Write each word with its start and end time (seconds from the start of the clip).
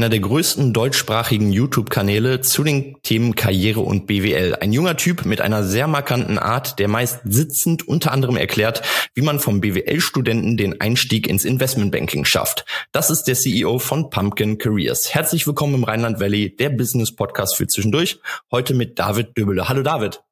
Einer 0.00 0.08
der 0.08 0.20
größten 0.20 0.72
deutschsprachigen 0.72 1.52
YouTube-Kanäle 1.52 2.40
zu 2.40 2.64
den 2.64 2.96
Themen 3.02 3.34
Karriere 3.34 3.80
und 3.80 4.06
BWL. 4.06 4.56
Ein 4.58 4.72
junger 4.72 4.96
Typ 4.96 5.26
mit 5.26 5.42
einer 5.42 5.62
sehr 5.62 5.88
markanten 5.88 6.38
Art, 6.38 6.78
der 6.78 6.88
meist 6.88 7.20
sitzend 7.24 7.86
unter 7.86 8.10
anderem 8.10 8.38
erklärt, 8.38 8.80
wie 9.12 9.20
man 9.20 9.38
vom 9.38 9.60
BWL-Studenten 9.60 10.56
den 10.56 10.80
Einstieg 10.80 11.26
ins 11.26 11.44
Investmentbanking 11.44 12.24
schafft. 12.24 12.64
Das 12.92 13.10
ist 13.10 13.24
der 13.24 13.34
CEO 13.34 13.78
von 13.78 14.08
Pumpkin 14.08 14.56
Careers. 14.56 15.12
Herzlich 15.12 15.46
willkommen 15.46 15.74
im 15.74 15.84
Rheinland 15.84 16.18
Valley, 16.18 16.56
der 16.56 16.70
Business 16.70 17.14
Podcast 17.14 17.58
für 17.58 17.66
zwischendurch. 17.66 18.20
Heute 18.50 18.72
mit 18.72 18.98
David 18.98 19.36
Döbele. 19.36 19.68
Hallo 19.68 19.82
David. 19.82 20.22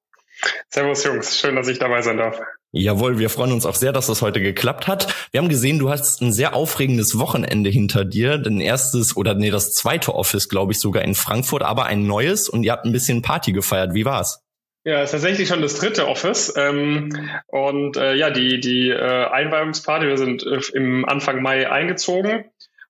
Servus 0.70 1.05
Jungs, 1.05 1.38
schön, 1.38 1.56
dass 1.56 1.69
ich 1.69 1.78
dabei 1.78 2.00
sein 2.00 2.16
darf. 2.16 2.41
Jawohl, 2.72 3.18
wir 3.18 3.30
freuen 3.30 3.52
uns 3.52 3.64
auch 3.64 3.74
sehr, 3.74 3.92
dass 3.92 4.08
das 4.08 4.20
heute 4.20 4.42
geklappt 4.42 4.88
hat. 4.88 5.14
Wir 5.30 5.40
haben 5.40 5.48
gesehen, 5.48 5.78
du 5.78 5.88
hast 5.88 6.20
ein 6.20 6.32
sehr 6.32 6.54
aufregendes 6.54 7.18
Wochenende 7.18 7.70
hinter 7.70 8.04
dir. 8.04 8.36
Dein 8.36 8.60
erstes 8.60 9.16
oder 9.16 9.34
nee, 9.34 9.50
das 9.50 9.72
zweite 9.72 10.14
Office, 10.14 10.50
glaube 10.50 10.72
ich, 10.72 10.78
sogar 10.78 11.02
in 11.02 11.14
Frankfurt, 11.14 11.62
aber 11.62 11.86
ein 11.86 12.06
neues 12.06 12.48
und 12.48 12.64
ihr 12.64 12.72
habt 12.72 12.84
ein 12.84 12.92
bisschen 12.92 13.22
Party 13.22 13.52
gefeiert. 13.52 13.94
Wie 13.94 14.04
war's? 14.04 14.44
Ja, 14.84 15.02
ist 15.02 15.12
tatsächlich 15.12 15.48
schon 15.48 15.62
das 15.62 15.78
dritte 15.78 16.08
Office. 16.08 16.52
Ähm, 16.56 17.30
und 17.46 17.96
äh, 17.96 18.14
ja, 18.14 18.30
die, 18.30 18.61
die 18.61 18.91
äh, 18.91 19.24
Einweihungsparty, 19.27 20.06
wir 20.06 20.19
sind 20.19 20.44
äh, 20.44 20.61
im 20.74 21.06
Anfang 21.06 21.42
Mai 21.42 21.70
eingezogen 21.70 22.44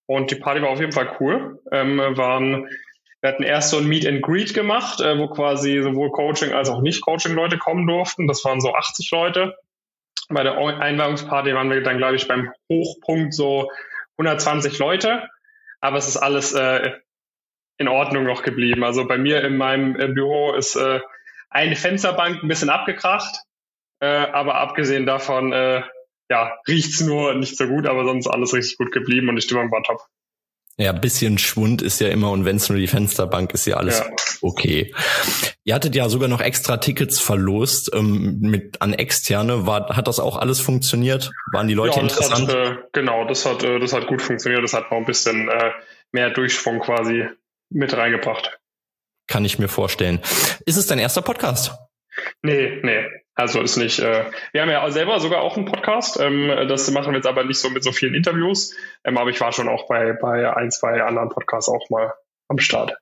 und 0.06 0.33
die 0.33 0.37
Party 0.37 0.61
war 0.61 0.71
auf 0.71 0.81
jeden 0.81 0.93
Fall 0.93 1.17
cool. 1.21 1.61
Ähm, 1.71 1.99
waren 1.99 2.69
wir 3.21 3.31
hatten 3.31 3.43
erst 3.43 3.71
so 3.71 3.79
ein 3.79 3.87
Meet 3.89 4.06
and 4.06 4.23
Greet 4.23 4.55
gemacht, 4.55 5.01
äh, 5.01 5.19
wo 5.19 5.29
quasi 5.29 5.83
sowohl 5.83 6.11
Coaching 6.11 6.53
als 6.53 6.69
auch 6.69 6.81
Nicht-Coaching-Leute 6.81 7.59
kommen 7.59 7.87
durften. 7.87 8.29
Das 8.29 8.45
waren 8.45 8.61
so 8.61 8.75
80 8.75 9.11
Leute. 9.11 9.56
Bei 10.29 10.43
der 10.43 10.59
Einweihungsparty 10.59 11.55
waren 11.55 11.71
wir 11.71 11.83
dann, 11.83 11.99
glaube 11.99 12.17
ich, 12.17 12.29
beim 12.29 12.53
Hochpunkt 12.69 13.35
so 13.35 13.71
120 14.19 14.79
Leute. 14.79 15.29
Aber 15.81 15.97
es 15.97 16.09
ist 16.09 16.17
alles 16.17 16.53
äh, 16.53 16.93
in 17.79 17.89
Ordnung 17.89 18.25
noch 18.25 18.43
geblieben. 18.43 18.85
Also 18.85 19.07
bei 19.07 19.19
mir 19.19 19.43
in 19.45 19.57
meinem 19.57 19.99
äh, 19.99 20.09
Büro 20.09 20.55
ist 20.55 20.77
äh, 20.77 21.01
eine 21.51 21.77
Fensterbank 21.77 22.43
ein 22.43 22.49
bisschen 22.49 22.71
abgekracht. 22.71 23.43
Äh, 24.01 24.07
aber 24.07 24.57
abgesehen 24.57 25.07
davon, 25.07 25.53
äh, 25.53 25.83
ja, 26.31 26.59
riecht's 26.67 27.01
nur 27.01 27.35
nicht 27.35 27.57
so 27.57 27.67
gut, 27.67 27.87
aber 27.87 28.05
sonst 28.05 28.27
alles 28.27 28.53
richtig 28.55 28.77
gut 28.77 28.93
geblieben 28.93 29.29
und 29.29 29.37
die 29.37 29.43
Stimmung 29.43 29.71
war 29.71 29.83
top. 29.83 30.01
Ja, 30.81 30.93
bisschen 30.93 31.39
Schwund 31.39 31.83
ist 31.83 32.01
ja 32.01 32.09
immer 32.09 32.31
und 32.31 32.45
wenn 32.45 32.55
es 32.55 32.69
nur 32.69 32.79
die 32.79 32.87
Fensterbank 32.87 33.53
ist, 33.53 33.67
ja 33.67 33.79
alles 33.79 33.98
ja. 33.98 34.07
okay. 34.43 34.95
Ihr 35.65 35.75
hattet 35.75 35.97
ja 35.97 36.09
sogar 36.09 36.29
noch 36.29 36.41
extra 36.41 36.77
Tickets 36.77 37.19
verlost 37.19 37.91
ähm, 37.93 38.39
mit 38.41 38.81
an 38.81 38.95
externe. 38.95 39.67
War, 39.67 39.97
hat 39.97 40.06
das 40.06 40.21
auch 40.21 40.37
alles 40.37 40.61
funktioniert? 40.61 41.33
Waren 41.53 41.67
die 41.67 41.75
Leute 41.75 41.97
ja, 41.97 42.03
interessant? 42.03 42.49
Hat, 42.49 42.55
äh, 42.55 42.77
genau, 42.93 43.25
das 43.25 43.45
hat, 43.45 43.65
äh, 43.65 43.81
das 43.81 43.93
hat 43.93 44.06
gut 44.06 44.23
funktioniert. 44.23 44.62
Das 44.62 44.73
hat 44.73 44.93
noch 44.93 44.99
ein 44.99 45.05
bisschen 45.05 45.49
äh, 45.49 45.73
mehr 46.12 46.31
Durchschwung 46.31 46.79
quasi 46.79 47.27
mit 47.71 47.97
reingebracht. 47.97 48.61
Kann 49.27 49.45
ich 49.45 49.59
mir 49.59 49.69
vorstellen. 49.69 50.21
Ist 50.65 50.77
es 50.77 50.87
dein 50.87 51.01
erster 51.01 51.23
Podcast? 51.23 51.73
Nee, 52.43 52.81
nee. 52.83 53.05
Also 53.39 53.61
ist 53.61 53.77
nicht. 53.77 54.00
Äh, 54.00 54.25
wir 54.50 54.62
haben 54.62 54.69
ja 54.69 54.91
selber 54.91 55.20
sogar 55.20 55.42
auch 55.42 55.56
einen 55.56 55.64
Podcast. 55.64 56.19
Ähm, 56.19 56.48
das 56.67 56.91
machen 56.91 57.12
wir 57.12 57.19
jetzt 57.19 57.27
aber 57.27 57.44
nicht 57.44 57.60
so 57.60 57.71
mit 57.71 57.84
so 57.84 57.93
vielen 57.93 58.15
Interviews. 58.15 58.75
Ähm, 59.04 59.16
aber 59.16 59.31
ich 59.31 59.41
war 59.41 59.53
schon 59.53 59.69
auch 59.69 59.87
bei, 59.87 60.12
bei 60.12 60.53
ein, 60.56 60.72
zwei 60.72 61.00
anderen 61.04 61.28
Podcasts 61.28 61.69
auch 61.69 61.88
mal 61.88 62.15
am 62.48 62.59
Start. 62.59 62.97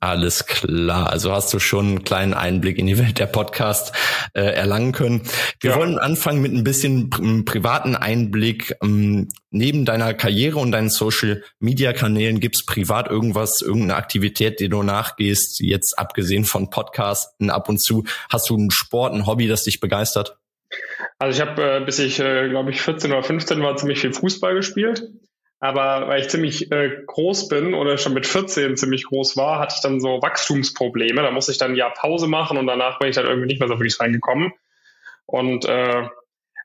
Alles 0.00 0.46
klar. 0.46 1.10
Also 1.10 1.32
hast 1.32 1.52
du 1.52 1.58
schon 1.58 1.86
einen 1.86 2.04
kleinen 2.04 2.32
Einblick 2.32 2.78
in 2.78 2.86
die 2.86 2.98
Welt 2.98 3.18
der 3.18 3.26
Podcast 3.26 3.92
äh, 4.32 4.42
erlangen 4.42 4.92
können. 4.92 5.22
Wir 5.58 5.72
ja. 5.72 5.76
wollen 5.76 5.98
anfangen 5.98 6.40
mit 6.40 6.52
ein 6.52 6.62
bisschen 6.62 7.10
pr 7.10 7.42
privaten 7.44 7.96
Einblick. 7.96 8.76
Ähm, 8.80 9.28
neben 9.50 9.84
deiner 9.84 10.14
Karriere 10.14 10.60
und 10.60 10.70
deinen 10.70 10.88
Social 10.88 11.42
Media 11.58 11.92
Kanälen 11.92 12.38
gibt's 12.38 12.64
privat 12.64 13.08
irgendwas, 13.08 13.60
irgendeine 13.60 13.96
Aktivität, 13.96 14.60
die 14.60 14.68
du 14.68 14.84
nachgehst, 14.84 15.58
jetzt 15.60 15.98
abgesehen 15.98 16.44
von 16.44 16.70
Podcasten 16.70 17.50
ab 17.50 17.68
und 17.68 17.82
zu. 17.82 18.04
Hast 18.30 18.48
du 18.50 18.56
einen 18.56 18.70
Sport, 18.70 19.14
ein 19.14 19.26
Hobby, 19.26 19.48
das 19.48 19.64
dich 19.64 19.80
begeistert? 19.80 20.38
Also 21.18 21.42
ich 21.42 21.48
habe, 21.48 21.62
äh, 21.62 21.84
bis 21.84 21.98
ich, 21.98 22.20
äh, 22.20 22.48
glaube 22.48 22.70
ich, 22.70 22.82
14 22.82 23.10
oder 23.10 23.24
15 23.24 23.60
war, 23.62 23.76
ziemlich 23.76 24.00
viel 24.00 24.12
Fußball 24.12 24.54
gespielt. 24.54 25.08
Aber 25.60 26.06
weil 26.06 26.20
ich 26.20 26.28
ziemlich 26.28 26.70
äh, 26.70 27.02
groß 27.06 27.48
bin 27.48 27.74
oder 27.74 27.98
schon 27.98 28.14
mit 28.14 28.26
14 28.26 28.76
ziemlich 28.76 29.04
groß 29.04 29.36
war, 29.36 29.58
hatte 29.58 29.74
ich 29.76 29.82
dann 29.82 30.00
so 30.00 30.22
Wachstumsprobleme. 30.22 31.20
Da 31.22 31.32
musste 31.32 31.50
ich 31.50 31.58
dann 31.58 31.74
Jahr 31.74 31.92
Pause 31.92 32.28
machen 32.28 32.58
und 32.58 32.66
danach 32.66 32.98
bin 33.00 33.08
ich 33.08 33.16
dann 33.16 33.26
irgendwie 33.26 33.48
nicht 33.48 33.58
mehr 33.58 33.68
so 33.68 33.74
wirklich 33.74 33.98
reingekommen. 33.98 34.52
Und 35.26 35.64
äh, 35.64 36.08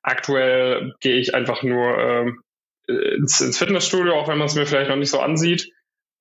aktuell 0.04 0.94
gehe 1.00 1.16
ich 1.18 1.34
einfach 1.34 1.64
nur 1.64 1.98
äh, 1.98 3.16
ins, 3.16 3.42
ins 3.42 3.58
Fitnessstudio, 3.58 4.14
auch 4.14 4.28
wenn 4.28 4.38
man 4.38 4.48
es 4.48 4.56
mir 4.56 4.68
vielleicht 4.68 4.90
noch 4.90 4.96
nicht 4.96 5.10
so 5.10 5.20
ansieht. 5.20 5.72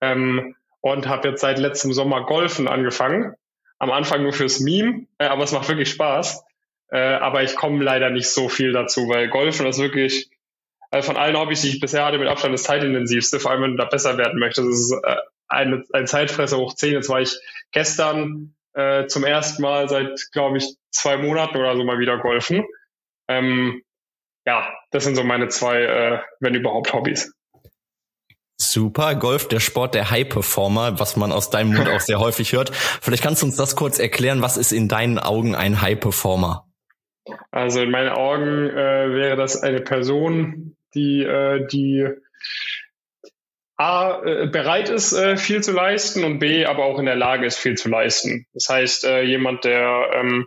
Ähm, 0.00 0.56
und 0.80 1.08
habe 1.08 1.28
jetzt 1.28 1.42
seit 1.42 1.58
letztem 1.58 1.92
Sommer 1.92 2.24
Golfen 2.24 2.68
angefangen. 2.68 3.34
Am 3.78 3.90
Anfang 3.90 4.22
nur 4.22 4.32
fürs 4.32 4.60
Meme, 4.60 5.06
äh, 5.18 5.26
aber 5.26 5.44
es 5.44 5.52
macht 5.52 5.68
wirklich 5.68 5.90
Spaß. 5.90 6.42
Äh, 6.90 6.98
aber 6.98 7.42
ich 7.42 7.54
komme 7.54 7.84
leider 7.84 8.10
nicht 8.10 8.28
so 8.28 8.48
viel 8.48 8.72
dazu, 8.72 9.08
weil 9.08 9.28
Golfen 9.28 9.66
ist 9.66 9.78
wirklich 9.78 10.30
also 10.92 11.06
von 11.06 11.16
allen 11.16 11.36
Hobbys, 11.36 11.62
die 11.62 11.70
ich 11.70 11.80
bisher 11.80 12.04
hatte, 12.04 12.18
mit 12.18 12.28
Abstand 12.28 12.52
das 12.52 12.64
zeitintensivste, 12.64 13.40
vor 13.40 13.50
allem 13.50 13.62
wenn 13.62 13.70
du 13.72 13.76
da 13.78 13.86
besser 13.86 14.18
werden 14.18 14.38
möchtest. 14.38 14.68
Das 14.68 14.78
ist 14.78 14.92
äh, 15.02 15.16
eine, 15.48 15.84
ein 15.94 16.06
Zeitfresser 16.06 16.58
hoch 16.58 16.74
10. 16.74 16.92
Jetzt 16.92 17.08
war 17.08 17.22
ich 17.22 17.34
gestern 17.72 18.54
äh, 18.74 19.06
zum 19.06 19.24
ersten 19.24 19.62
Mal 19.62 19.88
seit, 19.88 20.20
glaube 20.32 20.58
ich, 20.58 20.76
zwei 20.90 21.16
Monaten 21.16 21.56
oder 21.56 21.76
so 21.76 21.84
mal 21.84 21.98
wieder 21.98 22.18
golfen. 22.18 22.66
Ähm, 23.26 23.82
ja, 24.44 24.70
das 24.90 25.04
sind 25.04 25.16
so 25.16 25.24
meine 25.24 25.48
zwei, 25.48 25.82
äh, 25.82 26.18
wenn 26.40 26.54
überhaupt, 26.54 26.92
Hobbys. 26.92 27.32
Super, 28.58 29.14
Golf, 29.14 29.48
der 29.48 29.60
Sport 29.60 29.94
der 29.94 30.10
High 30.10 30.28
Performer, 30.28 31.00
was 31.00 31.16
man 31.16 31.32
aus 31.32 31.48
deinem 31.48 31.74
Mund 31.74 31.88
auch 31.88 32.00
sehr 32.00 32.20
häufig 32.20 32.52
hört. 32.52 32.70
Vielleicht 32.74 33.22
kannst 33.22 33.40
du 33.40 33.46
uns 33.46 33.56
das 33.56 33.76
kurz 33.76 33.98
erklären. 33.98 34.42
Was 34.42 34.58
ist 34.58 34.72
in 34.72 34.88
deinen 34.88 35.18
Augen 35.18 35.54
ein 35.54 35.80
High 35.80 35.98
Performer? 35.98 36.66
Also 37.50 37.80
in 37.80 37.90
meinen 37.90 38.10
Augen 38.10 38.68
äh, 38.68 39.14
wäre 39.14 39.36
das 39.36 39.62
eine 39.62 39.80
Person, 39.80 40.76
die, 40.94 41.22
äh, 41.22 41.66
die 41.66 42.08
A, 43.76 44.22
äh, 44.24 44.46
bereit 44.46 44.90
ist, 44.90 45.12
äh, 45.12 45.36
viel 45.36 45.62
zu 45.62 45.72
leisten 45.72 46.24
und 46.24 46.38
B, 46.38 46.66
aber 46.66 46.84
auch 46.84 46.98
in 46.98 47.06
der 47.06 47.16
Lage 47.16 47.46
ist, 47.46 47.58
viel 47.58 47.76
zu 47.76 47.88
leisten. 47.88 48.46
Das 48.52 48.68
heißt, 48.68 49.04
äh, 49.04 49.22
jemand, 49.22 49.64
der 49.64 50.10
ähm, 50.14 50.46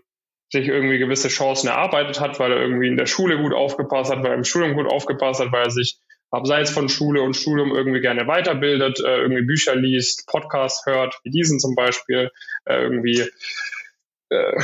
sich 0.52 0.68
irgendwie 0.68 1.00
gewisse 1.00 1.28
Chancen 1.28 1.68
erarbeitet 1.68 2.20
hat, 2.20 2.40
weil 2.40 2.52
er 2.52 2.62
irgendwie 2.62 2.88
in 2.88 2.98
der 2.98 3.08
Schule 3.08 3.38
gut 3.42 3.54
aufgepasst 3.54 4.12
hat, 4.12 4.20
weil 4.20 4.32
er 4.32 4.38
im 4.38 4.44
Studium 4.44 4.76
gut 4.76 4.88
aufgepasst 4.88 5.42
hat, 5.42 5.52
weil 5.52 5.64
er 5.64 5.72
sich 5.72 5.98
abseits 6.32 6.70
von 6.70 6.88
Schule 6.88 7.22
und 7.22 7.36
Studium 7.36 7.76
irgendwie 7.76 8.02
gerne 8.02 8.28
weiterbildet, 8.28 9.00
äh, 9.00 9.22
irgendwie 9.22 9.44
Bücher 9.44 9.76
liest, 9.76 10.28
Podcasts 10.28 10.86
hört, 10.86 11.20
wie 11.24 11.32
diesen 11.32 11.60
zum 11.60 11.76
Beispiel, 11.76 12.32
äh, 12.66 12.82
irgendwie 12.82 13.24
äh, 14.30 14.62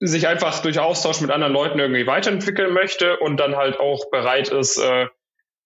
sich 0.00 0.28
einfach 0.28 0.60
durch 0.62 0.78
Austausch 0.78 1.20
mit 1.20 1.30
anderen 1.30 1.52
Leuten 1.52 1.78
irgendwie 1.78 2.06
weiterentwickeln 2.06 2.72
möchte 2.72 3.18
und 3.18 3.38
dann 3.38 3.56
halt 3.56 3.80
auch 3.80 4.10
bereit 4.10 4.48
ist, 4.48 4.78
äh, 4.78 5.06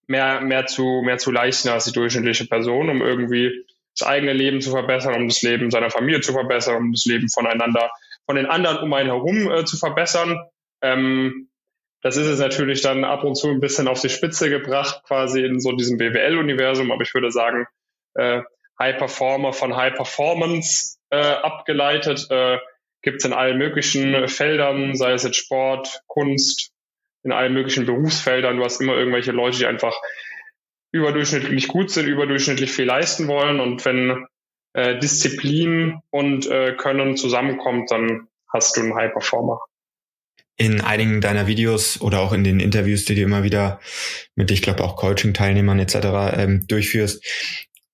mehr, 0.07 0.41
mehr 0.41 0.65
zu, 0.65 1.01
mehr 1.03 1.17
zu 1.17 1.31
leisten 1.31 1.69
als 1.69 1.85
die 1.85 1.91
durchschnittliche 1.91 2.47
Person, 2.47 2.89
um 2.89 3.01
irgendwie 3.01 3.65
das 3.97 4.07
eigene 4.07 4.33
Leben 4.33 4.61
zu 4.61 4.71
verbessern, 4.71 5.15
um 5.15 5.27
das 5.27 5.41
Leben 5.43 5.69
seiner 5.69 5.91
Familie 5.91 6.21
zu 6.21 6.33
verbessern, 6.33 6.77
um 6.77 6.91
das 6.91 7.05
Leben 7.05 7.29
voneinander, 7.29 7.91
von 8.25 8.35
den 8.35 8.47
anderen 8.47 8.79
um 8.79 8.93
einen 8.93 9.09
herum 9.09 9.51
äh, 9.51 9.65
zu 9.65 9.77
verbessern. 9.77 10.39
Ähm, 10.81 11.49
das 12.01 12.17
ist 12.17 12.27
es 12.27 12.39
natürlich 12.39 12.81
dann 12.81 13.05
ab 13.05 13.23
und 13.23 13.35
zu 13.35 13.49
ein 13.49 13.61
bisschen 13.61 13.87
auf 13.87 14.01
die 14.01 14.09
Spitze 14.09 14.49
gebracht, 14.49 15.03
quasi 15.07 15.41
in 15.41 15.59
so 15.59 15.71
diesem 15.71 15.97
BWL-Universum, 15.97 16.91
aber 16.91 17.03
ich 17.03 17.13
würde 17.13 17.31
sagen, 17.31 17.65
äh, 18.15 18.41
High 18.79 18.97
Performer 18.97 19.53
von 19.53 19.75
High 19.75 19.93
Performance 19.93 20.97
äh, 21.11 21.17
abgeleitet, 21.17 22.27
äh, 22.29 22.57
gibt 23.03 23.19
es 23.19 23.25
in 23.25 23.33
allen 23.33 23.57
möglichen 23.57 24.27
Feldern, 24.27 24.95
sei 24.95 25.11
es 25.11 25.23
jetzt 25.23 25.37
Sport, 25.37 26.01
Kunst, 26.07 26.71
in 27.23 27.31
allen 27.31 27.53
möglichen 27.53 27.85
Berufsfeldern. 27.85 28.57
Du 28.57 28.63
hast 28.63 28.81
immer 28.81 28.95
irgendwelche 28.95 29.31
Leute, 29.31 29.59
die 29.59 29.65
einfach 29.65 29.95
überdurchschnittlich 30.91 31.67
gut 31.67 31.91
sind, 31.91 32.07
überdurchschnittlich 32.07 32.71
viel 32.71 32.85
leisten 32.85 33.27
wollen. 33.27 33.59
Und 33.59 33.83
wenn 33.85 34.25
äh, 34.73 34.97
Disziplin 34.99 35.99
und 36.09 36.47
äh, 36.47 36.75
Können 36.75 37.17
zusammenkommt, 37.17 37.91
dann 37.91 38.27
hast 38.51 38.77
du 38.77 38.81
einen 38.81 38.95
High 38.95 39.11
Performer. 39.11 39.59
In 40.55 40.81
einigen 40.81 41.19
deiner 41.19 41.47
Videos 41.47 41.99
oder 41.99 42.19
auch 42.19 42.31
in 42.31 42.43
den 42.43 42.59
Interviews, 42.59 43.05
die 43.05 43.15
du 43.15 43.21
immer 43.21 43.43
wieder 43.43 43.79
mit, 44.35 44.51
ich 44.51 44.61
glaube, 44.61 44.83
auch 44.83 44.95
Coaching-Teilnehmern 44.95 45.79
etc. 45.79 45.95
Ähm, 46.37 46.67
durchführst, 46.67 47.25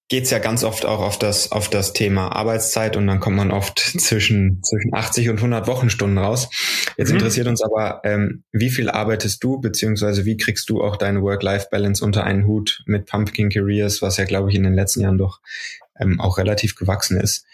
geht's 0.10 0.32
ja 0.32 0.40
ganz 0.40 0.64
oft 0.64 0.86
auch 0.86 1.00
auf 1.00 1.20
das, 1.20 1.52
auf 1.52 1.70
das 1.70 1.94
Thema 1.94 2.36
Arbeitszeit 2.36 2.98
und 2.98 3.08
dann 3.08 3.20
kommt 3.20 3.38
man 3.38 3.52
oft 3.52 3.80
zwischen, 4.00 4.62
zwischen 4.64 4.94
80 4.94 5.30
und 5.30 5.38
100 5.38 5.68
Wochenstunden 5.68 6.18
raus. 6.18 6.50
Jetzt 6.98 7.10
mhm. 7.10 7.18
interessiert 7.18 7.48
uns 7.48 7.62
aber, 7.62 8.02
ähm, 8.04 8.44
wie 8.52 8.72
viel 8.72 8.90
arbeitest 8.90 9.44
du, 9.44 9.62
beziehungsweise 9.62 10.26
wie 10.26 10.36
kriegst 10.36 10.70
du 10.70 10.84
auch 10.84 10.98
deine 10.98 11.22
Work-Life-Balance 11.22 12.04
unter 12.04 12.24
einen 12.24 12.46
Hut 12.46 12.84
mit 12.86 13.06
Pumpkin 13.06 13.50
Careers, 13.50 14.02
was 14.02 14.18
ja, 14.18 14.26
glaube 14.26 14.50
ich, 14.50 14.56
in 14.56 14.64
den 14.64 14.74
letzten 14.74 15.02
Jahren 15.02 15.20
doch 15.20 15.40
ähm, 16.00 16.20
auch 16.20 16.38
relativ 16.38 16.76
gewachsen 16.76 17.20
ist. 17.20 17.46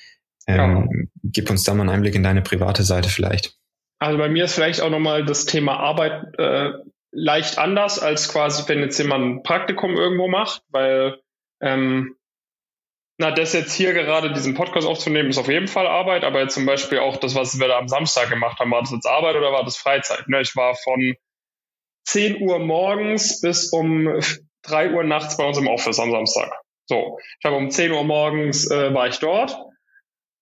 Ähm, 0.47 0.89
ja. 0.91 1.07
Gib 1.23 1.49
uns 1.49 1.63
da 1.63 1.73
mal 1.73 1.81
einen 1.81 1.89
Einblick 1.89 2.15
in 2.15 2.23
deine 2.23 2.41
private 2.41 2.83
Seite 2.83 3.09
vielleicht. 3.09 3.57
Also 3.99 4.17
bei 4.17 4.29
mir 4.29 4.45
ist 4.45 4.53
vielleicht 4.53 4.81
auch 4.81 4.89
nochmal 4.89 5.25
das 5.25 5.45
Thema 5.45 5.77
Arbeit 5.77 6.37
äh, 6.37 6.71
leicht 7.11 7.57
anders, 7.57 7.99
als 7.99 8.29
quasi, 8.29 8.63
wenn 8.67 8.79
jetzt 8.79 8.97
jemand 8.97 9.25
ein 9.25 9.43
Praktikum 9.43 9.95
irgendwo 9.95 10.27
macht, 10.27 10.61
weil 10.69 11.19
ähm, 11.61 12.15
na, 13.17 13.31
das 13.31 13.53
jetzt 13.53 13.73
hier 13.73 13.93
gerade 13.93 14.33
diesen 14.33 14.55
Podcast 14.55 14.85
aufzunehmen, 14.85 15.29
ist 15.29 15.37
auf 15.37 15.47
jeden 15.47 15.67
Fall 15.67 15.87
Arbeit, 15.87 16.23
aber 16.23 16.41
jetzt 16.41 16.53
zum 16.53 16.65
Beispiel 16.65 16.99
auch 16.99 17.17
das, 17.17 17.33
was 17.33 17.59
wir 17.59 17.67
da 17.67 17.77
am 17.77 17.87
Samstag 17.87 18.29
gemacht 18.29 18.59
haben, 18.59 18.71
war 18.71 18.81
das 18.81 18.91
jetzt 18.91 19.07
Arbeit 19.07 19.35
oder 19.35 19.51
war 19.53 19.63
das 19.63 19.77
Freizeit? 19.77 20.27
Ne, 20.27 20.41
ich 20.41 20.55
war 20.55 20.75
von 20.75 21.15
10 22.07 22.41
Uhr 22.41 22.59
morgens 22.59 23.41
bis 23.41 23.71
um 23.71 24.19
3 24.63 24.91
Uhr 24.91 25.03
nachts 25.03 25.37
bei 25.37 25.45
uns 25.45 25.57
im 25.57 25.67
Office 25.67 25.99
am 25.99 26.11
Samstag. 26.11 26.51
So, 26.87 27.17
ich 27.39 27.45
habe 27.45 27.55
um 27.55 27.69
10 27.69 27.91
Uhr 27.91 28.03
morgens 28.03 28.69
äh, 28.69 28.93
war 28.93 29.07
ich 29.07 29.19
dort. 29.19 29.57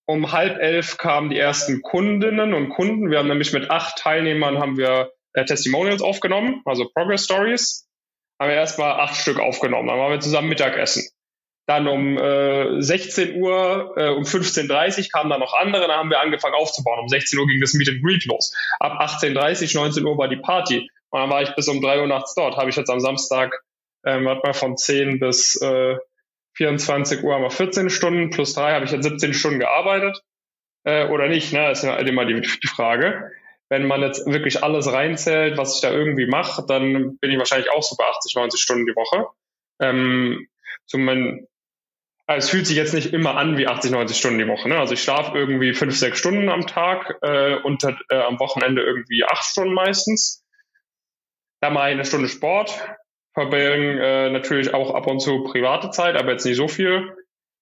Um 0.06 0.32
halb 0.32 0.58
elf 0.60 0.98
kamen 0.98 1.30
die 1.30 1.38
ersten 1.38 1.80
Kundinnen 1.80 2.52
und 2.52 2.68
Kunden. 2.68 3.10
Wir 3.10 3.18
haben 3.18 3.28
nämlich 3.28 3.52
mit 3.54 3.70
acht 3.70 3.96
Teilnehmern 3.98 4.58
haben 4.58 4.76
wir 4.76 5.12
äh, 5.32 5.44
Testimonials 5.44 6.02
aufgenommen, 6.02 6.60
also 6.66 6.90
Progress 6.92 7.24
Stories. 7.24 7.88
Haben 8.38 8.50
wir 8.50 8.56
erstmal 8.56 9.00
acht 9.00 9.16
Stück 9.16 9.38
aufgenommen. 9.38 9.88
Dann 9.88 9.98
waren 9.98 10.12
wir 10.12 10.20
zusammen 10.20 10.48
Mittagessen. 10.48 11.08
Dann 11.66 11.88
um 11.88 12.18
äh, 12.18 12.82
16 12.82 13.40
Uhr, 13.40 13.94
äh, 13.96 14.10
um 14.10 14.24
15.30 14.24 14.98
Uhr 14.98 15.08
kamen 15.10 15.30
dann 15.30 15.40
noch 15.40 15.54
andere, 15.54 15.86
dann 15.86 15.96
haben 15.96 16.10
wir 16.10 16.20
angefangen 16.20 16.54
aufzubauen. 16.54 17.00
Um 17.00 17.08
16 17.08 17.38
Uhr 17.38 17.46
ging 17.46 17.60
das 17.60 17.72
Meet 17.72 17.88
and 17.88 18.02
Greet 18.02 18.26
los. 18.26 18.54
Ab 18.80 19.00
18.30 19.00 19.74
19 19.74 20.04
Uhr 20.04 20.18
war 20.18 20.28
die 20.28 20.36
Party. 20.36 20.90
Und 21.10 21.20
dann 21.20 21.30
war 21.30 21.42
ich 21.42 21.54
bis 21.54 21.68
um 21.68 21.80
3 21.80 22.00
Uhr 22.00 22.06
nachts 22.06 22.34
dort. 22.34 22.56
Habe 22.56 22.68
ich 22.68 22.76
jetzt 22.76 22.90
am 22.90 23.00
Samstag, 23.00 23.62
ähm, 24.04 24.26
warte 24.26 24.42
mal, 24.44 24.52
von 24.52 24.76
10 24.76 25.20
bis 25.20 25.60
äh, 25.62 25.96
24 26.56 27.22
Uhr 27.22 27.34
haben 27.34 27.42
wir 27.42 27.50
14 27.50 27.88
Stunden, 27.88 28.30
plus 28.30 28.54
3 28.54 28.74
habe 28.74 28.84
ich 28.84 28.90
jetzt 28.90 29.04
17 29.04 29.32
Stunden 29.32 29.58
gearbeitet. 29.58 30.22
Äh, 30.84 31.06
oder 31.08 31.28
nicht, 31.28 31.52
ne? 31.52 31.68
Das 31.68 31.78
ist 31.78 31.84
ja 31.84 31.96
immer 31.96 32.26
die, 32.26 32.40
die 32.40 32.68
Frage. 32.68 33.32
Wenn 33.70 33.86
man 33.86 34.02
jetzt 34.02 34.26
wirklich 34.26 34.62
alles 34.62 34.92
reinzählt, 34.92 35.56
was 35.56 35.76
ich 35.76 35.80
da 35.80 35.90
irgendwie 35.90 36.26
mache, 36.26 36.64
dann 36.66 37.16
bin 37.16 37.30
ich 37.30 37.38
wahrscheinlich 37.38 37.70
auch 37.70 37.82
so 37.82 37.96
bei 37.96 38.04
80, 38.04 38.34
90 38.36 38.60
Stunden 38.60 38.86
die 38.86 38.94
Woche. 38.94 39.26
Ähm, 39.80 40.46
so 40.84 40.98
mein, 40.98 41.46
es 42.26 42.48
fühlt 42.48 42.66
sich 42.66 42.76
jetzt 42.76 42.94
nicht 42.94 43.12
immer 43.12 43.36
an 43.36 43.58
wie 43.58 43.66
80, 43.66 43.90
90 43.90 44.16
Stunden 44.16 44.38
die 44.38 44.48
Woche. 44.48 44.68
Ne? 44.68 44.78
Also 44.78 44.94
ich 44.94 45.02
schlafe 45.02 45.36
irgendwie 45.36 45.74
fünf, 45.74 45.96
sechs 45.96 46.18
Stunden 46.18 46.48
am 46.48 46.66
Tag 46.66 47.18
äh, 47.22 47.56
und 47.56 47.84
äh, 47.84 48.16
am 48.16 48.38
Wochenende 48.40 48.82
irgendwie 48.82 49.24
acht 49.24 49.44
Stunden 49.44 49.74
meistens. 49.74 50.42
Da 51.60 51.70
mache 51.70 51.88
ich 51.88 51.94
eine 51.94 52.04
Stunde 52.04 52.28
Sport, 52.28 52.96
verbringen 53.34 53.98
äh, 53.98 54.30
natürlich 54.30 54.72
auch 54.72 54.94
ab 54.94 55.06
und 55.06 55.20
zu 55.20 55.44
private 55.44 55.90
Zeit, 55.90 56.16
aber 56.16 56.32
jetzt 56.32 56.46
nicht 56.46 56.56
so 56.56 56.68
viel. 56.68 57.14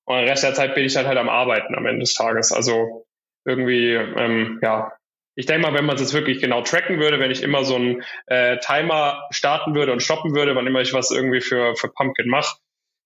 Und 0.04 0.16
den 0.16 0.28
Rest 0.28 0.44
der 0.44 0.54
Zeit 0.54 0.74
bin 0.74 0.84
ich 0.84 0.94
dann 0.94 1.06
halt 1.06 1.18
am 1.18 1.28
Arbeiten 1.28 1.74
am 1.74 1.86
Ende 1.86 2.00
des 2.00 2.14
Tages. 2.14 2.52
Also 2.52 3.06
irgendwie, 3.44 3.94
ähm, 3.94 4.60
ja, 4.62 4.92
ich 5.34 5.46
denke 5.46 5.62
mal, 5.62 5.74
wenn 5.74 5.86
man 5.86 5.96
es 5.96 6.02
jetzt 6.02 6.14
wirklich 6.14 6.40
genau 6.40 6.62
tracken 6.62 7.00
würde, 7.00 7.18
wenn 7.18 7.30
ich 7.30 7.42
immer 7.42 7.64
so 7.64 7.76
einen 7.76 8.02
äh, 8.26 8.58
Timer 8.58 9.26
starten 9.30 9.74
würde 9.74 9.92
und 9.92 10.02
stoppen 10.02 10.34
würde, 10.34 10.54
wann 10.54 10.66
immer 10.66 10.82
ich 10.82 10.92
was 10.92 11.10
irgendwie 11.10 11.40
für, 11.40 11.74
für 11.74 11.88
Pumpkin 11.88 12.28
mache, 12.28 12.58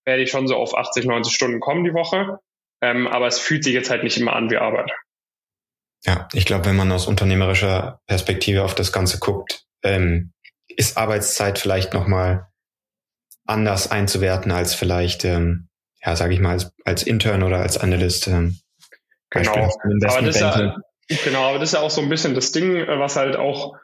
werde 0.07 0.23
ich 0.23 0.31
schon 0.31 0.47
so 0.47 0.55
auf 0.55 0.75
80, 0.75 1.05
90 1.05 1.35
Stunden 1.35 1.59
kommen 1.59 1.83
die 1.83 1.93
Woche. 1.93 2.39
Ähm, 2.81 3.07
aber 3.07 3.27
es 3.27 3.39
fühlt 3.39 3.63
sich 3.63 3.73
jetzt 3.73 3.89
halt 3.89 4.03
nicht 4.03 4.17
immer 4.17 4.33
an 4.33 4.49
wie 4.49 4.57
Arbeit. 4.57 4.91
Ja, 6.05 6.27
ich 6.33 6.45
glaube, 6.45 6.65
wenn 6.65 6.75
man 6.75 6.91
aus 6.91 7.07
unternehmerischer 7.07 7.99
Perspektive 8.07 8.63
auf 8.63 8.73
das 8.73 8.93
Ganze 8.93 9.19
guckt, 9.19 9.65
ähm, 9.83 10.31
ist 10.69 10.97
Arbeitszeit 10.97 11.59
vielleicht 11.59 11.93
nochmal 11.93 12.47
anders 13.45 13.91
einzuwerten 13.91 14.51
als 14.51 14.75
vielleicht, 14.75 15.25
ähm, 15.25 15.67
ja, 16.05 16.15
sage 16.15 16.33
ich 16.33 16.39
mal, 16.39 16.51
als, 16.51 16.71
als 16.85 17.03
Intern 17.03 17.43
oder 17.43 17.59
als 17.59 17.77
Analyst. 17.77 18.27
Ähm, 18.27 18.59
genau. 19.29 19.69
Aber 20.07 20.21
das, 20.21 20.39
ja, 20.39 20.77
genau, 21.25 21.49
aber 21.49 21.59
das 21.59 21.69
ist 21.69 21.73
ja 21.73 21.81
auch 21.81 21.89
so 21.89 22.01
ein 22.01 22.09
bisschen 22.09 22.33
das 22.33 22.51
Ding, 22.51 22.87
was 22.87 23.15
halt 23.17 23.35
auch 23.35 23.75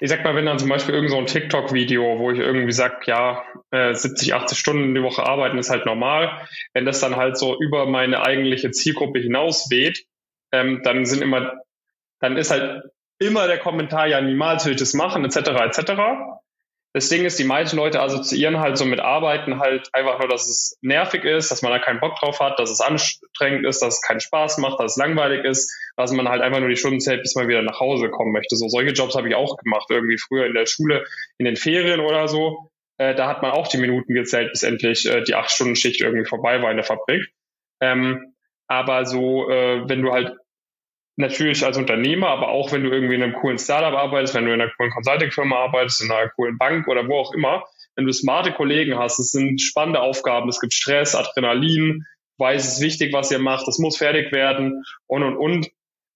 ich 0.00 0.08
sag 0.08 0.22
mal, 0.24 0.36
wenn 0.36 0.46
dann 0.46 0.58
zum 0.58 0.68
Beispiel 0.68 0.94
irgend 0.94 1.10
so 1.10 1.18
ein 1.18 1.26
TikTok-Video, 1.26 2.18
wo 2.18 2.30
ich 2.30 2.38
irgendwie 2.38 2.72
sag, 2.72 3.06
ja, 3.08 3.44
äh, 3.70 3.94
70, 3.94 4.32
80 4.34 4.58
Stunden 4.58 4.94
die 4.94 5.02
Woche 5.02 5.24
arbeiten 5.24 5.58
ist 5.58 5.70
halt 5.70 5.86
normal, 5.86 6.46
wenn 6.72 6.84
das 6.86 7.00
dann 7.00 7.16
halt 7.16 7.36
so 7.36 7.58
über 7.60 7.86
meine 7.86 8.22
eigentliche 8.24 8.70
Zielgruppe 8.70 9.18
hinaus 9.18 9.70
weht, 9.70 10.06
ähm, 10.52 10.82
dann 10.84 11.04
sind 11.04 11.22
immer, 11.22 11.52
dann 12.20 12.36
ist 12.36 12.50
halt 12.50 12.84
immer 13.18 13.48
der 13.48 13.58
Kommentar, 13.58 14.06
ja, 14.06 14.20
niemals 14.20 14.64
will 14.64 14.72
ich 14.72 14.78
das 14.78 14.94
machen, 14.94 15.24
etc., 15.24 15.36
etc. 15.36 15.92
Das 16.98 17.08
Ding 17.10 17.24
ist, 17.24 17.38
die 17.38 17.44
meisten 17.44 17.76
Leute 17.76 18.02
assoziieren 18.02 18.58
halt 18.58 18.76
so 18.76 18.84
mit 18.84 18.98
Arbeiten 18.98 19.60
halt 19.60 19.88
einfach 19.92 20.18
nur, 20.18 20.26
dass 20.26 20.48
es 20.48 20.76
nervig 20.80 21.22
ist, 21.22 21.48
dass 21.48 21.62
man 21.62 21.70
da 21.70 21.78
keinen 21.78 22.00
Bock 22.00 22.16
drauf 22.18 22.40
hat, 22.40 22.58
dass 22.58 22.70
es 22.70 22.80
anstrengend 22.80 23.64
ist, 23.64 23.82
dass 23.82 23.98
es 23.98 24.02
keinen 24.02 24.18
Spaß 24.18 24.58
macht, 24.58 24.80
dass 24.80 24.96
es 24.96 24.96
langweilig 24.96 25.44
ist, 25.44 25.72
dass 25.96 26.10
man 26.10 26.28
halt 26.28 26.42
einfach 26.42 26.58
nur 26.58 26.70
die 26.70 26.74
Stunden 26.74 26.98
zählt, 26.98 27.22
bis 27.22 27.36
man 27.36 27.46
wieder 27.46 27.62
nach 27.62 27.78
Hause 27.78 28.10
kommen 28.10 28.32
möchte. 28.32 28.56
So 28.56 28.66
solche 28.68 28.90
Jobs 28.90 29.14
habe 29.14 29.28
ich 29.28 29.36
auch 29.36 29.56
gemacht, 29.58 29.86
irgendwie 29.90 30.18
früher 30.18 30.46
in 30.46 30.54
der 30.54 30.66
Schule, 30.66 31.04
in 31.38 31.44
den 31.44 31.54
Ferien 31.54 32.00
oder 32.00 32.26
so. 32.26 32.72
Äh, 32.96 33.14
da 33.14 33.28
hat 33.28 33.42
man 33.42 33.52
auch 33.52 33.68
die 33.68 33.78
Minuten 33.78 34.12
gezählt, 34.12 34.50
bis 34.50 34.64
endlich 34.64 35.08
äh, 35.08 35.22
die 35.22 35.36
acht 35.36 35.52
Stunden 35.52 35.76
Schicht 35.76 36.00
irgendwie 36.00 36.28
vorbei 36.28 36.60
war 36.62 36.72
in 36.72 36.78
der 36.78 36.84
Fabrik. 36.84 37.28
Ähm, 37.80 38.34
aber 38.66 39.06
so, 39.06 39.48
äh, 39.48 39.88
wenn 39.88 40.02
du 40.02 40.10
halt 40.10 40.32
natürlich 41.18 41.64
als 41.64 41.76
Unternehmer, 41.76 42.28
aber 42.28 42.48
auch 42.48 42.72
wenn 42.72 42.84
du 42.84 42.90
irgendwie 42.90 43.16
in 43.16 43.22
einem 43.22 43.34
coolen 43.34 43.58
Startup 43.58 43.92
arbeitest, 43.92 44.34
wenn 44.34 44.46
du 44.46 44.54
in 44.54 44.60
einer 44.60 44.70
coolen 44.76 44.92
Consulting-Firma 44.92 45.56
arbeitest, 45.56 46.02
in 46.02 46.10
einer 46.10 46.30
coolen 46.30 46.58
Bank 46.58 46.86
oder 46.86 47.08
wo 47.08 47.18
auch 47.18 47.34
immer, 47.34 47.64
wenn 47.96 48.06
du 48.06 48.12
smarte 48.12 48.52
Kollegen 48.52 48.96
hast, 48.96 49.18
es 49.18 49.32
sind 49.32 49.60
spannende 49.60 50.00
Aufgaben, 50.00 50.48
es 50.48 50.60
gibt 50.60 50.72
Stress, 50.72 51.16
Adrenalin, 51.16 52.04
weiß 52.38 52.64
es 52.64 52.74
ist 52.74 52.80
wichtig, 52.80 53.12
was 53.12 53.32
ihr 53.32 53.40
macht, 53.40 53.66
es 53.66 53.78
muss 53.78 53.98
fertig 53.98 54.32
werden 54.32 54.84
und 55.06 55.24
und 55.24 55.36
und. 55.36 55.70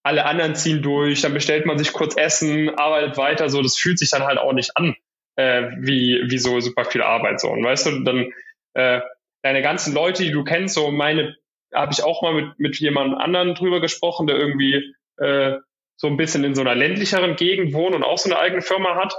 Alle 0.04 0.25
anderen 0.25 0.54
ziehen 0.54 0.82
durch, 0.82 1.20
dann 1.20 1.34
bestellt 1.34 1.66
man 1.66 1.78
sich 1.78 1.93
kurz 1.93 2.16
Essen, 2.16 2.70
arbeitet 2.76 3.16
weiter, 3.16 3.48
so, 3.48 3.62
das 3.62 3.76
fühlt 3.76 3.98
sich 3.98 4.10
dann 4.10 4.25
halt 4.25 4.38
auch 4.38 4.52
nicht 4.52 4.76
an, 4.76 4.96
äh, 5.37 5.70
wie, 5.78 6.22
wie 6.26 6.38
so 6.38 6.60
super 6.60 6.84
viel 6.84 7.02
Arbeit, 7.02 7.40
so. 7.40 7.48
Und 7.48 7.64
weißt 7.64 7.87
du, 7.87 8.05
dann, 8.05 8.32
äh, 8.75 9.00
deine 9.43 9.62
ganzen 9.62 9.94
Leute, 9.94 10.22
die 10.22 10.32
du 10.32 10.44
kennst, 10.44 10.75
so 10.75 10.90
meine 10.90 11.37
habe 11.74 11.92
ich 11.92 12.02
auch 12.02 12.22
mal 12.22 12.34
mit, 12.34 12.58
mit 12.58 12.78
jemandem 12.78 13.19
anderen 13.19 13.54
drüber 13.54 13.80
gesprochen, 13.80 14.26
der 14.26 14.36
irgendwie 14.36 14.94
äh, 15.19 15.58
so 15.96 16.06
ein 16.08 16.17
bisschen 16.17 16.44
in 16.44 16.55
so 16.55 16.60
einer 16.60 16.74
ländlicheren 16.74 17.36
Gegend 17.36 17.72
wohnt 17.72 17.94
und 17.94 18.02
auch 18.02 18.19
so 18.19 18.29
eine 18.29 18.38
eigene 18.38 18.62
Firma 18.62 18.96
hat. 18.96 19.14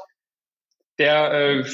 Der 0.99 1.31
äh, 1.31 1.65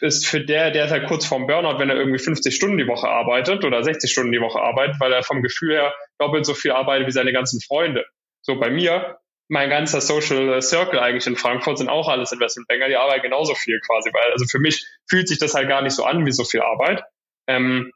ist 0.00 0.26
für 0.26 0.40
der, 0.40 0.70
der 0.70 0.84
ist 0.84 0.92
halt 0.92 1.08
kurz 1.08 1.26
vorm 1.26 1.46
Burnout, 1.46 1.78
wenn 1.78 1.90
er 1.90 1.96
irgendwie 1.96 2.20
50 2.20 2.54
Stunden 2.54 2.78
die 2.78 2.86
Woche 2.86 3.08
arbeitet 3.08 3.64
oder 3.64 3.82
60 3.82 4.10
Stunden 4.10 4.30
die 4.30 4.40
Woche 4.40 4.60
arbeitet, 4.60 5.00
weil 5.00 5.12
er 5.12 5.24
vom 5.24 5.42
Gefühl 5.42 5.74
her 5.74 5.94
doppelt 6.18 6.46
so 6.46 6.54
viel 6.54 6.70
arbeitet 6.70 7.08
wie 7.08 7.12
seine 7.12 7.32
ganzen 7.32 7.60
Freunde. 7.60 8.04
So 8.42 8.60
bei 8.60 8.70
mir, 8.70 9.18
mein 9.48 9.70
ganzer 9.70 10.00
Social 10.00 10.60
Circle 10.62 11.00
eigentlich 11.00 11.26
in 11.26 11.36
Frankfurt 11.36 11.78
sind 11.78 11.88
auch 11.88 12.08
alles 12.08 12.30
Investmentbanker, 12.32 12.88
die 12.88 12.96
arbeiten 12.96 13.22
genauso 13.22 13.54
viel 13.54 13.80
quasi, 13.80 14.10
weil 14.12 14.32
also 14.32 14.44
für 14.44 14.60
mich 14.60 14.86
fühlt 15.08 15.26
sich 15.26 15.38
das 15.38 15.54
halt 15.54 15.68
gar 15.68 15.82
nicht 15.82 15.94
so 15.94 16.04
an 16.04 16.24
wie 16.24 16.32
so 16.32 16.44
viel 16.44 16.60
Arbeit. 16.60 17.02
Ähm, 17.48 17.90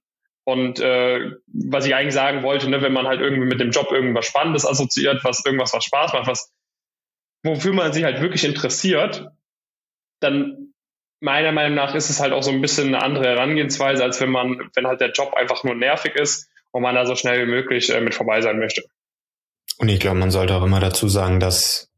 und 0.44 0.80
äh, 0.80 1.30
was 1.46 1.86
ich 1.86 1.94
eigentlich 1.94 2.14
sagen 2.14 2.42
wollte, 2.42 2.68
ne, 2.68 2.82
wenn 2.82 2.92
man 2.92 3.06
halt 3.06 3.20
irgendwie 3.20 3.46
mit 3.46 3.60
dem 3.60 3.70
Job 3.70 3.92
irgendwas 3.92 4.26
Spannendes 4.26 4.66
assoziiert, 4.66 5.22
was 5.24 5.44
irgendwas, 5.44 5.72
was 5.72 5.84
Spaß 5.84 6.12
macht, 6.12 6.26
was 6.26 6.52
wofür 7.44 7.72
man 7.72 7.92
sich 7.92 8.04
halt 8.04 8.20
wirklich 8.20 8.44
interessiert, 8.44 9.28
dann 10.20 10.72
meiner 11.20 11.52
Meinung 11.52 11.74
nach 11.74 11.94
ist 11.94 12.10
es 12.10 12.20
halt 12.20 12.32
auch 12.32 12.42
so 12.42 12.50
ein 12.50 12.60
bisschen 12.60 12.88
eine 12.88 13.02
andere 13.02 13.24
Herangehensweise, 13.24 14.02
als 14.02 14.20
wenn 14.20 14.30
man, 14.30 14.70
wenn 14.74 14.86
halt 14.86 15.00
der 15.00 15.12
Job 15.12 15.34
einfach 15.34 15.62
nur 15.64 15.74
nervig 15.74 16.16
ist 16.16 16.48
und 16.72 16.82
man 16.82 16.94
da 16.94 17.06
so 17.06 17.14
schnell 17.14 17.46
wie 17.46 17.50
möglich 17.50 17.90
äh, 17.90 18.00
mit 18.00 18.14
vorbei 18.14 18.40
sein 18.40 18.58
möchte. 18.58 18.82
Und 19.78 19.88
ich 19.88 20.00
glaube, 20.00 20.18
man 20.18 20.30
sollte 20.30 20.54
auch 20.54 20.64
immer 20.64 20.80
dazu 20.80 21.08
sagen, 21.08 21.40
dass 21.40 21.91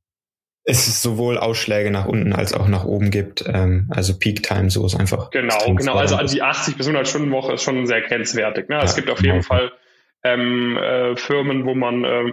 es 0.64 1.02
sowohl 1.02 1.36
Ausschläge 1.36 1.90
nach 1.90 2.06
unten 2.06 2.32
als 2.32 2.54
auch 2.54 2.68
nach 2.68 2.84
oben 2.84 3.10
gibt. 3.10 3.44
Ähm, 3.46 3.90
also 3.90 4.18
Peak 4.18 4.42
Time, 4.42 4.70
so 4.70 4.84
ist 4.86 4.96
einfach. 4.96 5.30
Genau, 5.30 5.74
genau. 5.74 5.94
Also 5.94 6.16
die 6.16 6.42
80 6.42 6.76
bis 6.76 6.86
100 6.86 7.06
Stunden 7.06 7.30
Woche 7.30 7.54
ist 7.54 7.62
schon 7.62 7.86
sehr 7.86 8.00
grenzwertig. 8.00 8.68
Ne? 8.68 8.76
Ja, 8.76 8.82
es 8.82 8.96
gibt 8.96 9.10
auf 9.10 9.20
jeden 9.20 9.40
genau. 9.40 9.46
Fall 9.46 9.72
ähm, 10.24 10.76
äh, 10.78 11.16
Firmen, 11.16 11.66
wo 11.66 11.74
man, 11.74 12.04
äh, 12.04 12.32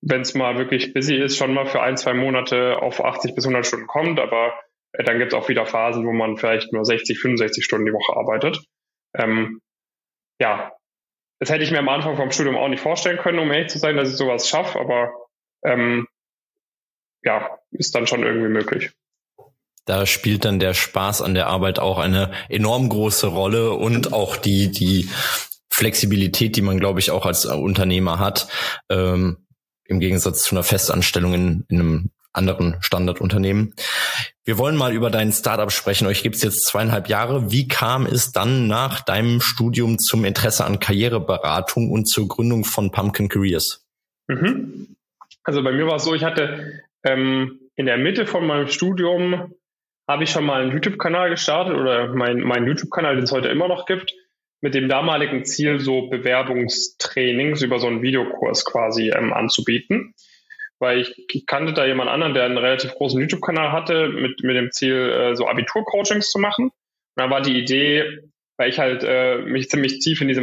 wenn 0.00 0.22
es 0.22 0.34
mal 0.34 0.58
wirklich 0.58 0.92
busy 0.92 1.14
ist, 1.16 1.36
schon 1.36 1.54
mal 1.54 1.66
für 1.66 1.80
ein, 1.80 1.96
zwei 1.96 2.14
Monate 2.14 2.82
auf 2.82 3.02
80 3.02 3.36
bis 3.36 3.44
100 3.44 3.64
Stunden 3.64 3.86
kommt. 3.86 4.18
Aber 4.18 4.54
äh, 4.92 5.04
dann 5.04 5.18
gibt 5.18 5.32
es 5.32 5.38
auch 5.38 5.48
wieder 5.48 5.64
Phasen, 5.64 6.04
wo 6.04 6.12
man 6.12 6.36
vielleicht 6.36 6.72
nur 6.72 6.84
60, 6.84 7.20
65 7.20 7.64
Stunden 7.64 7.86
die 7.86 7.92
Woche 7.92 8.16
arbeitet. 8.16 8.58
Ähm, 9.16 9.60
ja, 10.40 10.72
das 11.38 11.50
hätte 11.50 11.62
ich 11.62 11.70
mir 11.70 11.78
am 11.78 11.88
Anfang 11.88 12.16
vom 12.16 12.32
Studium 12.32 12.56
auch 12.56 12.68
nicht 12.68 12.82
vorstellen 12.82 13.18
können, 13.18 13.38
um 13.38 13.52
ehrlich 13.52 13.70
zu 13.70 13.78
sein, 13.78 13.96
dass 13.96 14.10
ich 14.10 14.16
sowas 14.16 14.48
schaffe. 14.48 14.80
Aber 14.80 15.12
ähm, 15.64 16.08
ja, 17.24 17.58
ist 17.70 17.94
dann 17.94 18.06
schon 18.06 18.22
irgendwie 18.22 18.48
möglich. 18.48 18.90
Da 19.84 20.06
spielt 20.06 20.44
dann 20.44 20.60
der 20.60 20.74
Spaß 20.74 21.22
an 21.22 21.34
der 21.34 21.48
Arbeit 21.48 21.78
auch 21.78 21.98
eine 21.98 22.30
enorm 22.48 22.88
große 22.88 23.26
Rolle 23.26 23.72
und 23.72 24.12
auch 24.12 24.36
die, 24.36 24.70
die 24.70 25.08
Flexibilität, 25.68 26.54
die 26.56 26.62
man, 26.62 26.78
glaube 26.78 27.00
ich, 27.00 27.10
auch 27.10 27.26
als 27.26 27.46
Unternehmer 27.46 28.18
hat, 28.18 28.46
ähm, 28.88 29.38
im 29.84 29.98
Gegensatz 29.98 30.44
zu 30.44 30.54
einer 30.54 30.62
Festanstellung 30.62 31.34
in, 31.34 31.64
in 31.68 31.80
einem 31.80 32.10
anderen 32.32 32.76
Standardunternehmen. 32.80 33.74
Wir 34.44 34.58
wollen 34.58 34.76
mal 34.76 34.92
über 34.92 35.10
dein 35.10 35.32
Startup 35.32 35.70
sprechen. 35.70 36.06
Euch 36.06 36.22
gibt 36.22 36.36
es 36.36 36.42
jetzt 36.42 36.66
zweieinhalb 36.66 37.08
Jahre. 37.08 37.50
Wie 37.50 37.68
kam 37.68 38.06
es 38.06 38.32
dann 38.32 38.66
nach 38.66 39.00
deinem 39.00 39.40
Studium 39.40 39.98
zum 39.98 40.24
Interesse 40.24 40.64
an 40.64 40.80
Karriereberatung 40.80 41.90
und 41.90 42.08
zur 42.08 42.28
Gründung 42.28 42.64
von 42.64 42.90
Pumpkin 42.90 43.28
Careers? 43.28 43.84
Mhm. 44.28 44.96
Also 45.44 45.62
bei 45.62 45.72
mir 45.72 45.86
war 45.86 45.96
es 45.96 46.04
so, 46.04 46.14
ich 46.14 46.24
hatte 46.24 46.82
ähm, 47.04 47.60
in 47.76 47.86
der 47.86 47.98
Mitte 47.98 48.26
von 48.26 48.46
meinem 48.46 48.68
Studium 48.68 49.54
habe 50.08 50.24
ich 50.24 50.30
schon 50.30 50.44
mal 50.44 50.62
einen 50.62 50.72
YouTube-Kanal 50.72 51.30
gestartet 51.30 51.76
oder 51.76 52.08
mein, 52.08 52.40
mein 52.40 52.66
YouTube-Kanal, 52.66 53.16
den 53.16 53.24
es 53.24 53.32
heute 53.32 53.48
immer 53.48 53.68
noch 53.68 53.86
gibt, 53.86 54.12
mit 54.60 54.74
dem 54.74 54.88
damaligen 54.88 55.44
Ziel, 55.44 55.80
so 55.80 56.08
Bewerbungstrainings 56.08 57.62
über 57.62 57.78
so 57.78 57.86
einen 57.86 58.02
Videokurs 58.02 58.64
quasi 58.64 59.10
ähm, 59.10 59.32
anzubieten 59.32 60.14
weil 60.82 60.98
ich, 60.98 61.14
ich 61.28 61.46
kannte 61.46 61.72
da 61.72 61.86
jemand 61.86 62.10
anderen, 62.10 62.34
der 62.34 62.42
einen 62.42 62.58
relativ 62.58 62.92
großen 62.94 63.20
YouTube-Kanal 63.20 63.70
hatte, 63.70 64.08
mit, 64.08 64.42
mit 64.42 64.56
dem 64.56 64.72
Ziel, 64.72 65.10
äh, 65.10 65.36
so 65.36 65.46
Abitur-Coachings 65.46 66.28
zu 66.28 66.40
machen. 66.40 66.64
Und 66.66 66.72
dann 67.14 67.30
war 67.30 67.40
die 67.40 67.56
Idee, 67.56 68.18
weil 68.56 68.68
ich 68.68 68.80
halt 68.80 69.04
äh, 69.04 69.38
mich 69.38 69.70
ziemlich 69.70 70.00
tief 70.00 70.20
in 70.20 70.26
diese 70.26 70.42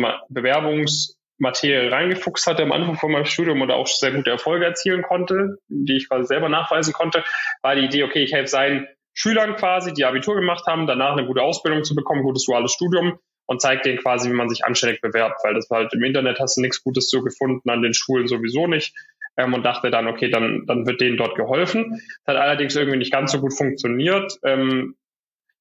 Bewerbungsmaterie 1.39 1.91
reingefuchst 1.91 2.47
hatte 2.47 2.63
am 2.63 2.71
Anfang 2.71 2.95
von 2.95 3.11
meinem 3.11 3.25
Studium 3.25 3.61
und 3.61 3.71
auch 3.71 3.87
sehr 3.87 4.11
gute 4.11 4.29
Erfolge 4.29 4.65
erzielen 4.65 5.01
konnte, 5.01 5.57
die 5.67 5.97
ich 5.97 6.09
quasi 6.09 6.25
selber 6.25 6.49
nachweisen 6.49 6.93
konnte, 6.93 7.23
war 7.61 7.75
die 7.75 7.85
Idee, 7.85 8.03
okay, 8.03 8.23
ich 8.23 8.33
helfe 8.33 8.47
seinen 8.47 8.87
Schülern 9.13 9.55
quasi, 9.55 9.93
die 9.93 10.05
Abitur 10.05 10.35
gemacht 10.35 10.65
haben, 10.67 10.87
danach 10.87 11.13
eine 11.13 11.25
gute 11.25 11.41
Ausbildung 11.41 11.83
zu 11.83 11.95
bekommen, 11.95 12.23
gutes 12.23 12.45
duales 12.45 12.71
Studium 12.71 13.19
und 13.47 13.61
zeigt 13.61 13.85
denen 13.85 13.97
quasi, 13.97 14.29
wie 14.29 14.35
man 14.35 14.49
sich 14.49 14.63
anständig 14.63 15.01
bewerbt, 15.01 15.39
weil 15.43 15.55
das 15.55 15.69
war 15.69 15.79
halt 15.79 15.93
im 15.93 16.03
Internet 16.03 16.39
hast 16.39 16.57
du 16.57 16.61
nichts 16.61 16.83
Gutes 16.83 17.09
so 17.09 17.21
gefunden, 17.21 17.69
an 17.69 17.81
den 17.81 17.93
Schulen 17.93 18.27
sowieso 18.27 18.67
nicht 18.67 18.93
ähm, 19.37 19.53
und 19.53 19.63
dachte 19.63 19.89
dann, 19.89 20.07
okay, 20.07 20.29
dann, 20.29 20.65
dann 20.67 20.85
wird 20.85 21.01
denen 21.01 21.17
dort 21.17 21.35
geholfen. 21.35 22.01
Das 22.25 22.35
hat 22.35 22.41
allerdings 22.41 22.75
irgendwie 22.75 22.99
nicht 22.99 23.11
ganz 23.11 23.31
so 23.31 23.39
gut 23.39 23.53
funktioniert. 23.57 24.37
Ähm, 24.43 24.95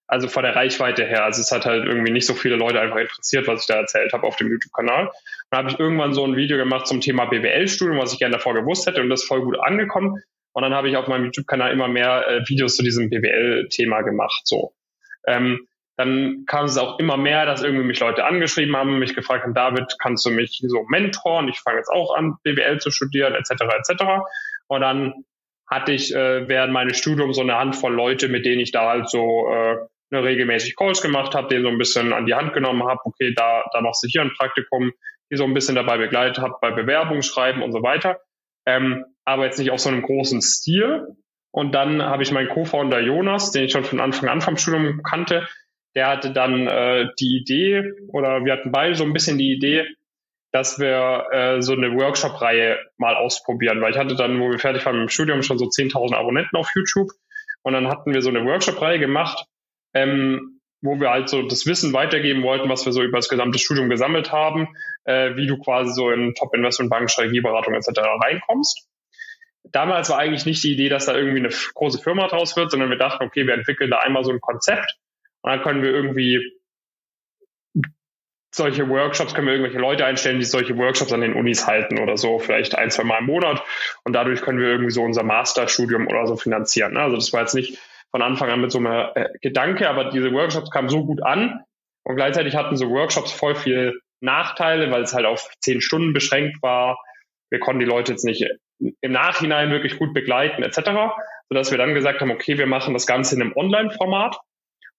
also 0.08 0.26
von 0.26 0.42
der 0.42 0.56
Reichweite 0.56 1.04
her. 1.04 1.24
Also 1.24 1.42
es 1.42 1.52
hat 1.52 1.66
halt 1.66 1.84
irgendwie 1.84 2.10
nicht 2.10 2.26
so 2.26 2.34
viele 2.34 2.56
Leute 2.56 2.80
einfach 2.80 2.96
interessiert, 2.96 3.46
was 3.46 3.60
ich 3.60 3.66
da 3.66 3.74
erzählt 3.74 4.12
habe 4.12 4.26
auf 4.26 4.36
dem 4.36 4.48
YouTube-Kanal. 4.48 5.10
Dann 5.50 5.58
habe 5.58 5.70
ich 5.70 5.78
irgendwann 5.78 6.14
so 6.14 6.24
ein 6.24 6.34
Video 6.34 6.56
gemacht 6.56 6.86
zum 6.86 7.00
Thema 7.00 7.26
BWL-Studium, 7.26 7.98
was 7.98 8.14
ich 8.14 8.18
gerne 8.18 8.32
davor 8.32 8.54
gewusst 8.54 8.86
hätte 8.86 9.02
und 9.02 9.10
das 9.10 9.22
ist 9.22 9.28
voll 9.28 9.42
gut 9.42 9.58
angekommen. 9.60 10.20
Und 10.52 10.62
dann 10.62 10.74
habe 10.74 10.88
ich 10.88 10.96
auf 10.96 11.06
meinem 11.06 11.26
YouTube-Kanal 11.26 11.72
immer 11.72 11.88
mehr 11.88 12.26
äh, 12.26 12.48
Videos 12.48 12.74
zu 12.74 12.82
diesem 12.82 13.10
BWL-Thema 13.10 14.00
gemacht. 14.00 14.40
So. 14.44 14.72
Ähm, 15.26 15.68
dann 15.96 16.44
kam 16.46 16.64
es 16.64 16.78
auch 16.78 16.98
immer 16.98 17.16
mehr, 17.16 17.44
dass 17.44 17.62
irgendwie 17.62 17.84
mich 17.84 18.00
Leute 18.00 18.24
angeschrieben 18.24 18.76
haben, 18.76 18.98
mich 18.98 19.14
gefragt 19.14 19.44
haben, 19.44 19.52
David, 19.52 19.96
kannst 20.00 20.24
du 20.24 20.30
mich 20.30 20.62
so 20.64 20.84
mentoren? 20.88 21.48
Ich 21.48 21.60
fange 21.60 21.78
jetzt 21.78 21.90
auch 21.90 22.14
an, 22.14 22.36
BWL 22.44 22.78
zu 22.78 22.90
studieren, 22.90 23.34
etc., 23.34 23.64
etc. 23.76 24.04
Und 24.68 24.80
dann 24.80 25.24
hatte 25.66 25.92
ich 25.92 26.14
äh, 26.14 26.48
während 26.48 26.72
meines 26.72 26.98
Studiums 26.98 27.36
so 27.36 27.42
eine 27.42 27.58
Handvoll 27.58 27.92
Leute, 27.92 28.28
mit 28.28 28.46
denen 28.46 28.60
ich 28.60 28.72
da 28.72 28.88
halt 28.88 29.10
so 29.10 29.48
äh, 29.50 29.76
regelmäßig 30.12 30.76
Calls 30.76 31.02
gemacht 31.02 31.34
habe, 31.34 31.48
denen 31.48 31.64
so 31.64 31.68
ein 31.68 31.78
bisschen 31.78 32.12
an 32.12 32.26
die 32.26 32.34
Hand 32.34 32.54
genommen 32.54 32.84
habe, 32.84 33.00
okay, 33.04 33.34
da, 33.34 33.64
da 33.72 33.80
machst 33.80 34.02
du 34.02 34.08
hier 34.08 34.22
ein 34.22 34.32
Praktikum, 34.36 34.92
die 35.30 35.36
so 35.36 35.44
ein 35.44 35.54
bisschen 35.54 35.74
dabei 35.74 35.98
begleitet 35.98 36.38
habe 36.38 36.54
bei 36.60 36.70
Bewerbungsschreiben 36.70 37.62
und 37.62 37.72
so 37.72 37.82
weiter. 37.82 38.20
Ähm, 38.66 39.04
aber 39.24 39.44
jetzt 39.44 39.58
nicht 39.58 39.70
auf 39.70 39.80
so 39.80 39.90
einem 39.90 40.02
großen 40.02 40.40
Stil. 40.40 41.06
Und 41.50 41.74
dann 41.74 42.02
habe 42.02 42.22
ich 42.22 42.32
meinen 42.32 42.48
Co-Founder 42.48 43.00
Jonas, 43.00 43.52
den 43.52 43.64
ich 43.64 43.72
schon 43.72 43.84
von 43.84 44.00
Anfang 44.00 44.28
an 44.28 44.40
vom 44.40 44.56
Studium 44.56 45.02
kannte, 45.02 45.46
der 45.94 46.08
hatte 46.08 46.32
dann 46.32 46.66
äh, 46.66 47.08
die 47.18 47.38
Idee, 47.38 47.92
oder 48.08 48.44
wir 48.44 48.52
hatten 48.52 48.70
beide 48.70 48.94
so 48.94 49.04
ein 49.04 49.12
bisschen 49.12 49.38
die 49.38 49.52
Idee, 49.52 49.86
dass 50.52 50.78
wir 50.78 51.26
äh, 51.32 51.62
so 51.62 51.72
eine 51.72 51.94
Workshop-Reihe 51.94 52.78
mal 52.96 53.16
ausprobieren, 53.16 53.80
weil 53.80 53.92
ich 53.92 53.98
hatte 53.98 54.14
dann, 54.14 54.40
wo 54.40 54.50
wir 54.50 54.58
fertig 54.58 54.84
waren 54.86 54.96
mit 54.96 55.08
dem 55.08 55.12
Studium, 55.12 55.42
schon 55.42 55.58
so 55.58 55.66
10.000 55.66 56.14
Abonnenten 56.14 56.56
auf 56.56 56.70
YouTube 56.74 57.10
und 57.62 57.72
dann 57.72 57.88
hatten 57.88 58.14
wir 58.14 58.22
so 58.22 58.30
eine 58.30 58.44
Workshop-Reihe 58.44 58.98
gemacht, 58.98 59.44
ähm, 59.94 60.60
wo 60.80 61.00
wir 61.00 61.10
halt 61.10 61.28
so 61.28 61.42
das 61.42 61.66
Wissen 61.66 61.92
weitergeben 61.92 62.42
wollten, 62.42 62.68
was 62.68 62.84
wir 62.86 62.92
so 62.92 63.02
über 63.02 63.18
das 63.18 63.28
gesamte 63.28 63.58
Studium 63.58 63.88
gesammelt 63.88 64.30
haben, 64.32 64.68
äh, 65.04 65.34
wie 65.36 65.46
du 65.46 65.58
quasi 65.58 65.92
so 65.92 66.10
in 66.10 66.34
Top-Investment-Bank, 66.34 67.10
Strategieberatung 67.10 67.74
etc. 67.74 68.00
reinkommst. 68.22 68.86
Damals 69.64 70.08
war 70.08 70.18
eigentlich 70.18 70.46
nicht 70.46 70.62
die 70.62 70.72
Idee, 70.72 70.88
dass 70.88 71.06
da 71.06 71.16
irgendwie 71.16 71.40
eine 71.40 71.50
große 71.74 71.98
Firma 71.98 72.28
draus 72.28 72.56
wird, 72.56 72.70
sondern 72.70 72.90
wir 72.90 72.96
dachten, 72.96 73.24
okay, 73.24 73.46
wir 73.46 73.54
entwickeln 73.54 73.90
da 73.90 73.98
einmal 73.98 74.24
so 74.24 74.30
ein 74.30 74.40
Konzept 74.40 74.96
und 75.42 75.50
dann 75.50 75.62
können 75.62 75.82
wir 75.82 75.90
irgendwie 75.90 76.58
solche 78.50 78.88
Workshops, 78.88 79.34
können 79.34 79.46
wir 79.46 79.54
irgendwelche 79.54 79.78
Leute 79.78 80.06
einstellen, 80.06 80.38
die 80.38 80.44
solche 80.44 80.76
Workshops 80.78 81.12
an 81.12 81.20
den 81.20 81.34
Unis 81.34 81.66
halten 81.66 81.98
oder 81.98 82.16
so, 82.16 82.38
vielleicht 82.38 82.76
ein, 82.76 82.90
zwei 82.90 83.04
Mal 83.04 83.18
im 83.18 83.26
Monat. 83.26 83.62
Und 84.04 84.14
dadurch 84.14 84.40
können 84.40 84.58
wir 84.58 84.68
irgendwie 84.68 84.90
so 84.90 85.02
unser 85.02 85.22
Masterstudium 85.22 86.06
oder 86.06 86.26
so 86.26 86.36
finanzieren. 86.36 86.94
Ne? 86.94 87.00
Also 87.00 87.16
das 87.16 87.32
war 87.32 87.40
jetzt 87.40 87.54
nicht 87.54 87.78
von 88.10 88.22
Anfang 88.22 88.50
an 88.50 88.60
mit 88.60 88.72
so 88.72 88.78
einem 88.78 89.10
äh, 89.14 89.28
Gedanke, 89.40 89.88
aber 89.88 90.10
diese 90.10 90.32
Workshops 90.32 90.70
kamen 90.70 90.88
so 90.88 91.04
gut 91.04 91.22
an 91.22 91.62
und 92.04 92.16
gleichzeitig 92.16 92.56
hatten 92.56 92.76
so 92.76 92.90
Workshops 92.90 93.32
voll 93.32 93.54
viel 93.54 94.00
Nachteile, 94.20 94.90
weil 94.90 95.02
es 95.02 95.14
halt 95.14 95.26
auf 95.26 95.48
zehn 95.60 95.80
Stunden 95.80 96.12
beschränkt 96.12 96.62
war. 96.62 96.98
Wir 97.50 97.60
konnten 97.60 97.80
die 97.80 97.86
Leute 97.86 98.12
jetzt 98.12 98.24
nicht 98.24 98.44
im 98.78 99.12
Nachhinein 99.12 99.70
wirklich 99.70 99.98
gut 99.98 100.14
begleiten 100.14 100.62
etc., 100.62 101.12
sodass 101.48 101.70
wir 101.70 101.78
dann 101.78 101.94
gesagt 101.94 102.20
haben, 102.20 102.30
okay, 102.30 102.58
wir 102.58 102.66
machen 102.66 102.94
das 102.94 103.06
Ganze 103.06 103.34
in 103.34 103.42
einem 103.42 103.52
Online-Format 103.56 104.38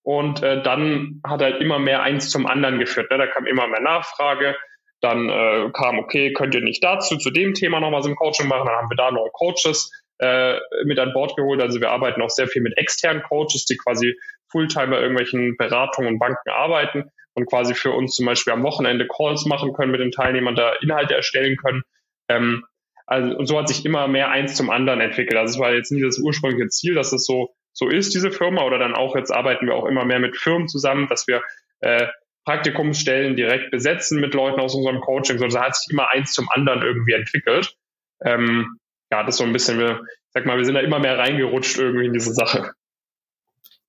und 0.04 0.42
äh, 0.42 0.62
dann 0.63 1.22
hat 1.25 1.42
halt 1.42 1.62
immer 1.62 1.80
mehr 1.80 2.01
eins 2.01 2.30
zum 2.30 2.48
anderen 2.48 2.80
geführt. 2.80 3.12
Ne? 3.12 3.18
Da 3.18 3.28
kam 3.28 3.46
immer 3.46 3.68
mehr 3.68 3.82
Nachfrage. 3.82 4.56
Dann 5.01 5.30
äh, 5.30 5.70
kam, 5.72 5.98
okay, 6.00 6.34
könnt 6.34 6.56
ihr 6.56 6.62
nicht 6.62 6.84
dazu, 6.84 7.18
zu 7.18 7.30
dem 7.30 7.54
Thema 7.54 7.80
noch 7.80 7.92
was 7.92 8.06
im 8.06 8.16
Coaching 8.16 8.48
machen? 8.48 8.66
Dann 8.66 8.75
haben 8.75 8.89
wir 8.89 8.98
da 8.98 9.12
neue 9.12 9.30
Coaches 9.32 9.92
äh, 10.20 10.60
mit 10.86 11.00
an 11.00 11.14
Bord 11.14 11.36
geholt. 11.36 11.62
Also 11.62 11.80
wir 11.80 11.90
arbeiten 11.90 12.22
auch 12.22 12.30
sehr 12.30 12.48
viel 12.48 12.62
mit 12.62 12.78
externen 12.78 13.24
Coaches, 13.24 13.66
die 13.66 13.78
quasi 13.78 14.16
Fulltime 14.48 14.88
bei 14.88 15.02
irgendwelchen 15.02 15.58
Beratungen 15.58 16.14
und 16.14 16.20
Banken 16.20 16.50
arbeiten 16.50 17.12
und 17.34 17.46
quasi 17.46 17.74
für 17.74 17.92
uns 17.92 18.16
zum 18.16 18.26
Beispiel 18.26 18.54
am 18.54 18.64
Wochenende 18.64 19.08
Calls 19.08 19.46
machen 19.46 19.74
können 19.74 19.92
mit 19.92 20.02
den 20.02 20.12
Teilnehmern, 20.12 20.56
da 20.56 20.74
Inhalte 20.82 21.16
erstellen 21.16 21.58
können. 21.58 21.84
Ähm, 22.28 22.66
also, 23.06 23.36
und 23.36 23.48
so 23.48 23.58
hat 23.58 23.68
sich 23.68 23.86
immer 23.86 24.08
mehr 24.08 24.30
eins 24.30 24.56
zum 24.56 24.70
anderen 24.70 25.02
entwickelt. 25.02 25.36
Also 25.36 25.56
es 25.56 25.60
war 25.60 25.74
jetzt 25.74 25.92
nie 25.92 26.02
das 26.02 26.20
ursprüngliche 26.20 26.70
Ziel, 26.70 26.94
dass 26.94 27.12
es 27.12 27.26
so 27.26 27.56
so 27.80 27.88
ist, 27.88 28.14
diese 28.14 28.32
Firma. 28.32 28.64
Oder 28.64 28.78
dann 28.78 28.94
auch, 28.94 29.16
jetzt 29.16 29.32
arbeiten 29.32 29.66
wir 29.66 29.76
auch 29.76 29.86
immer 29.86 30.06
mehr 30.06 30.20
mit 30.20 30.38
Firmen 30.38 30.68
zusammen, 30.68 31.08
dass 31.08 31.28
wir 31.28 31.42
äh, 31.80 32.08
Praktikumsstellen 32.46 33.36
direkt 33.36 33.72
besetzen 33.72 34.20
mit 34.20 34.34
Leuten 34.34 34.60
aus 34.60 34.76
unserem 34.76 35.02
Coaching. 35.02 35.38
So, 35.38 35.48
da 35.48 35.66
hat 35.66 35.76
sich 35.76 35.92
immer 35.92 36.10
eins 36.10 36.34
zum 36.34 36.50
anderen 36.50 36.82
irgendwie 36.82 37.14
entwickelt. 37.14 37.76
Ähm, 38.24 38.78
ja, 39.12 39.24
das 39.24 39.36
ist 39.36 39.38
so 39.39 39.44
ein 39.44 39.54
bisschen, 39.54 39.80
wir, 39.80 40.01
sag 40.34 40.46
mal, 40.46 40.58
wir 40.58 40.66
sind 40.66 40.75
da 40.75 40.82
immer 40.82 41.00
mehr 41.00 41.18
reingerutscht 41.18 41.78
irgendwie 41.78 42.06
in 42.06 42.13
diese 42.13 42.34
Sache. 42.34 42.74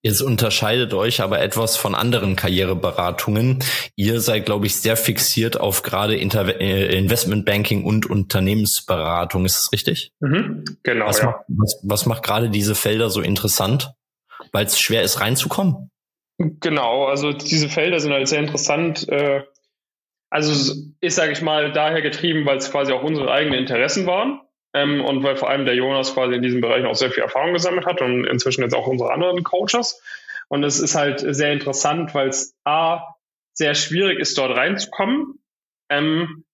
Jetzt 0.03 0.23
unterscheidet 0.23 0.95
euch 0.95 1.21
aber 1.21 1.43
etwas 1.43 1.77
von 1.77 1.95
anderen 1.95 2.35
Karriereberatungen. 2.35 3.62
Ihr 3.97 4.21
seid, 4.21 4.47
glaube 4.47 4.65
ich, 4.65 4.77
sehr 4.77 4.97
fixiert 4.97 5.61
auf 5.61 5.83
gerade 5.83 6.17
Inter 6.17 6.59
äh, 6.59 6.97
Investmentbanking 6.97 7.85
und 7.85 8.09
Unternehmensberatung. 8.09 9.45
Ist 9.45 9.57
das 9.57 9.73
richtig? 9.73 10.12
Mhm, 10.21 10.65
genau. 10.83 11.07
Was, 11.07 11.19
ja. 11.19 11.27
macht, 11.27 11.45
was, 11.49 11.81
was 11.83 12.07
macht 12.07 12.23
gerade 12.23 12.49
diese 12.49 12.75
Felder 12.75 13.11
so 13.11 13.21
interessant? 13.21 13.93
Weil 14.53 14.65
es 14.65 14.81
schwer 14.81 15.03
ist, 15.03 15.21
reinzukommen? 15.21 15.91
Genau, 16.39 17.05
also 17.05 17.35
diese 17.35 17.69
Felder 17.69 18.00
sind 18.00 18.15
halt 18.15 18.27
sehr 18.27 18.41
interessant. 18.41 19.07
Äh, 19.11 19.43
also 20.31 20.75
ist, 21.00 21.17
sage 21.17 21.33
ich 21.33 21.43
mal, 21.43 21.73
daher 21.73 22.00
getrieben, 22.00 22.47
weil 22.47 22.57
es 22.57 22.71
quasi 22.71 22.93
auch 22.93 23.03
unsere 23.03 23.31
eigenen 23.31 23.59
Interessen 23.59 24.07
waren. 24.07 24.41
Ähm, 24.73 25.05
und 25.05 25.23
weil 25.23 25.37
vor 25.37 25.50
allem 25.50 25.65
der 25.65 25.75
Jonas 25.75 26.15
quasi 26.15 26.35
in 26.35 26.43
diesem 26.43 26.61
Bereich 26.61 26.85
auch 26.85 26.95
sehr 26.95 27.11
viel 27.11 27.23
Erfahrung 27.23 27.53
gesammelt 27.53 27.87
hat 27.87 28.00
und 28.00 28.25
inzwischen 28.25 28.62
jetzt 28.62 28.75
auch 28.75 28.87
unsere 28.87 29.12
anderen 29.12 29.43
Coaches. 29.43 30.03
Und 30.49 30.65
es 30.65 30.81
ist 30.81 30.95
halt 30.95 31.21
sehr 31.21 31.53
interessant, 31.53 32.15
weil 32.15 32.29
es 32.29 32.57
A, 32.65 33.15
sehr 33.53 33.75
schwierig 33.75 34.19
ist, 34.19 34.39
dort 34.39 34.57
reinzukommen. 34.57 35.41
Ähm, 35.91 36.45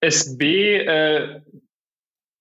es 0.00 0.36
B, 0.36 0.76
äh, 0.76 1.40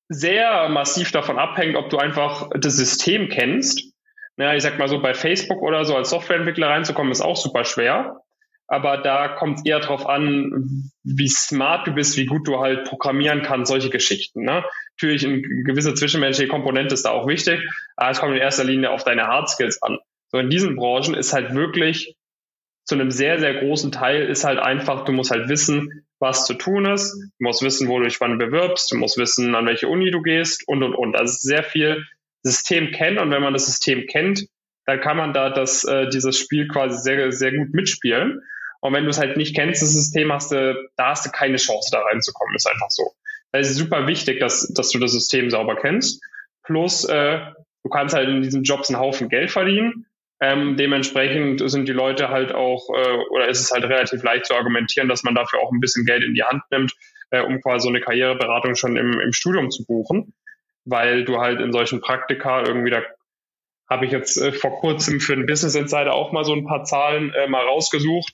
sehr 0.10 0.70
massiv 0.70 1.12
davon 1.12 1.40
abhängt, 1.40 1.76
ob 1.76 1.90
du 1.90 1.98
einfach 1.98 2.50
das 2.56 2.76
System 2.76 3.30
kennst. 3.30 3.94
Naja, 4.36 4.56
ich 4.56 4.64
sag 4.64 4.78
mal 4.80 4.88
so, 4.88 5.02
bei 5.02 5.14
Facebook 5.14 5.62
oder 5.62 5.86
so 5.86 5.96
als 5.96 6.10
Softwareentwickler 6.10 6.70
reinzukommen, 6.70 7.12
ist 7.12 7.22
auch 7.22 7.38
super 7.38 7.64
schwer 7.64 8.23
aber 8.68 8.98
da 8.98 9.28
kommt 9.28 9.60
es 9.60 9.66
eher 9.66 9.80
darauf 9.80 10.08
an, 10.08 10.92
wie 11.04 11.28
smart 11.28 11.88
du 11.88 11.92
bist, 11.92 12.18
wie 12.18 12.26
gut 12.26 12.48
du 12.48 12.60
halt 12.60 12.86
programmieren 12.86 13.42
kannst, 13.42 13.70
solche 13.70 13.90
Geschichten. 13.90 14.44
Ne? 14.44 14.64
Natürlich 14.96 15.26
eine 15.26 15.42
gewisse 15.42 15.94
zwischenmenschliche 15.94 16.50
Komponente 16.50 16.94
ist 16.94 17.06
da 17.06 17.12
auch 17.12 17.28
wichtig, 17.28 17.60
aber 17.96 18.12
es 18.12 18.20
kommt 18.20 18.34
in 18.34 18.42
erster 18.42 18.64
Linie 18.64 18.92
auf 18.92 19.04
deine 19.04 19.28
Hard 19.28 19.50
Skills 19.50 19.82
an. 19.82 20.00
So 20.28 20.40
in 20.40 20.50
diesen 20.50 20.76
Branchen 20.76 21.14
ist 21.14 21.34
halt 21.34 21.54
wirklich 21.54 22.16
zu 22.86 22.96
einem 22.96 23.12
sehr, 23.12 23.40
sehr 23.40 23.54
großen 23.54 23.92
Teil 23.92 24.24
ist 24.28 24.44
halt 24.44 24.60
einfach, 24.60 25.06
du 25.06 25.12
musst 25.12 25.32
halt 25.32 25.48
wissen, 25.48 26.06
was 26.20 26.46
zu 26.46 26.54
tun 26.54 26.86
ist, 26.86 27.14
du 27.14 27.30
musst 27.40 27.62
wissen, 27.62 27.88
wo 27.88 28.00
du 28.00 28.06
dich 28.06 28.20
wann 28.20 28.38
bewirbst, 28.38 28.92
du 28.92 28.98
musst 28.98 29.18
wissen, 29.18 29.56
an 29.56 29.66
welche 29.66 29.88
Uni 29.88 30.12
du 30.12 30.22
gehst 30.22 30.68
und, 30.68 30.84
und, 30.84 30.96
und. 30.96 31.16
Also 31.16 31.36
sehr 31.40 31.64
viel 31.64 32.06
System 32.42 32.92
kennen 32.92 33.20
und 33.20 33.32
wenn 33.32 33.42
man 33.42 33.54
das 33.54 33.66
System 33.66 34.06
kennt, 34.08 34.48
dann 34.86 35.00
kann 35.00 35.18
man 35.18 35.34
da 35.34 35.50
das, 35.50 35.84
äh, 35.86 36.10
dieses 36.10 36.38
Spiel 36.38 36.68
quasi 36.68 36.98
sehr, 37.00 37.32
sehr 37.32 37.52
gut 37.54 37.74
mitspielen. 37.74 38.42
Und 38.82 38.94
wenn 38.94 39.06
du 39.06 39.10
es 39.10 39.20
halt 39.20 39.38
nicht 39.38 39.56
kennst, 39.56 39.82
das 39.82 39.94
System, 39.94 40.32
hast 40.34 40.52
du, 40.52 40.76
da 40.98 41.12
hast 41.12 41.26
du 41.26 41.32
keine 41.32 41.58
Chance, 41.58 41.90
da 41.92 42.02
reinzukommen. 42.02 42.56
Ist 42.56 42.70
einfach 42.70 42.90
so. 42.90 43.12
Es 43.54 43.70
ist 43.70 43.78
super 43.78 44.08
wichtig, 44.08 44.40
dass, 44.40 44.68
dass 44.74 44.90
du 44.90 45.00
das 45.00 45.12
System 45.14 45.50
sauber 45.50 45.78
kennst. 45.78 46.22
Plus, 46.64 47.06
äh, 47.06 47.40
du 47.84 47.90
kannst 47.90 48.14
halt 48.14 48.28
in 48.28 48.42
diesen 48.42 48.64
Jobs 48.64 48.90
einen 48.90 49.00
Haufen 49.00 49.30
Geld 49.30 49.52
verdienen. 49.52 50.06
Ähm, 50.42 50.76
dementsprechend 50.76 51.62
sind 51.70 51.88
die 51.88 51.94
Leute 51.94 52.28
halt 52.28 52.54
auch, 52.54 52.90
äh, 52.90 53.18
oder 53.32 53.48
ist 53.48 53.62
es 53.62 53.72
halt 53.72 53.86
relativ 53.86 54.22
leicht 54.24 54.48
zu 54.48 54.56
argumentieren, 54.56 55.08
dass 55.08 55.24
man 55.24 55.36
dafür 55.36 55.60
auch 55.60 55.72
ein 55.72 55.80
bisschen 55.80 56.06
Geld 56.06 56.24
in 56.24 56.34
die 56.34 56.44
Hand 56.44 56.64
nimmt, 56.70 56.94
äh, 57.30 57.40
um 57.40 57.62
quasi 57.62 57.84
so 57.84 57.90
eine 57.90 58.02
Karriereberatung 58.02 58.76
schon 58.76 58.98
im, 58.98 59.20
im 59.22 59.32
Studium 59.32 59.72
zu 59.72 59.86
buchen. 59.86 60.34
Weil 60.84 61.24
du 61.24 61.40
halt 61.40 61.62
in 61.62 61.72
solchen 61.72 62.02
Praktika 62.02 62.64
irgendwie, 62.66 62.90
da 62.90 63.02
habe 63.94 64.06
ich 64.06 64.12
jetzt 64.12 64.38
äh, 64.38 64.52
vor 64.52 64.80
kurzem 64.80 65.20
für 65.20 65.36
den 65.36 65.46
Business 65.46 65.76
Insider 65.76 66.14
auch 66.14 66.32
mal 66.32 66.44
so 66.44 66.54
ein 66.54 66.66
paar 66.66 66.84
Zahlen 66.84 67.34
äh, 67.34 67.48
mal 67.48 67.66
rausgesucht 67.66 68.34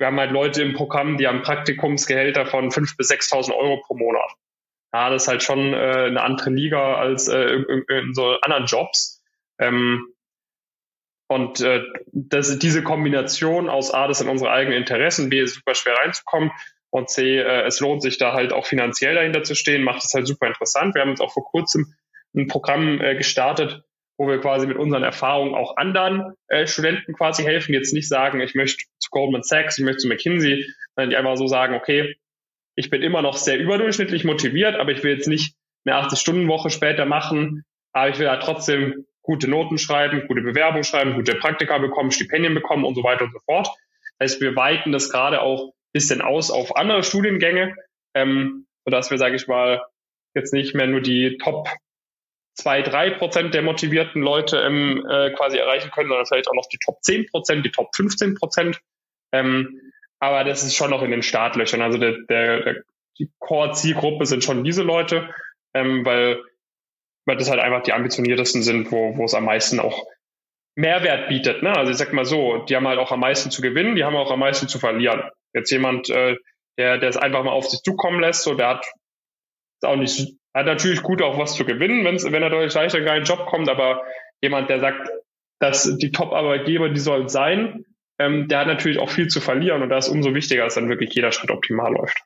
wir 0.00 0.06
haben 0.06 0.18
halt 0.18 0.32
Leute 0.32 0.62
im 0.62 0.72
Programm, 0.72 1.18
die 1.18 1.28
haben 1.28 1.42
Praktikumsgehälter 1.42 2.46
von 2.46 2.70
5.000 2.70 2.96
bis 2.96 3.10
6.000 3.10 3.54
Euro 3.54 3.82
pro 3.86 3.94
Monat. 3.94 4.32
Ja, 4.94 5.10
das 5.10 5.24
ist 5.24 5.28
halt 5.28 5.42
schon 5.42 5.74
äh, 5.74 6.06
eine 6.06 6.22
andere 6.22 6.50
Liga 6.50 6.94
als 6.94 7.28
äh, 7.28 7.42
in, 7.42 7.84
in 7.86 8.14
so 8.14 8.40
anderen 8.40 8.64
Jobs. 8.64 9.22
Ähm, 9.58 10.14
und 11.28 11.60
äh, 11.60 11.84
das, 12.06 12.58
diese 12.58 12.82
Kombination 12.82 13.68
aus 13.68 13.92
A, 13.92 14.08
das 14.08 14.18
sind 14.18 14.30
unsere 14.30 14.50
eigenen 14.50 14.78
Interessen, 14.78 15.28
B, 15.28 15.42
ist 15.42 15.56
super 15.56 15.74
schwer 15.74 15.96
reinzukommen 16.02 16.50
und 16.88 17.10
C, 17.10 17.36
äh, 17.36 17.66
es 17.66 17.78
lohnt 17.80 18.00
sich 18.02 18.16
da 18.16 18.32
halt 18.32 18.54
auch 18.54 18.64
finanziell 18.64 19.14
dahinter 19.14 19.42
zu 19.42 19.54
stehen, 19.54 19.84
macht 19.84 20.02
es 20.02 20.14
halt 20.14 20.26
super 20.26 20.46
interessant. 20.46 20.94
Wir 20.94 21.02
haben 21.02 21.10
jetzt 21.10 21.20
auch 21.20 21.32
vor 21.32 21.44
kurzem 21.44 21.94
ein 22.34 22.48
Programm 22.48 23.02
äh, 23.02 23.16
gestartet, 23.16 23.84
wo 24.20 24.28
wir 24.28 24.38
quasi 24.38 24.66
mit 24.66 24.76
unseren 24.76 25.02
Erfahrungen 25.02 25.54
auch 25.54 25.78
anderen 25.78 26.34
äh, 26.48 26.66
Studenten 26.66 27.14
quasi 27.14 27.42
helfen. 27.42 27.72
Jetzt 27.72 27.94
nicht 27.94 28.06
sagen, 28.06 28.42
ich 28.42 28.54
möchte 28.54 28.84
zu 28.98 29.08
Goldman 29.10 29.42
Sachs, 29.42 29.78
ich 29.78 29.84
möchte 29.86 30.02
zu 30.02 30.08
McKinsey, 30.08 30.66
sondern 30.94 31.08
die 31.08 31.16
einfach 31.16 31.38
so 31.38 31.46
sagen, 31.46 31.74
okay, 31.74 32.16
ich 32.74 32.90
bin 32.90 33.00
immer 33.00 33.22
noch 33.22 33.38
sehr 33.38 33.58
überdurchschnittlich 33.58 34.24
motiviert, 34.24 34.76
aber 34.76 34.92
ich 34.92 35.02
will 35.02 35.14
jetzt 35.14 35.26
nicht 35.26 35.54
eine 35.86 35.96
80-Stunden-Woche 35.96 36.68
später 36.68 37.06
machen, 37.06 37.64
aber 37.94 38.10
ich 38.10 38.18
will 38.18 38.26
da 38.26 38.36
trotzdem 38.36 39.06
gute 39.22 39.48
Noten 39.48 39.78
schreiben, 39.78 40.26
gute 40.28 40.42
Bewerbungen 40.42 40.84
schreiben, 40.84 41.14
gute 41.14 41.36
Praktika 41.36 41.78
bekommen, 41.78 42.10
Stipendien 42.10 42.52
bekommen 42.52 42.84
und 42.84 42.96
so 42.96 43.02
weiter 43.02 43.24
und 43.24 43.32
so 43.32 43.38
fort. 43.46 43.68
Das 44.18 44.32
heißt, 44.32 44.42
wir 44.42 44.54
weiten 44.54 44.92
das 44.92 45.08
gerade 45.08 45.40
auch 45.40 45.68
ein 45.68 45.92
bisschen 45.94 46.20
aus 46.20 46.50
auf 46.50 46.76
andere 46.76 47.04
Studiengänge, 47.04 47.74
ähm, 48.12 48.66
sodass 48.84 49.10
wir, 49.10 49.16
sage 49.16 49.36
ich 49.36 49.48
mal, 49.48 49.80
jetzt 50.34 50.52
nicht 50.52 50.74
mehr 50.74 50.88
nur 50.88 51.00
die 51.00 51.38
Top 51.38 51.70
zwei, 52.60 52.82
drei 52.82 53.10
Prozent 53.10 53.54
der 53.54 53.62
motivierten 53.62 54.22
Leute 54.22 54.58
ähm, 54.58 55.06
äh, 55.08 55.30
quasi 55.32 55.56
erreichen 55.56 55.90
können, 55.90 56.08
sondern 56.08 56.26
vielleicht 56.26 56.48
auch 56.48 56.54
noch 56.54 56.68
die 56.68 56.78
Top 56.84 57.02
10 57.02 57.26
Prozent, 57.26 57.64
die 57.64 57.70
Top 57.70 57.94
15 57.94 58.34
Prozent. 58.34 58.80
Ähm, 59.32 59.80
aber 60.18 60.44
das 60.44 60.62
ist 60.62 60.76
schon 60.76 60.90
noch 60.90 61.02
in 61.02 61.10
den 61.10 61.22
Startlöchern. 61.22 61.80
Also 61.80 61.98
der, 61.98 62.18
der, 62.28 62.62
der 62.62 62.82
die 63.18 63.30
Core-Zielgruppe 63.38 64.26
sind 64.26 64.44
schon 64.44 64.64
diese 64.64 64.82
Leute, 64.82 65.32
ähm, 65.74 66.04
weil, 66.04 66.42
weil 67.26 67.36
das 67.36 67.50
halt 67.50 67.60
einfach 67.60 67.82
die 67.82 67.92
ambitioniertesten 67.92 68.62
sind, 68.62 68.90
wo, 68.92 69.16
wo 69.16 69.24
es 69.24 69.34
am 69.34 69.44
meisten 69.44 69.80
auch 69.80 70.06
Mehrwert 70.74 71.28
bietet. 71.28 71.62
Ne? 71.62 71.74
Also 71.76 71.92
ich 71.92 71.98
sag 71.98 72.12
mal 72.12 72.24
so, 72.24 72.58
die 72.58 72.76
haben 72.76 72.88
halt 72.88 72.98
auch 72.98 73.12
am 73.12 73.20
meisten 73.20 73.50
zu 73.50 73.62
gewinnen, 73.62 73.96
die 73.96 74.04
haben 74.04 74.16
auch 74.16 74.30
am 74.30 74.40
meisten 74.40 74.68
zu 74.68 74.78
verlieren. 74.78 75.22
Jetzt 75.52 75.70
jemand, 75.70 76.08
äh, 76.10 76.36
der, 76.78 76.98
der 76.98 77.08
es 77.08 77.16
einfach 77.16 77.42
mal 77.44 77.52
auf 77.52 77.68
sich 77.68 77.80
zukommen 77.82 78.20
lässt, 78.20 78.42
so 78.42 78.54
der 78.54 78.68
hat 78.68 78.86
auch 79.82 79.96
nicht 79.96 80.39
hat 80.54 80.66
natürlich 80.66 81.02
gut 81.02 81.22
auch 81.22 81.38
was 81.38 81.54
zu 81.54 81.64
gewinnen, 81.64 82.04
wenn's, 82.04 82.24
wenn 82.24 82.42
er 82.42 82.50
durch 82.50 82.74
leichter 82.74 82.98
einen 82.98 83.24
Job 83.24 83.46
kommt, 83.46 83.68
aber 83.68 84.02
jemand, 84.42 84.68
der 84.68 84.80
sagt, 84.80 85.08
dass 85.60 85.96
die 85.98 86.10
Top-Arbeitgeber, 86.10 86.88
die 86.88 87.00
sollen 87.00 87.28
sein, 87.28 87.84
ähm, 88.18 88.48
der 88.48 88.60
hat 88.60 88.66
natürlich 88.66 88.98
auch 88.98 89.10
viel 89.10 89.28
zu 89.28 89.40
verlieren 89.40 89.82
und 89.82 89.90
da 89.90 89.98
ist 89.98 90.08
umso 90.08 90.34
wichtiger, 90.34 90.64
dass 90.64 90.74
dann 90.74 90.88
wirklich 90.88 91.14
jeder 91.14 91.32
Schritt 91.32 91.50
optimal 91.50 91.92
läuft. 91.92 92.18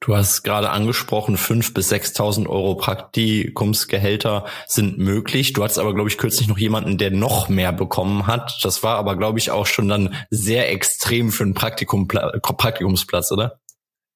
Du 0.00 0.14
hast 0.14 0.42
gerade 0.42 0.70
angesprochen, 0.70 1.36
fünf 1.36 1.74
bis 1.74 1.90
6.000 1.90 2.46
Euro 2.48 2.76
Praktikumsgehälter 2.76 4.44
sind 4.66 4.98
möglich. 4.98 5.52
Du 5.52 5.64
hattest 5.64 5.78
aber, 5.78 5.94
glaube 5.94 6.08
ich, 6.08 6.18
kürzlich 6.18 6.48
noch 6.48 6.58
jemanden, 6.58 6.98
der 6.98 7.10
noch 7.10 7.48
mehr 7.48 7.72
bekommen 7.72 8.26
hat. 8.26 8.60
Das 8.62 8.82
war 8.82 8.98
aber, 8.98 9.16
glaube 9.16 9.38
ich, 9.38 9.50
auch 9.50 9.66
schon 9.66 9.88
dann 9.88 10.14
sehr 10.30 10.70
extrem 10.70 11.32
für 11.32 11.44
einen 11.44 11.54
Praktikum, 11.54 12.06
Praktikumsplatz, 12.06 13.32
oder? 13.32 13.58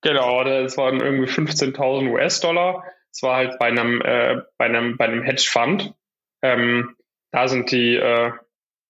Genau, 0.02 0.44
das 0.44 0.76
waren 0.76 1.00
irgendwie 1.00 1.30
15.000 1.30 2.10
US-Dollar. 2.10 2.84
Das 3.12 3.22
war 3.22 3.36
halt 3.36 3.58
bei 3.58 3.66
einem, 3.66 4.00
äh, 4.00 4.42
bei 4.56 4.66
einem, 4.66 4.96
bei 4.96 5.06
einem 5.06 5.22
Hedgefonds. 5.22 5.90
Ähm, 6.42 6.96
da 7.32 7.48
sind 7.48 7.70
die, 7.70 7.96
äh, 7.96 8.32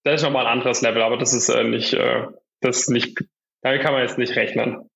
das 0.05 0.17
ist 0.17 0.23
nochmal 0.23 0.47
ein 0.47 0.53
anderes 0.53 0.83
Level, 0.83 1.03
aber 1.03 1.17
das 1.17 1.35
ist 1.35 1.49
äh, 1.49 1.65
nicht, 1.65 1.95
äh, 1.95 2.27
das 2.61 2.81
ist 2.81 2.91
nicht, 2.91 3.19
damit 3.63 3.83
kann 3.83 3.93
man 3.93 4.03
jetzt 4.03 4.19
nicht 4.19 4.37
rechnen, 4.37 4.89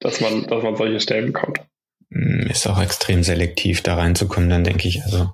dass 0.00 0.20
man, 0.20 0.46
dass 0.46 0.62
man 0.62 0.76
solche 0.76 1.00
Stellen 1.00 1.32
bekommt. 1.32 1.60
Hm, 2.12 2.46
ist 2.48 2.66
auch 2.66 2.80
extrem 2.80 3.22
selektiv, 3.22 3.82
da 3.82 3.96
reinzukommen, 3.96 4.48
dann 4.48 4.64
denke 4.64 4.86
ich, 4.88 5.02
also. 5.02 5.32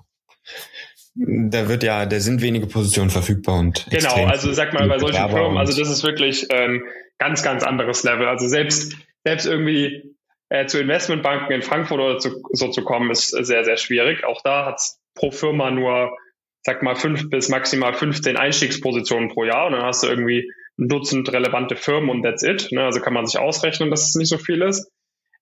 Da 1.16 1.68
wird 1.68 1.84
ja, 1.84 2.06
da 2.06 2.18
sind 2.18 2.42
wenige 2.42 2.66
Positionen 2.66 3.10
verfügbar 3.10 3.60
und 3.60 3.86
genau, 3.88 4.26
also 4.26 4.52
sag 4.52 4.72
mal 4.72 4.88
bei 4.88 4.98
solchen 4.98 5.28
Firmen, 5.30 5.58
also 5.58 5.78
das 5.80 5.88
ist 5.88 6.02
wirklich 6.02 6.50
ein 6.50 6.74
ähm, 6.74 6.84
ganz, 7.18 7.44
ganz 7.44 7.62
anderes 7.62 8.02
Level. 8.02 8.26
Also 8.26 8.48
selbst 8.48 8.96
selbst 9.24 9.46
irgendwie 9.46 10.13
äh, 10.54 10.66
zu 10.66 10.78
Investmentbanken 10.78 11.50
in 11.50 11.62
Frankfurt 11.62 11.98
oder 11.98 12.18
zu, 12.18 12.40
so 12.52 12.68
zu 12.68 12.84
kommen, 12.84 13.10
ist 13.10 13.28
sehr, 13.28 13.64
sehr 13.64 13.76
schwierig. 13.76 14.22
Auch 14.22 14.40
da 14.42 14.66
hat 14.66 14.80
pro 15.14 15.32
Firma 15.32 15.72
nur, 15.72 16.16
sag 16.62 16.80
mal, 16.84 16.94
fünf 16.94 17.28
bis 17.28 17.48
maximal 17.48 17.92
15 17.92 18.36
Einstiegspositionen 18.36 19.30
pro 19.30 19.44
Jahr 19.44 19.66
und 19.66 19.72
dann 19.72 19.82
hast 19.82 20.04
du 20.04 20.06
irgendwie 20.06 20.48
ein 20.78 20.88
Dutzend 20.88 21.32
relevante 21.32 21.74
Firmen 21.74 22.08
und 22.08 22.22
that's 22.22 22.44
it. 22.44 22.70
Ne? 22.70 22.84
Also 22.84 23.00
kann 23.00 23.14
man 23.14 23.26
sich 23.26 23.38
ausrechnen, 23.38 23.90
dass 23.90 24.08
es 24.08 24.14
nicht 24.14 24.28
so 24.28 24.38
viel 24.38 24.62
ist. 24.62 24.88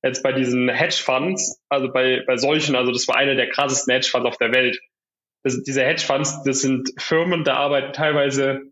Jetzt 0.03 0.22
bei 0.22 0.33
diesen 0.33 0.70
Hedgefonds, 0.70 1.61
also 1.68 1.92
bei, 1.92 2.22
bei 2.27 2.38
solchen, 2.38 2.75
also 2.75 2.90
das 2.90 3.07
war 3.07 3.16
eine 3.16 3.37
der 3.37 3.51
krassesten 3.51 3.92
Hedgefonds 3.92 4.27
auf 4.27 4.38
der 4.38 4.53
Welt. 4.55 4.81
Das, 5.44 5.62
diese 5.62 5.85
Hedgefonds, 5.85 6.42
das 6.44 6.62
sind 6.62 6.90
Firmen, 6.98 7.44
da 7.44 7.57
arbeiten 7.57 7.92
teilweise 7.92 8.62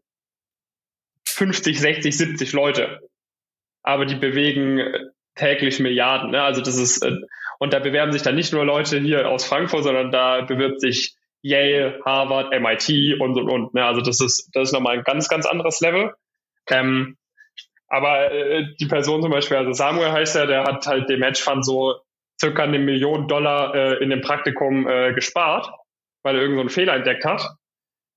50, 1.28 1.78
60, 1.78 2.16
70 2.16 2.52
Leute. 2.54 3.00
Aber 3.82 4.06
die 4.06 4.16
bewegen 4.16 5.12
täglich 5.40 5.80
Milliarden. 5.80 6.30
Ne? 6.30 6.42
Also 6.42 6.60
das 6.60 6.76
ist, 6.76 7.02
äh, 7.02 7.16
und 7.58 7.72
da 7.72 7.78
bewerben 7.78 8.12
sich 8.12 8.22
dann 8.22 8.36
nicht 8.36 8.52
nur 8.52 8.64
Leute 8.64 9.00
hier 9.00 9.28
aus 9.28 9.44
Frankfurt, 9.44 9.84
sondern 9.84 10.10
da 10.12 10.42
bewirbt 10.42 10.80
sich 10.80 11.16
Yale, 11.42 12.00
Harvard, 12.04 12.52
MIT 12.52 13.20
und 13.20 13.36
und 13.38 13.48
und. 13.48 13.74
Ne? 13.74 13.84
Also 13.84 14.02
das 14.02 14.20
ist, 14.20 14.50
das 14.52 14.68
ist 14.68 14.72
nochmal 14.72 14.98
ein 14.98 15.04
ganz, 15.04 15.28
ganz 15.28 15.46
anderes 15.46 15.80
Level. 15.80 16.14
Ähm, 16.68 17.16
aber 17.88 18.30
äh, 18.30 18.66
die 18.78 18.86
Person 18.86 19.22
zum 19.22 19.30
Beispiel, 19.30 19.56
also 19.56 19.72
Samuel 19.72 20.12
heißt 20.12 20.36
er, 20.36 20.46
der 20.46 20.64
hat 20.64 20.86
halt 20.86 21.08
dem 21.08 21.22
Hedgefund 21.22 21.64
so 21.64 21.96
circa 22.40 22.62
eine 22.62 22.78
Million 22.78 23.26
Dollar 23.26 23.74
äh, 23.74 24.02
in 24.02 24.10
dem 24.10 24.20
Praktikum 24.20 24.86
äh, 24.86 25.12
gespart, 25.12 25.70
weil 26.22 26.36
er 26.36 26.42
irgendeinen 26.42 26.68
so 26.68 26.74
Fehler 26.74 26.94
entdeckt 26.94 27.24
hat. 27.24 27.56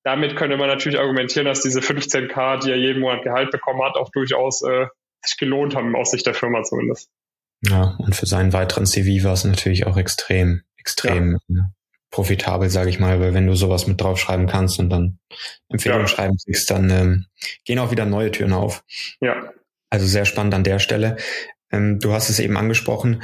Damit 0.04 0.36
könnte 0.36 0.58
man 0.58 0.68
natürlich 0.68 1.00
argumentieren, 1.00 1.46
dass 1.46 1.62
diese 1.62 1.80
15k, 1.80 2.64
die 2.64 2.72
er 2.72 2.78
jeden 2.78 3.02
Monat 3.02 3.24
Gehalt 3.24 3.52
bekommen 3.52 3.82
hat, 3.82 3.96
auch 3.96 4.10
durchaus 4.12 4.62
äh, 4.62 4.88
sich 5.26 5.38
gelohnt 5.38 5.76
haben, 5.76 5.96
aus 5.96 6.12
Sicht 6.12 6.26
der 6.26 6.34
Firma 6.34 6.64
zumindest. 6.64 7.10
Ja, 7.66 7.96
und 8.00 8.16
für 8.16 8.26
seinen 8.26 8.54
weiteren 8.54 8.86
CV 8.86 9.24
war 9.24 9.34
es 9.34 9.46
natürlich 9.46 9.86
auch 9.88 9.98
extrem, 9.98 10.64
extrem 10.78 11.40
ja. 11.48 11.70
profitabel, 12.12 12.70
sage 12.70 12.90
ich 12.90 13.00
mal, 13.00 13.20
weil 13.22 13.34
wenn 13.34 13.48
du 13.48 13.56
sowas 13.56 13.88
mit 13.88 14.02
draufschreiben 14.02 14.48
kannst 14.48 14.80
und 14.80 14.90
dann 14.90 15.20
Empfehlungen 15.70 16.06
ja. 16.06 16.08
schreiben 16.08 16.38
kriegst, 16.44 16.70
dann 16.70 16.90
ähm, 16.90 17.26
gehen 17.64 17.80
auch 17.80 17.92
wieder 17.92 18.06
neue 18.06 18.32
Türen 18.32 18.54
auf. 18.54 18.84
Ja. 19.22 19.54
Also 19.90 20.06
sehr 20.06 20.26
spannend 20.26 20.54
an 20.54 20.64
der 20.64 20.80
Stelle. 20.80 21.18
Ähm, 21.72 22.00
du 22.00 22.12
hast 22.12 22.30
es 22.30 22.40
eben 22.40 22.58
angesprochen, 22.58 23.24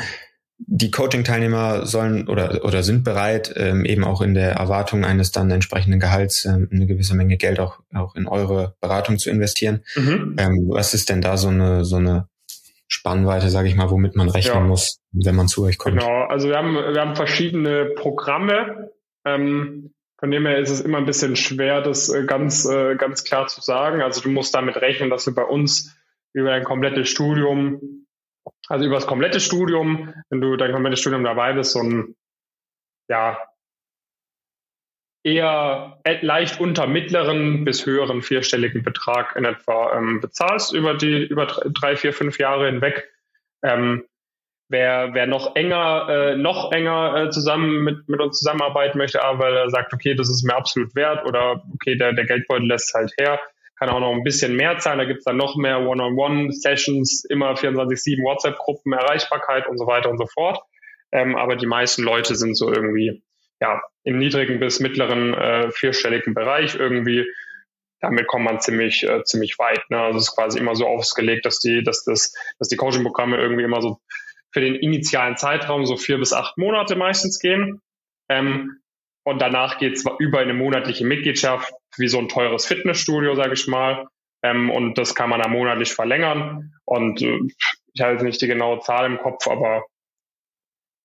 die 0.59 0.91
Coaching-Teilnehmer 0.91 1.85
sollen 1.85 2.27
oder, 2.27 2.63
oder 2.65 2.83
sind 2.83 3.03
bereit, 3.03 3.53
ähm, 3.55 3.85
eben 3.85 4.03
auch 4.03 4.21
in 4.21 4.33
der 4.33 4.51
Erwartung 4.51 5.05
eines 5.05 5.31
dann 5.31 5.49
entsprechenden 5.49 5.99
Gehalts 5.99 6.45
ähm, 6.45 6.67
eine 6.71 6.85
gewisse 6.85 7.15
Menge 7.15 7.37
Geld 7.37 7.59
auch, 7.59 7.79
auch 7.93 8.15
in 8.15 8.27
eure 8.27 8.75
Beratung 8.81 9.17
zu 9.17 9.29
investieren. 9.29 9.83
Mhm. 9.95 10.35
Ähm, 10.37 10.65
was 10.67 10.93
ist 10.93 11.09
denn 11.09 11.21
da 11.21 11.37
so 11.37 11.47
eine, 11.47 11.85
so 11.85 11.95
eine 11.95 12.27
Spannweite, 12.87 13.49
sage 13.49 13.69
ich 13.69 13.75
mal, 13.75 13.89
womit 13.89 14.15
man 14.15 14.29
rechnen 14.29 14.55
ja. 14.55 14.67
muss, 14.67 14.99
wenn 15.11 15.35
man 15.35 15.47
zu 15.47 15.63
euch 15.63 15.77
kommt? 15.77 15.99
Genau, 15.99 16.23
also 16.23 16.49
wir 16.49 16.57
haben, 16.57 16.73
wir 16.73 16.99
haben 16.99 17.15
verschiedene 17.15 17.91
Programme. 17.95 18.89
Ähm, 19.25 19.93
von 20.19 20.31
dem 20.31 20.45
her 20.45 20.57
ist 20.57 20.69
es 20.69 20.81
immer 20.81 20.97
ein 20.97 21.05
bisschen 21.05 21.37
schwer, 21.37 21.81
das 21.81 22.09
äh, 22.09 22.25
ganz, 22.25 22.65
äh, 22.65 22.95
ganz 22.95 23.23
klar 23.23 23.47
zu 23.47 23.61
sagen. 23.61 24.01
Also 24.01 24.21
du 24.21 24.29
musst 24.29 24.53
damit 24.53 24.75
rechnen, 24.75 25.09
dass 25.09 25.23
du 25.23 25.33
bei 25.33 25.43
uns 25.43 25.95
über 26.33 26.51
ein 26.51 26.65
komplettes 26.65 27.09
Studium 27.09 27.98
also 28.67 28.85
über 28.85 28.95
das 28.95 29.07
komplette 29.07 29.39
Studium, 29.39 30.13
wenn 30.29 30.41
du 30.41 30.55
dein 30.55 30.71
komplettes 30.71 30.99
Studium 30.99 31.23
dabei 31.23 31.53
bist, 31.53 31.71
so 31.71 31.79
ein, 31.79 32.15
ja, 33.09 33.39
eher 35.23 35.99
leicht 36.21 36.59
unter 36.59 36.88
mittleren 36.88 37.65
bis 37.65 37.85
höheren 37.85 38.21
vierstelligen 38.21 38.83
Betrag 38.83 39.35
in 39.35 39.45
etwa 39.45 39.97
ähm, 39.97 40.21
bezahlst 40.21 40.73
über 40.73 40.93
die 40.93 41.25
über 41.25 41.45
drei, 41.45 41.95
vier, 41.95 42.13
fünf 42.13 42.39
Jahre 42.39 42.67
hinweg. 42.67 43.12
Ähm, 43.62 44.05
wer, 44.69 45.13
wer 45.13 45.27
noch 45.27 45.55
enger, 45.55 46.07
äh, 46.09 46.35
noch 46.38 46.71
enger 46.71 47.15
äh, 47.15 47.29
zusammen 47.31 47.83
mit, 47.83 48.07
mit 48.07 48.21
uns 48.21 48.39
zusammenarbeiten 48.39 48.97
möchte, 48.97 49.21
aber 49.21 49.39
weil 49.39 49.57
er 49.57 49.69
sagt, 49.69 49.93
okay, 49.93 50.15
das 50.15 50.29
ist 50.29 50.43
mir 50.43 50.55
absolut 50.55 50.95
wert 50.95 51.25
oder 51.25 51.63
okay, 51.73 51.97
der, 51.97 52.13
der 52.13 52.25
Geldbeutel 52.25 52.67
lässt 52.67 52.93
halt 52.93 53.13
her, 53.19 53.39
kann 53.79 53.89
auch 53.89 54.01
noch 54.01 54.11
ein 54.13 54.23
bisschen 54.23 54.55
mehr 54.55 54.77
zahlen. 54.77 54.99
Da 54.99 55.05
gibt's 55.05 55.23
dann 55.23 55.37
noch 55.37 55.55
mehr 55.55 55.79
One-on-One-Sessions, 55.79 57.25
immer 57.29 57.53
24-7 57.53 58.21
WhatsApp-Gruppen, 58.23 58.91
Erreichbarkeit 58.91 59.67
und 59.67 59.77
so 59.77 59.87
weiter 59.87 60.09
und 60.09 60.17
so 60.17 60.27
fort. 60.27 60.59
Ähm, 61.11 61.35
aber 61.35 61.55
die 61.55 61.65
meisten 61.65 62.03
Leute 62.03 62.35
sind 62.35 62.55
so 62.55 62.71
irgendwie 62.71 63.23
ja 63.61 63.81
im 64.03 64.19
niedrigen 64.19 64.59
bis 64.59 64.79
mittleren 64.79 65.33
äh, 65.33 65.71
vierstelligen 65.71 66.33
Bereich 66.33 66.75
irgendwie. 66.75 67.25
Damit 68.01 68.27
kommt 68.27 68.45
man 68.45 68.59
ziemlich 68.59 69.03
äh, 69.03 69.23
ziemlich 69.23 69.57
weit. 69.59 69.89
Ne? 69.89 69.99
Also 69.99 70.17
es 70.17 70.29
ist 70.29 70.35
quasi 70.35 70.59
immer 70.59 70.75
so 70.75 70.85
ausgelegt, 70.85 71.45
dass 71.45 71.59
die 71.59 71.81
dass 71.83 72.03
das 72.03 72.33
dass 72.59 72.67
die 72.67 72.77
Coaching-Programme 72.77 73.37
irgendwie 73.37 73.63
immer 73.63 73.81
so 73.81 73.99
für 74.51 74.61
den 74.61 74.75
initialen 74.75 75.37
Zeitraum 75.37 75.85
so 75.85 75.95
vier 75.95 76.17
bis 76.17 76.33
acht 76.33 76.57
Monate 76.57 76.95
meistens 76.95 77.39
gehen. 77.39 77.81
Ähm, 78.29 78.79
und 79.29 79.41
danach 79.41 79.77
geht 79.77 79.93
es 79.93 80.05
über 80.19 80.39
eine 80.39 80.53
monatliche 80.53 81.05
Mitgliedschaft, 81.05 81.71
wie 81.97 82.07
so 82.07 82.19
ein 82.19 82.29
teures 82.29 82.65
Fitnessstudio, 82.65 83.35
sage 83.35 83.53
ich 83.53 83.67
mal. 83.67 84.07
Ähm, 84.41 84.69
und 84.69 84.97
das 84.97 85.15
kann 85.15 85.29
man 85.29 85.41
dann 85.41 85.51
monatlich 85.51 85.93
verlängern. 85.93 86.73
Und 86.85 87.21
äh, 87.21 87.39
ich 87.93 88.01
habe 88.01 88.13
jetzt 88.13 88.23
nicht 88.23 88.41
die 88.41 88.47
genaue 88.47 88.79
Zahl 88.79 89.05
im 89.05 89.17
Kopf, 89.17 89.47
aber 89.47 89.85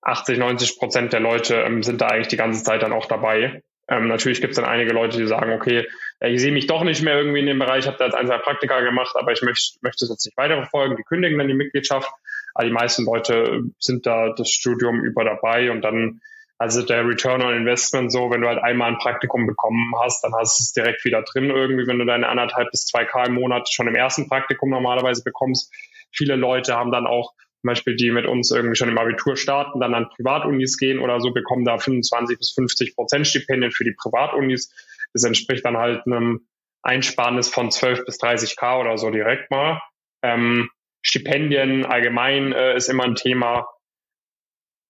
80, 0.02 0.38
90 0.38 0.78
Prozent 0.78 1.12
der 1.12 1.20
Leute 1.20 1.56
ähm, 1.56 1.82
sind 1.82 2.00
da 2.00 2.08
eigentlich 2.08 2.28
die 2.28 2.36
ganze 2.36 2.62
Zeit 2.62 2.82
dann 2.82 2.92
auch 2.92 3.06
dabei. 3.06 3.62
Ähm, 3.88 4.08
natürlich 4.08 4.40
gibt 4.40 4.52
es 4.52 4.56
dann 4.56 4.64
einige 4.64 4.92
Leute, 4.92 5.18
die 5.18 5.26
sagen, 5.26 5.52
okay, 5.52 5.86
ich 6.20 6.40
sehe 6.40 6.52
mich 6.52 6.66
doch 6.66 6.84
nicht 6.84 7.02
mehr 7.02 7.18
irgendwie 7.18 7.40
in 7.40 7.46
dem 7.46 7.58
Bereich, 7.58 7.80
ich 7.80 7.86
habe 7.86 7.98
da 7.98 8.06
jetzt 8.06 8.14
ein, 8.14 8.26
zwei 8.26 8.38
Praktika 8.38 8.80
gemacht, 8.80 9.14
aber 9.16 9.32
ich 9.32 9.42
möchte, 9.42 9.78
möchte 9.82 10.04
es 10.04 10.10
jetzt 10.10 10.24
nicht 10.24 10.36
weiterverfolgen, 10.38 10.96
die 10.96 11.02
kündigen 11.02 11.38
dann 11.38 11.48
die 11.48 11.54
Mitgliedschaft. 11.54 12.10
Aber 12.54 12.66
die 12.66 12.72
meisten 12.72 13.04
Leute 13.04 13.62
sind 13.78 14.06
da 14.06 14.32
das 14.32 14.48
Studium 14.48 15.04
über 15.04 15.24
dabei 15.24 15.70
und 15.70 15.82
dann 15.82 16.20
also 16.64 16.80
der 16.80 17.06
Return 17.06 17.42
on 17.42 17.54
Investment 17.54 18.10
so, 18.10 18.30
wenn 18.30 18.40
du 18.40 18.48
halt 18.48 18.62
einmal 18.62 18.90
ein 18.90 18.96
Praktikum 18.96 19.46
bekommen 19.46 19.92
hast, 20.02 20.24
dann 20.24 20.32
hast 20.34 20.58
du 20.58 20.62
es 20.62 20.72
direkt 20.72 21.04
wieder 21.04 21.20
drin 21.20 21.50
irgendwie, 21.50 21.86
wenn 21.86 21.98
du 21.98 22.06
deine 22.06 22.26
anderthalb 22.26 22.70
bis 22.70 22.86
zwei 22.86 23.04
K 23.04 23.24
im 23.24 23.34
Monat 23.34 23.70
schon 23.70 23.86
im 23.86 23.94
ersten 23.94 24.30
Praktikum 24.30 24.70
normalerweise 24.70 25.22
bekommst. 25.22 25.70
Viele 26.10 26.36
Leute 26.36 26.74
haben 26.74 26.90
dann 26.90 27.06
auch 27.06 27.34
zum 27.60 27.68
Beispiel 27.68 27.96
die 27.96 28.10
mit 28.10 28.24
uns 28.24 28.50
irgendwie 28.50 28.76
schon 28.76 28.88
im 28.88 28.96
Abitur 28.96 29.36
starten, 29.36 29.78
dann 29.78 29.92
an 29.92 30.08
Privatunis 30.08 30.78
gehen 30.78 31.00
oder 31.00 31.20
so, 31.20 31.32
bekommen 31.32 31.66
da 31.66 31.76
25 31.76 32.38
bis 32.38 32.52
50 32.52 32.96
Prozent 32.96 33.26
Stipendien 33.26 33.70
für 33.70 33.84
die 33.84 33.92
Privatunis. 33.92 34.72
Das 35.12 35.24
entspricht 35.24 35.66
dann 35.66 35.76
halt 35.76 36.06
einem 36.06 36.46
Einsparnis 36.82 37.50
von 37.50 37.70
12 37.70 38.06
bis 38.06 38.16
30 38.16 38.56
K 38.56 38.80
oder 38.80 38.96
so 38.96 39.10
direkt 39.10 39.50
mal. 39.50 39.82
Ähm, 40.22 40.70
Stipendien 41.02 41.84
allgemein 41.84 42.52
äh, 42.52 42.74
ist 42.74 42.88
immer 42.88 43.04
ein 43.04 43.16
Thema 43.16 43.68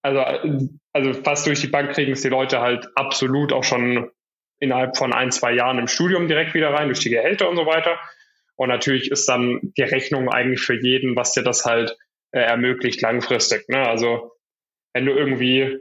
also, 0.05 0.21
also 0.95 1.13
fast 1.13 1.47
durch 1.47 1.61
die 1.61 1.67
Bank 1.67 1.93
kriegen 1.93 2.13
es 2.13 2.23
die 2.23 2.29
Leute 2.29 2.61
halt 2.61 2.89
absolut 2.95 3.53
auch 3.53 3.65
schon 3.65 4.11
innerhalb 4.61 4.97
von 4.97 5.13
ein, 5.13 5.33
zwei 5.33 5.53
Jahren 5.53 5.79
im 5.79 5.89
Studium 5.89 6.29
direkt 6.29 6.55
wieder 6.55 6.73
rein, 6.73 6.87
durch 6.87 7.01
die 7.01 7.11
Gehälter 7.11 7.51
und 7.51 7.57
so 7.57 7.67
weiter. 7.67 7.99
Und 8.57 8.69
natürlich 8.69 9.11
ist 9.11 9.29
dann 9.29 9.61
die 9.77 9.83
Rechnung 9.83 10.29
eigentlich 10.29 10.61
für 10.61 10.81
jeden, 10.81 11.17
was 11.17 11.33
dir 11.33 11.43
das 11.43 11.65
halt 11.65 11.97
äh, 12.31 12.41
ermöglicht 12.41 13.03
langfristig. 13.03 13.69
Ne? 13.69 13.87
Also 13.87 14.33
wenn 14.93 15.05
du 15.05 15.13
irgendwie 15.13 15.79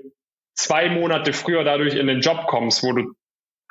zwei 0.56 0.90
Monate 0.90 1.32
früher 1.32 1.64
dadurch 1.64 1.96
in 1.96 2.08
den 2.08 2.22
Job 2.22 2.48
kommst, 2.48 2.82
wo 2.84 2.94
du 2.94 3.14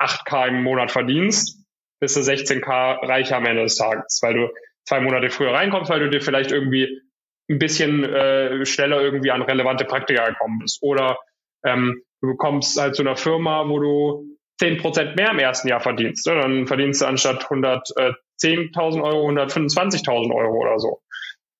8K 0.01 0.47
im 0.47 0.63
Monat 0.63 0.91
verdienst, 0.91 1.59
bist 1.99 2.15
du 2.15 2.21
16K 2.21 3.05
reicher 3.05 3.37
am 3.37 3.45
Ende 3.45 3.63
des 3.63 3.75
Tages, 3.75 4.19
weil 4.23 4.33
du 4.33 4.49
zwei 4.85 5.01
Monate 5.01 5.29
früher 5.29 5.53
reinkommst, 5.53 5.91
weil 5.91 5.99
du 5.99 6.09
dir 6.09 6.21
vielleicht 6.21 6.53
irgendwie 6.53 7.01
ein 7.49 7.59
bisschen 7.59 8.05
äh, 8.05 8.65
schneller 8.65 9.01
irgendwie 9.01 9.31
an 9.31 9.41
relevante 9.41 9.83
Praktika 9.83 10.29
gekommen 10.29 10.59
bist. 10.59 10.79
Oder 10.81 11.17
ähm, 11.65 12.01
du 12.21 12.27
bekommst 12.27 12.79
halt 12.79 12.95
zu 12.95 13.03
einer 13.03 13.15
Firma, 13.15 13.67
wo 13.67 13.79
du 13.79 14.37
zehn 14.57 14.77
Prozent 14.77 15.15
mehr 15.15 15.31
im 15.31 15.39
ersten 15.39 15.67
Jahr 15.67 15.79
verdienst. 15.79 16.25
Ne? 16.27 16.35
Dann 16.35 16.67
verdienst 16.67 17.01
du 17.01 17.05
anstatt 17.05 17.45
110.000 17.45 19.03
Euro 19.03 19.29
125.000 19.29 20.33
Euro 20.33 20.57
oder 20.57 20.79
so. 20.79 21.01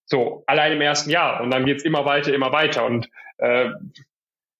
So, 0.06 0.44
allein 0.48 0.74
im 0.74 0.82
ersten 0.82 1.10
Jahr. 1.10 1.42
Und 1.42 1.52
dann 1.52 1.66
geht's 1.66 1.84
immer 1.84 2.06
weiter, 2.06 2.34
immer 2.34 2.52
weiter. 2.52 2.86
Und 2.86 3.10
äh, 3.38 3.72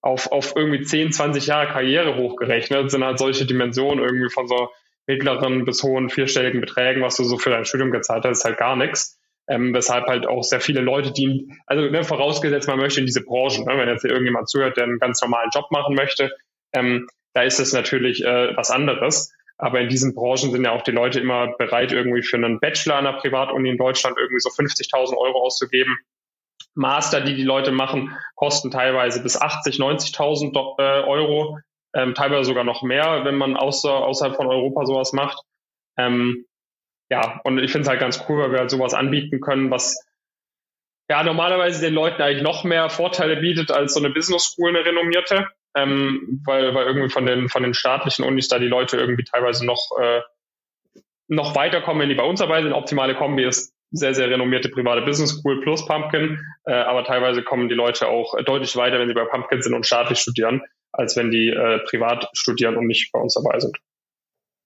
auf, 0.02 0.32
auf 0.32 0.54
irgendwie 0.56 0.82
10, 0.82 1.12
20 1.12 1.48
Jahre 1.48 1.68
Karriere 1.68 2.18
hochgerechnet 2.18 2.92
sind 2.92 3.04
halt 3.04 3.20
solche 3.20 3.46
Dimensionen 3.46 4.04
irgendwie 4.04 4.30
von 4.30 4.48
so 4.48 4.70
mittleren 5.08 5.66
bis 5.66 5.84
hohen 5.84 6.10
vierstelligen 6.10 6.62
Beträgen, 6.62 7.02
was 7.02 7.18
du 7.18 7.24
so 7.24 7.38
für 7.38 7.50
dein 7.50 7.66
Studium 7.66 7.92
gezahlt 7.92 8.26
hast, 8.26 8.40
ist 8.40 8.46
halt 8.46 8.58
gar 8.58 8.76
nichts. 8.76 9.20
Ähm, 9.48 9.74
weshalb 9.74 10.08
halt 10.08 10.26
auch 10.26 10.42
sehr 10.42 10.62
viele 10.62 10.80
Leute, 10.80 11.12
die, 11.12 11.52
also 11.66 11.84
ne, 11.84 12.04
vorausgesetzt, 12.04 12.68
man 12.70 12.80
möchte 12.80 13.02
in 13.02 13.06
diese 13.06 13.24
Branchen, 13.24 13.66
ne, 13.66 13.78
wenn 13.78 13.90
jetzt 13.90 14.02
hier 14.02 14.12
irgendjemand 14.12 14.50
zuhört, 14.50 14.78
der 14.78 14.86
einen 14.86 15.00
ganz 15.00 15.22
normalen 15.22 15.50
Job 15.54 15.70
machen 15.70 15.96
möchte, 15.96 16.32
ähm, 16.72 17.08
da 17.34 17.42
ist 17.44 17.60
es 17.60 17.74
natürlich 17.74 18.24
äh, 18.24 18.56
was 18.56 18.72
anderes. 18.72 19.34
Aber 19.58 19.80
in 19.80 19.90
diesen 19.90 20.16
Branchen 20.16 20.52
sind 20.52 20.64
ja 20.64 20.72
auch 20.72 20.82
die 20.82 20.92
Leute 20.92 21.20
immer 21.20 21.56
bereit, 21.58 21.92
irgendwie 21.92 22.24
für 22.24 22.38
einen 22.38 22.60
Bachelor 22.60 22.96
an 22.96 23.06
der 23.06 23.14
Privatuni 23.14 23.70
in 23.70 23.78
Deutschland 23.78 24.18
irgendwie 24.18 24.40
so 24.40 24.50
50.000 24.50 25.16
Euro 25.16 25.42
auszugeben. 25.44 25.98
Master, 26.76 27.22
die 27.22 27.36
die 27.36 27.44
Leute 27.44 27.72
machen, 27.72 28.18
kosten 28.36 28.72
teilweise 28.72 29.22
bis 29.22 29.40
80, 29.40 29.78
90.000 29.78 30.80
äh, 30.80 31.04
Euro, 31.04 31.60
ähm, 31.94 32.16
teilweise 32.16 32.46
sogar 32.46 32.64
noch 32.64 32.82
mehr, 32.82 33.26
wenn 33.26 33.36
man 33.36 33.56
außer, 33.56 33.94
außerhalb 33.94 34.36
von 34.36 34.48
Europa 34.48 34.86
sowas 34.86 35.14
macht. 35.14 35.44
Ähm, 35.98 36.46
ja, 37.14 37.40
und 37.44 37.60
ich 37.60 37.72
finde 37.72 37.84
es 37.84 37.90
halt 37.90 38.00
ganz 38.00 38.26
cool, 38.28 38.40
weil 38.40 38.52
wir 38.52 38.60
halt 38.60 38.72
sowas 38.72 38.96
anbieten 38.96 39.40
können, 39.40 39.70
was 39.70 40.04
ja 41.08 41.24
normalerweise 41.24 41.80
den 41.80 41.94
Leuten 41.94 42.24
eigentlich 42.24 42.42
noch 42.42 42.64
mehr 42.64 42.90
Vorteile 42.90 43.38
bietet 43.38 43.70
als 43.70 43.94
so 43.94 44.00
eine 44.00 44.10
Business 44.10 44.46
School, 44.46 44.70
eine 44.70 44.84
renommierte, 44.84 45.46
ähm, 45.78 46.42
weil, 46.44 46.74
weil 46.74 46.88
irgendwie 46.88 47.10
von 47.10 47.28
den, 47.28 47.50
von 47.50 47.62
den 47.62 47.76
staatlichen 47.76 48.26
Unis 48.26 48.48
da 48.48 48.58
die 48.58 48.68
Leute 48.68 48.98
irgendwie 48.98 49.26
teilweise 49.26 49.64
noch, 49.64 49.92
äh, 50.02 50.22
noch 51.28 51.56
weiterkommen, 51.56 52.02
wenn 52.02 52.10
die 52.10 52.16
bei 52.16 52.24
uns 52.24 52.40
dabei 52.40 52.64
sind. 52.64 52.74
Optimale 52.74 53.14
Kombi 53.14 53.46
ist 53.46 53.76
sehr, 53.92 54.16
sehr 54.16 54.32
renommierte 54.32 54.70
private 54.70 55.04
Business 55.04 55.38
School 55.38 55.62
plus 55.62 55.86
Pumpkin, 55.86 56.40
äh, 56.66 56.74
aber 56.74 57.04
teilweise 57.04 57.44
kommen 57.44 57.70
die 57.70 57.76
Leute 57.76 58.08
auch 58.08 58.34
deutlich 58.44 58.76
weiter, 58.76 58.98
wenn 58.98 59.08
sie 59.08 59.14
bei 59.14 59.26
Pumpkin 59.26 59.62
sind 59.62 59.76
und 59.76 59.86
staatlich 59.86 60.18
studieren, 60.18 60.64
als 60.92 61.16
wenn 61.16 61.30
die 61.30 61.50
äh, 61.50 61.78
privat 61.88 62.28
studieren 62.34 62.76
und 62.76 62.88
nicht 62.88 63.12
bei 63.12 63.20
uns 63.20 63.36
dabei 63.36 63.60
sind. 63.60 63.78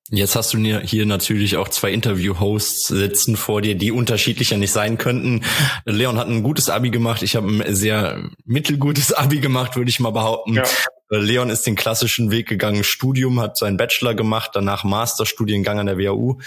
Jetzt 0.09 0.37
hast 0.37 0.53
du 0.53 0.57
hier 0.57 1.05
natürlich 1.05 1.57
auch 1.57 1.67
zwei 1.67 1.91
Interview-Hosts 1.91 2.87
sitzen 2.87 3.35
vor 3.35 3.61
dir, 3.61 3.75
die 3.75 3.91
unterschiedlicher 3.91 4.55
nicht 4.55 4.71
sein 4.71 4.97
könnten. 4.97 5.43
Leon 5.83 6.17
hat 6.17 6.29
ein 6.29 6.43
gutes 6.43 6.69
Abi 6.69 6.91
gemacht. 6.91 7.23
Ich 7.23 7.35
habe 7.35 7.47
ein 7.47 7.75
sehr 7.75 8.29
mittelgutes 8.45 9.11
Abi 9.13 9.39
gemacht, 9.39 9.75
würde 9.75 9.89
ich 9.89 9.99
mal 9.99 10.11
behaupten. 10.11 10.53
Ja. 10.53 10.63
Leon 11.09 11.49
ist 11.49 11.65
den 11.65 11.75
klassischen 11.75 12.31
Weg 12.31 12.47
gegangen, 12.47 12.83
Studium, 12.83 13.39
hat 13.39 13.57
seinen 13.57 13.77
Bachelor 13.77 14.13
gemacht, 14.13 14.51
danach 14.53 14.83
Masterstudiengang 14.83 15.79
an 15.79 15.85
der 15.85 15.97
WHU. 15.97 16.39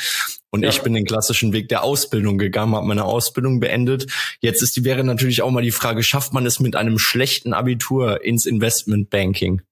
Und 0.50 0.62
ja. 0.62 0.68
ich 0.68 0.82
bin 0.82 0.92
den 0.94 1.04
klassischen 1.04 1.52
Weg 1.52 1.68
der 1.68 1.82
Ausbildung 1.82 2.38
gegangen, 2.38 2.74
habe 2.74 2.86
meine 2.86 3.04
Ausbildung 3.04 3.60
beendet. 3.60 4.06
Jetzt 4.40 4.62
ist 4.62 4.76
die 4.76 4.84
wäre 4.84 5.04
natürlich 5.04 5.42
auch 5.42 5.50
mal 5.50 5.62
die 5.62 5.70
Frage, 5.70 6.02
schafft 6.02 6.32
man 6.32 6.44
es 6.44 6.60
mit 6.60 6.76
einem 6.76 6.98
schlechten 6.98 7.54
Abitur 7.54 8.22
ins 8.24 8.46
Investmentbanking? 8.46 9.62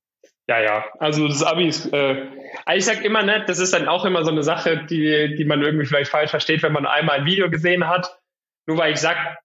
Ja, 0.49 0.61
ja. 0.61 0.85
Also 0.99 1.29
das 1.29 1.43
Abi 1.43 1.69
ist, 1.69 1.93
äh, 1.93 2.27
ich 2.75 2.85
sag 2.87 3.05
immer, 3.05 3.23
ne, 3.23 3.45
das 3.47 3.59
ist 3.59 3.75
dann 3.75 3.87
auch 3.87 4.07
immer 4.07 4.25
so 4.25 4.31
eine 4.31 4.43
Sache, 4.43 4.87
die, 4.87 5.35
die 5.37 5.45
man 5.45 5.61
irgendwie 5.63 5.85
vielleicht 5.85 6.11
falsch 6.11 6.31
versteht, 6.31 6.63
wenn 6.63 6.73
man 6.73 6.87
einmal 6.87 7.21
ein 7.21 7.27
Video 7.27 7.51
gesehen 7.51 7.87
hat. 7.87 8.19
Nur 8.67 8.79
weil 8.79 8.93
ich 8.93 8.99
sag, 8.99 9.39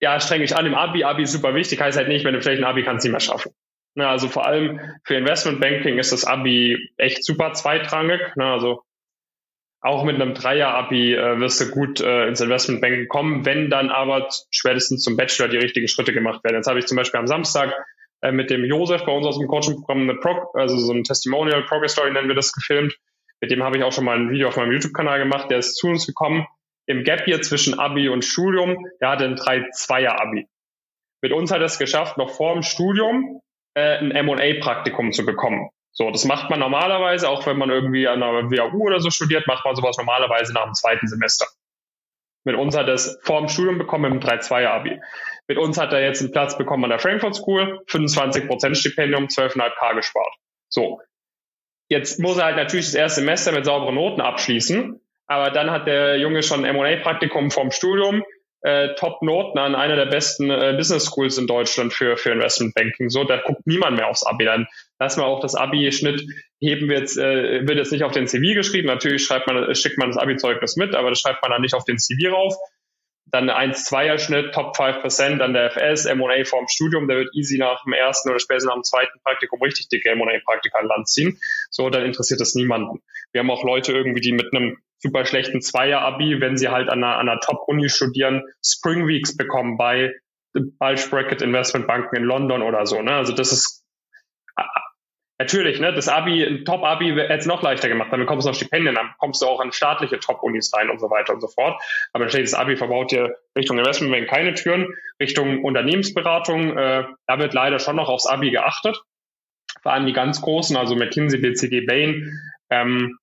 ja, 0.00 0.20
streng 0.20 0.42
dich 0.42 0.56
an 0.56 0.66
im 0.66 0.74
Abi, 0.74 1.04
Abi 1.04 1.22
ist 1.22 1.32
super 1.32 1.54
wichtig, 1.54 1.80
heißt 1.80 1.96
halt 1.96 2.08
nicht, 2.08 2.24
wenn 2.24 2.34
du 2.34 2.42
vielleicht 2.42 2.60
ein 2.62 2.68
Abi 2.68 2.82
kannst, 2.82 3.04
nicht 3.04 3.12
mehr 3.12 3.20
schaffen. 3.20 3.52
Ne, 3.94 4.06
also 4.06 4.28
vor 4.28 4.46
allem 4.46 4.80
für 5.04 5.16
Investmentbanking 5.16 5.98
ist 5.98 6.12
das 6.12 6.24
Abi 6.24 6.90
echt 6.98 7.24
super 7.24 7.54
zweitrangig. 7.54 8.20
Ne, 8.36 8.44
also 8.44 8.82
auch 9.80 10.04
mit 10.04 10.16
einem 10.16 10.34
Dreier-Abi 10.34 11.14
äh, 11.14 11.40
wirst 11.40 11.58
du 11.62 11.70
gut 11.70 12.02
äh, 12.02 12.26
ins 12.28 12.42
Investmentbanking 12.42 13.08
kommen, 13.08 13.46
wenn 13.46 13.70
dann 13.70 13.88
aber 13.88 14.28
spätestens 14.50 15.02
zum 15.02 15.16
Bachelor 15.16 15.48
die 15.48 15.56
richtigen 15.56 15.88
Schritte 15.88 16.12
gemacht 16.12 16.44
werden. 16.44 16.56
Jetzt 16.56 16.66
habe 16.68 16.78
ich 16.78 16.86
zum 16.86 16.98
Beispiel 16.98 17.18
am 17.18 17.26
Samstag 17.26 17.74
äh, 18.22 18.32
mit 18.32 18.50
dem 18.50 18.64
Josef 18.64 19.04
bei 19.04 19.12
uns 19.12 19.26
aus 19.26 19.38
dem 19.38 19.48
Coaching-Programm 19.48 20.02
eine 20.02 20.14
Pro 20.16 20.50
also 20.54 20.76
so 20.76 20.92
ein 20.92 21.04
Testimonial, 21.04 21.64
Progress 21.64 21.92
Story 21.92 22.10
nennen 22.12 22.28
wir 22.28 22.34
das, 22.34 22.52
gefilmt. 22.52 22.96
Mit 23.40 23.50
dem 23.50 23.62
habe 23.62 23.78
ich 23.78 23.84
auch 23.84 23.92
schon 23.92 24.04
mal 24.04 24.16
ein 24.16 24.30
Video 24.30 24.48
auf 24.48 24.56
meinem 24.56 24.72
YouTube-Kanal 24.72 25.18
gemacht. 25.18 25.50
Der 25.50 25.58
ist 25.58 25.76
zu 25.76 25.88
uns 25.88 26.06
gekommen 26.06 26.46
im 26.86 27.04
Gap 27.04 27.24
hier 27.24 27.40
zwischen 27.40 27.78
Abi 27.78 28.08
und 28.08 28.24
Studium. 28.24 28.86
Der 29.00 29.10
hatte 29.10 29.24
ein 29.24 29.36
3-2er-Abi. 29.36 30.46
Mit 31.22 31.32
uns 31.32 31.50
hat 31.50 31.60
er 31.60 31.66
es 31.66 31.78
geschafft, 31.78 32.18
noch 32.18 32.30
vor 32.30 32.54
dem 32.54 32.62
Studium 32.62 33.40
äh, 33.74 33.98
ein 33.98 34.10
M&A-Praktikum 34.10 35.12
zu 35.12 35.24
bekommen. 35.24 35.70
So, 35.92 36.10
das 36.10 36.24
macht 36.24 36.50
man 36.50 36.60
normalerweise, 36.60 37.28
auch 37.28 37.46
wenn 37.46 37.58
man 37.58 37.70
irgendwie 37.70 38.08
an 38.08 38.22
einer 38.22 38.50
WAU 38.50 38.78
oder 38.78 39.00
so 39.00 39.10
studiert, 39.10 39.46
macht 39.46 39.64
man 39.64 39.76
sowas 39.76 39.96
normalerweise 39.98 40.52
nach 40.52 40.64
dem 40.64 40.74
zweiten 40.74 41.08
Semester. 41.08 41.46
Mit 42.44 42.56
uns 42.56 42.76
hat 42.76 42.88
er 42.88 42.94
es 42.94 43.18
vor 43.22 43.40
dem 43.40 43.48
Studium 43.48 43.78
bekommen 43.78 44.12
im 44.12 44.20
3-2er-Abi. 44.20 45.00
Mit 45.50 45.58
uns 45.58 45.78
hat 45.78 45.92
er 45.92 46.00
jetzt 46.00 46.20
einen 46.20 46.30
Platz 46.30 46.56
bekommen 46.56 46.84
an 46.84 46.90
der 46.90 47.00
Frankfurt 47.00 47.34
School, 47.34 47.80
25% 47.88 48.76
Stipendium, 48.76 49.24
12,5k 49.24 49.96
gespart. 49.96 50.32
So. 50.68 51.00
Jetzt 51.88 52.20
muss 52.20 52.38
er 52.38 52.44
halt 52.44 52.56
natürlich 52.56 52.86
das 52.86 52.94
erste 52.94 53.18
Semester 53.18 53.50
mit 53.50 53.64
sauberen 53.64 53.96
Noten 53.96 54.20
abschließen, 54.20 55.00
aber 55.26 55.50
dann 55.50 55.72
hat 55.72 55.88
der 55.88 56.18
Junge 56.18 56.44
schon 56.44 56.64
ein 56.64 56.76
M&A-Praktikum 56.76 57.50
vom 57.50 57.72
Studium, 57.72 58.22
äh, 58.60 58.94
Top-Noten 58.94 59.58
an 59.58 59.74
einer 59.74 59.96
der 59.96 60.06
besten 60.06 60.50
äh, 60.50 60.74
Business 60.76 61.06
Schools 61.06 61.36
in 61.36 61.48
Deutschland 61.48 61.92
für, 61.92 62.16
für 62.16 62.30
Investment 62.30 62.72
Banking. 62.76 63.10
So, 63.10 63.24
da 63.24 63.38
guckt 63.38 63.66
niemand 63.66 63.96
mehr 63.96 64.06
aufs 64.06 64.24
Abi. 64.24 64.44
Dann, 64.44 64.68
lass 65.00 65.16
mal 65.16 65.24
auch 65.24 65.40
das 65.40 65.56
Abi-Schnitt 65.56 66.22
heben 66.60 66.88
wir 66.88 66.98
jetzt, 66.98 67.18
äh, 67.18 67.66
wird 67.66 67.76
jetzt 67.76 67.90
nicht 67.90 68.04
auf 68.04 68.12
den 68.12 68.28
CV 68.28 68.54
geschrieben. 68.54 68.86
Natürlich 68.86 69.24
schreibt 69.24 69.48
man, 69.48 69.74
schickt 69.74 69.98
man 69.98 70.10
das 70.10 70.16
Abi-Zeugnis 70.16 70.76
mit, 70.76 70.94
aber 70.94 71.10
das 71.10 71.18
schreibt 71.18 71.42
man 71.42 71.50
dann 71.50 71.62
nicht 71.62 71.74
auf 71.74 71.84
den 71.84 71.98
CV 71.98 72.32
rauf. 72.32 72.54
Dann 73.32 73.48
1-2er-Schnitt, 73.48 74.54
Top 74.54 74.76
5%, 74.76 75.38
dann 75.38 75.52
der 75.52 75.70
FS, 75.70 76.06
M&A 76.06 76.44
vorm 76.44 76.66
Studium, 76.68 77.08
der 77.08 77.18
wird 77.18 77.34
easy 77.34 77.58
nach 77.58 77.82
dem 77.84 77.92
ersten 77.92 78.30
oder 78.30 78.40
spätestens 78.40 78.68
nach 78.68 78.74
dem 78.74 78.84
zweiten 78.84 79.20
Praktikum 79.22 79.62
richtig 79.62 79.88
dicke 79.88 80.10
M&A-Praktika 80.10 80.78
an 80.78 80.86
Land 80.86 81.08
ziehen. 81.08 81.38
So, 81.70 81.90
dann 81.90 82.04
interessiert 82.04 82.40
das 82.40 82.54
niemanden. 82.54 83.02
Wir 83.32 83.40
haben 83.40 83.50
auch 83.50 83.64
Leute 83.64 83.92
irgendwie, 83.92 84.20
die 84.20 84.32
mit 84.32 84.52
einem 84.54 84.78
super 84.98 85.24
schlechten 85.24 85.60
Zweier-Abi, 85.60 86.40
wenn 86.40 86.56
sie 86.56 86.68
halt 86.68 86.88
an 86.88 87.04
einer, 87.04 87.18
an 87.18 87.28
einer 87.28 87.40
Top-Uni 87.40 87.88
studieren, 87.88 88.42
Spring 88.64 89.06
Weeks 89.06 89.36
bekommen 89.36 89.76
bei 89.76 90.14
Bulge 90.52 91.08
Bracket 91.10 91.42
Investmentbanken 91.42 92.16
in 92.18 92.24
London 92.24 92.62
oder 92.62 92.86
so. 92.86 93.00
Ne? 93.00 93.12
Also 93.12 93.32
das 93.32 93.52
ist 93.52 93.84
Natürlich, 95.40 95.80
ne, 95.80 95.90
das 95.90 96.06
Abi, 96.06 96.44
ein 96.44 96.66
Top-Abi 96.66 97.14
hätte 97.14 97.32
es 97.32 97.46
noch 97.46 97.62
leichter 97.62 97.88
gemacht. 97.88 98.12
Dann 98.12 98.20
bekommst 98.20 98.44
du 98.44 98.50
noch 98.50 98.54
Stipendien, 98.54 98.94
dann 98.94 99.14
kommst 99.16 99.40
du 99.40 99.46
auch 99.46 99.58
an 99.58 99.72
staatliche 99.72 100.20
Top-Unis 100.20 100.70
rein 100.74 100.90
und 100.90 101.00
so 101.00 101.08
weiter 101.08 101.32
und 101.32 101.40
so 101.40 101.48
fort. 101.48 101.82
Aber 102.12 102.26
das 102.26 102.52
Abi 102.52 102.76
verbaut 102.76 103.10
dir 103.10 103.34
Richtung 103.56 103.78
Investmentbank 103.78 104.28
keine 104.28 104.52
Türen, 104.52 104.94
Richtung 105.18 105.64
Unternehmensberatung, 105.64 106.76
äh, 106.76 107.04
da 107.26 107.38
wird 107.38 107.54
leider 107.54 107.78
schon 107.78 107.96
noch 107.96 108.10
aufs 108.10 108.26
Abi 108.26 108.50
geachtet. 108.50 109.00
Vor 109.82 109.94
allem 109.94 110.04
die 110.04 110.12
ganz 110.12 110.42
großen, 110.42 110.76
also 110.76 110.94
McKinsey, 110.94 111.40
BCG, 111.40 111.86
Bain. 111.86 112.38
Ähm, 112.68 113.16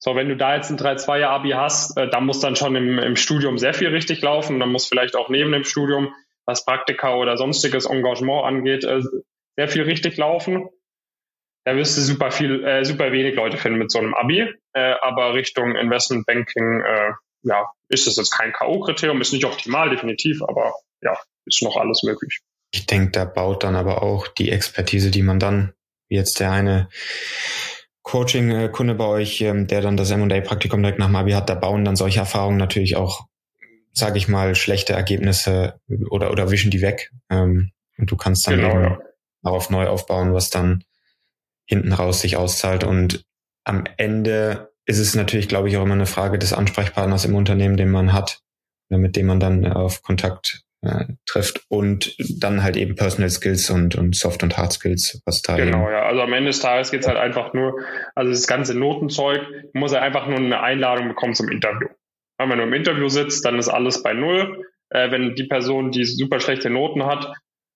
so, 0.00 0.14
wenn 0.14 0.28
du 0.28 0.36
da 0.36 0.56
jetzt 0.56 0.68
ein 0.68 0.76
3-2-Abi 0.76 1.52
hast, 1.52 1.96
äh, 1.96 2.10
dann 2.10 2.26
muss 2.26 2.40
dann 2.40 2.56
schon 2.56 2.76
im, 2.76 2.98
im 2.98 3.16
Studium 3.16 3.56
sehr 3.56 3.72
viel 3.72 3.88
richtig 3.88 4.20
laufen. 4.20 4.60
Dann 4.60 4.70
muss 4.70 4.86
vielleicht 4.86 5.16
auch 5.16 5.30
neben 5.30 5.50
dem 5.52 5.64
Studium, 5.64 6.14
was 6.44 6.66
Praktika 6.66 7.14
oder 7.14 7.38
sonstiges 7.38 7.86
Engagement 7.86 8.44
angeht, 8.44 8.84
äh, 8.84 9.00
sehr 9.56 9.68
viel 9.68 9.84
richtig 9.84 10.18
laufen 10.18 10.68
da 11.64 11.76
wirst 11.76 11.96
du 11.96 12.00
super 12.00 12.30
viel, 12.30 12.64
äh, 12.64 12.84
super 12.84 13.12
wenig 13.12 13.34
Leute 13.34 13.56
finden 13.56 13.78
mit 13.78 13.90
so 13.90 13.98
einem 13.98 14.14
Abi. 14.14 14.48
Äh, 14.72 14.94
aber 15.00 15.34
Richtung 15.34 15.76
Investmentbanking, 15.76 16.80
äh, 16.80 17.12
ja, 17.42 17.66
ist 17.88 18.06
es 18.06 18.16
jetzt 18.16 18.30
kein 18.30 18.52
K.O.-Kriterium, 18.52 19.20
ist 19.20 19.32
nicht 19.32 19.44
optimal, 19.44 19.90
definitiv, 19.90 20.42
aber 20.42 20.74
ja, 21.02 21.16
ist 21.46 21.62
noch 21.62 21.76
alles 21.76 22.02
möglich. 22.02 22.40
Ich 22.72 22.86
denke, 22.86 23.10
da 23.10 23.24
baut 23.24 23.64
dann 23.64 23.76
aber 23.76 24.02
auch 24.02 24.28
die 24.28 24.50
Expertise, 24.50 25.10
die 25.10 25.22
man 25.22 25.38
dann, 25.38 25.72
wie 26.08 26.16
jetzt 26.16 26.40
der 26.40 26.50
eine 26.50 26.88
Coaching-Kunde 28.02 28.94
bei 28.94 29.06
euch, 29.06 29.40
ähm, 29.42 29.66
der 29.66 29.80
dann 29.80 29.96
das 29.96 30.10
M&A-Praktikum 30.10 30.82
direkt 30.82 30.98
nach 30.98 31.06
dem 31.06 31.16
Abi 31.16 31.32
hat, 31.32 31.48
da 31.48 31.54
bauen 31.54 31.84
dann 31.84 31.96
solche 31.96 32.20
Erfahrungen 32.20 32.56
natürlich 32.56 32.96
auch, 32.96 33.26
sage 33.92 34.18
ich 34.18 34.26
mal, 34.26 34.54
schlechte 34.54 34.94
Ergebnisse 34.94 35.80
oder, 36.10 36.30
oder 36.30 36.50
wischen 36.50 36.70
die 36.70 36.82
weg. 36.82 37.10
Ähm, 37.30 37.70
und 37.98 38.10
du 38.10 38.16
kannst 38.16 38.46
dann 38.46 38.56
genau, 38.56 38.80
ja. 38.80 38.98
darauf 39.42 39.70
neu 39.70 39.86
aufbauen, 39.86 40.34
was 40.34 40.50
dann 40.50 40.82
hinten 41.72 41.94
raus 41.94 42.20
sich 42.20 42.36
auszahlt. 42.36 42.84
Und 42.84 43.24
am 43.64 43.84
Ende 43.96 44.72
ist 44.84 44.98
es 44.98 45.14
natürlich, 45.14 45.48
glaube 45.48 45.68
ich, 45.68 45.78
auch 45.78 45.84
immer 45.84 45.94
eine 45.94 46.06
Frage 46.06 46.38
des 46.38 46.52
Ansprechpartners 46.52 47.24
im 47.24 47.34
Unternehmen, 47.34 47.78
den 47.78 47.90
man 47.90 48.12
hat, 48.12 48.40
mit 48.90 49.16
dem 49.16 49.26
man 49.26 49.40
dann 49.40 49.66
auf 49.66 50.02
Kontakt 50.02 50.64
äh, 50.82 51.06
trifft 51.24 51.64
und 51.68 52.14
dann 52.42 52.62
halt 52.62 52.76
eben 52.76 52.94
Personal 52.94 53.30
Skills 53.30 53.70
und, 53.70 53.94
und 53.94 54.14
Soft- 54.14 54.42
und 54.42 54.58
Hard 54.58 54.74
Skills, 54.74 55.22
was 55.24 55.40
da 55.40 55.56
Genau, 55.56 55.88
ja. 55.88 56.02
Also 56.02 56.20
am 56.20 56.32
Ende 56.34 56.50
des 56.50 56.60
Tages 56.60 56.90
geht's 56.90 57.06
halt 57.06 57.16
einfach 57.16 57.54
nur, 57.54 57.80
also 58.14 58.30
das 58.30 58.46
ganze 58.46 58.76
Notenzeug, 58.76 59.40
muss 59.72 59.92
er 59.92 60.02
einfach 60.02 60.26
nur 60.26 60.38
eine 60.38 60.60
Einladung 60.60 61.08
bekommen 61.08 61.34
zum 61.34 61.48
Interview. 61.48 61.88
Wenn 62.38 62.58
du 62.58 62.64
im 62.64 62.72
Interview 62.72 63.08
sitzt, 63.08 63.46
dann 63.46 63.58
ist 63.58 63.68
alles 63.68 64.02
bei 64.02 64.12
Null. 64.12 64.66
Äh, 64.90 65.10
wenn 65.10 65.36
die 65.36 65.44
Person, 65.44 65.90
die 65.90 66.04
super 66.04 66.40
schlechte 66.40 66.68
Noten 66.68 67.06
hat, 67.06 67.32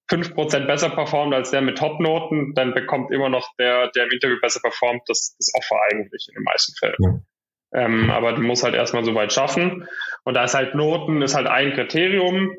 fünf 0.08 0.34
Prozent 0.34 0.66
besser 0.66 0.90
performt 0.90 1.34
als 1.34 1.50
der 1.50 1.60
mit 1.60 1.78
Top-Noten, 1.78 2.54
dann 2.54 2.74
bekommt 2.74 3.10
immer 3.12 3.28
noch 3.28 3.48
der, 3.58 3.90
der 3.90 4.04
im 4.04 4.10
Interview 4.10 4.36
besser 4.40 4.60
performt, 4.60 5.02
das, 5.06 5.36
das 5.38 5.52
Offer 5.54 5.76
eigentlich 5.90 6.26
in 6.28 6.34
den 6.34 6.44
meisten 6.44 6.74
Fällen. 6.76 6.96
Ja. 6.98 7.20
Ähm, 7.74 8.10
aber 8.10 8.32
du 8.32 8.42
musst 8.42 8.62
halt 8.62 8.74
erstmal 8.74 9.04
so 9.04 9.14
weit 9.14 9.32
schaffen. 9.32 9.88
Und 10.24 10.34
da 10.34 10.44
ist 10.44 10.54
halt 10.54 10.74
Noten, 10.74 11.22
ist 11.22 11.34
halt 11.34 11.46
ein 11.46 11.72
Kriterium. 11.72 12.56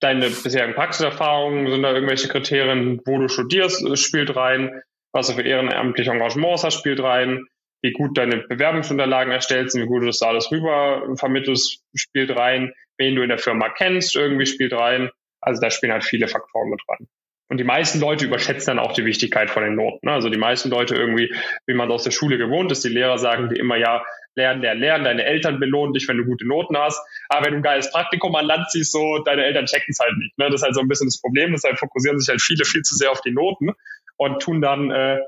Deine 0.00 0.28
bisherigen 0.30 0.74
Praxiserfahrungen 0.74 1.70
sind 1.70 1.82
da 1.82 1.92
irgendwelche 1.92 2.28
Kriterien, 2.28 3.00
wo 3.04 3.18
du 3.18 3.28
studierst, 3.28 3.98
spielt 3.98 4.36
rein, 4.36 4.82
was 5.12 5.28
du 5.28 5.34
für 5.34 5.42
ehrenamtliche 5.42 6.10
Engagements 6.10 6.64
hast, 6.64 6.74
spielt 6.74 7.02
rein, 7.02 7.46
wie 7.82 7.92
gut 7.92 8.16
deine 8.16 8.38
Bewerbungsunterlagen 8.38 9.32
erstellst, 9.32 9.76
wie 9.76 9.86
gut 9.86 10.02
du 10.02 10.06
das 10.06 10.18
da 10.18 10.28
alles 10.28 10.50
rüber 10.50 11.02
vermittelst, 11.16 11.82
spielt 11.94 12.36
rein, 12.36 12.72
wen 12.98 13.14
du 13.14 13.22
in 13.22 13.28
der 13.28 13.38
Firma 13.38 13.68
kennst, 13.68 14.16
irgendwie 14.16 14.46
spielt 14.46 14.72
rein. 14.72 15.10
Also 15.44 15.60
da 15.60 15.70
spielen 15.70 15.92
halt 15.92 16.04
viele 16.04 16.28
Faktoren 16.28 16.70
mit 16.70 16.80
dran. 16.86 17.06
Und 17.48 17.58
die 17.58 17.64
meisten 17.64 18.00
Leute 18.00 18.24
überschätzen 18.24 18.76
dann 18.76 18.84
auch 18.84 18.92
die 18.92 19.04
Wichtigkeit 19.04 19.50
von 19.50 19.62
den 19.62 19.74
Noten. 19.74 20.06
Ne? 20.06 20.12
Also 20.12 20.30
die 20.30 20.38
meisten 20.38 20.70
Leute 20.70 20.94
irgendwie, 20.94 21.32
wie 21.66 21.74
man 21.74 21.90
aus 21.90 22.04
der 22.04 22.10
Schule 22.10 22.38
gewohnt 22.38 22.72
ist, 22.72 22.84
die 22.84 22.88
Lehrer 22.88 23.18
sagen 23.18 23.48
dir 23.50 23.60
immer, 23.60 23.76
ja, 23.76 24.02
lernen, 24.34 24.62
lernen, 24.62 24.80
lernen, 24.80 25.04
deine 25.04 25.24
Eltern 25.24 25.60
belohnen 25.60 25.92
dich, 25.92 26.08
wenn 26.08 26.16
du 26.16 26.24
gute 26.24 26.46
Noten 26.46 26.76
hast. 26.76 27.00
Aber 27.28 27.46
wenn 27.46 27.52
du 27.52 27.58
ein 27.58 27.62
geiles 27.62 27.90
Praktikum 27.90 28.34
an 28.34 28.46
Land 28.46 28.70
ziehst, 28.70 28.92
so, 28.92 29.18
deine 29.24 29.44
Eltern 29.44 29.66
checken 29.66 29.90
es 29.90 29.98
halt 30.00 30.16
nicht. 30.16 30.36
Ne? 30.38 30.46
Das 30.46 30.60
ist 30.60 30.64
halt 30.64 30.74
so 30.74 30.80
ein 30.80 30.88
bisschen 30.88 31.06
das 31.06 31.20
Problem. 31.20 31.52
Deshalb 31.52 31.78
fokussieren 31.78 32.18
sich 32.18 32.28
halt 32.28 32.40
viele 32.40 32.64
viel 32.64 32.82
zu 32.82 32.96
sehr 32.96 33.10
auf 33.10 33.20
die 33.20 33.32
Noten 33.32 33.72
und 34.16 34.40
tun 34.40 34.62
dann, 34.62 34.90
äh, 34.90 35.18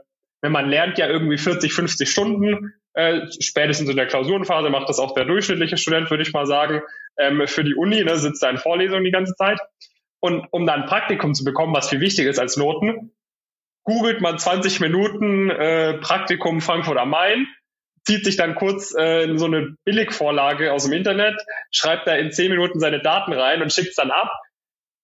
wenn 0.40 0.52
man 0.52 0.68
lernt 0.68 0.98
ja 0.98 1.09
irgendwie 1.09 1.38
40, 1.38 1.72
50 1.72 2.11
Stunden, 2.11 2.72
äh, 2.94 3.26
spätestens 3.40 3.90
in 3.90 3.96
der 3.96 4.07
Klausurenphase 4.07 4.70
macht 4.70 4.88
das 4.88 4.98
auch 4.98 5.12
der 5.12 5.26
durchschnittliche 5.26 5.76
Student, 5.76 6.11
würde 6.11 6.22
ich 6.22 6.33
mal 6.33 6.46
sagen, 6.46 6.83
ähm, 7.18 7.46
für 7.46 7.62
die 7.62 7.74
Uni, 7.74 8.02
ne, 8.02 8.16
sitzt 8.16 8.42
da 8.42 8.50
in 8.50 8.57
Vorlesungen 8.57 9.05
die 9.05 9.11
ganze 9.11 9.35
Zeit. 9.35 9.59
Und 10.20 10.46
um 10.50 10.66
dann 10.66 10.83
ein 10.83 10.88
Praktikum 10.88 11.35
zu 11.35 11.44
bekommen, 11.44 11.74
was 11.74 11.90
viel 11.90 12.00
wichtiger 12.00 12.31
ist 12.31 12.38
als 12.38 12.57
Noten, 12.57 13.12
googelt 13.85 14.20
man 14.20 14.38
20 14.38 14.81
Minuten 14.81 15.50
äh, 15.50 15.94
Praktikum 15.98 16.61
Frankfurt 16.61 16.98
am 16.98 17.11
Main, 17.11 17.46
zieht 18.05 18.24
sich 18.24 18.37
dann 18.37 18.55
kurz 18.55 18.94
äh, 18.94 19.37
so 19.37 19.46
eine 19.46 19.76
Billigvorlage 19.85 20.72
aus 20.72 20.85
dem 20.85 20.92
Internet, 20.92 21.40
schreibt 21.70 22.07
da 22.07 22.14
in 22.14 22.33
10 22.33 22.50
Minuten 22.50 22.81
seine 22.81 23.00
Daten 23.00 23.33
rein 23.33 23.62
und 23.62 23.72
schickt 23.72 23.90
es 23.90 23.96
dann 23.96 24.11
ab. 24.11 24.31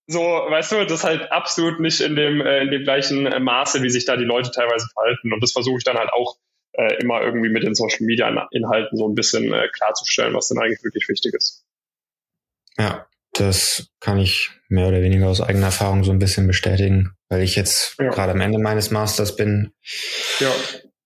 So, 0.08 0.20
weißt 0.20 0.72
du, 0.72 0.84
das 0.84 0.92
ist 0.92 1.04
halt 1.04 1.30
absolut 1.30 1.80
nicht 1.80 2.00
in 2.00 2.16
dem, 2.16 2.40
äh, 2.40 2.62
in 2.62 2.70
dem 2.70 2.82
gleichen 2.82 3.26
äh, 3.26 3.38
Maße, 3.40 3.82
wie 3.82 3.90
sich 3.90 4.04
da 4.04 4.16
die 4.16 4.24
Leute 4.24 4.50
teilweise 4.50 4.88
verhalten. 4.92 5.32
Und 5.32 5.42
das 5.42 5.52
versuche 5.52 5.78
ich 5.78 5.84
dann 5.84 5.96
halt 5.96 6.12
auch 6.12 6.36
äh, 6.72 6.94
immer 7.00 7.22
irgendwie 7.22 7.50
mit 7.50 7.62
den 7.62 7.74
Social 7.74 8.04
Media 8.04 8.28
Inhalten 8.50 8.98
so 8.98 9.08
ein 9.08 9.14
bisschen 9.14 9.52
äh, 9.52 9.68
klarzustellen, 9.68 10.34
was 10.34 10.48
denn 10.48 10.58
eigentlich 10.58 10.82
wirklich 10.82 11.08
wichtig 11.08 11.34
ist. 11.34 11.64
Ja, 12.78 13.06
das 13.32 13.88
kann 14.00 14.18
ich 14.18 14.50
mehr 14.68 14.88
oder 14.88 15.02
weniger 15.02 15.28
aus 15.28 15.40
eigener 15.40 15.66
Erfahrung 15.66 16.04
so 16.04 16.12
ein 16.12 16.18
bisschen 16.18 16.46
bestätigen, 16.46 17.12
weil 17.28 17.42
ich 17.42 17.56
jetzt 17.56 17.96
ja. 17.98 18.10
gerade 18.10 18.32
am 18.32 18.40
Ende 18.40 18.58
meines 18.58 18.90
Masters 18.90 19.36
bin, 19.36 19.72
ja. 20.40 20.50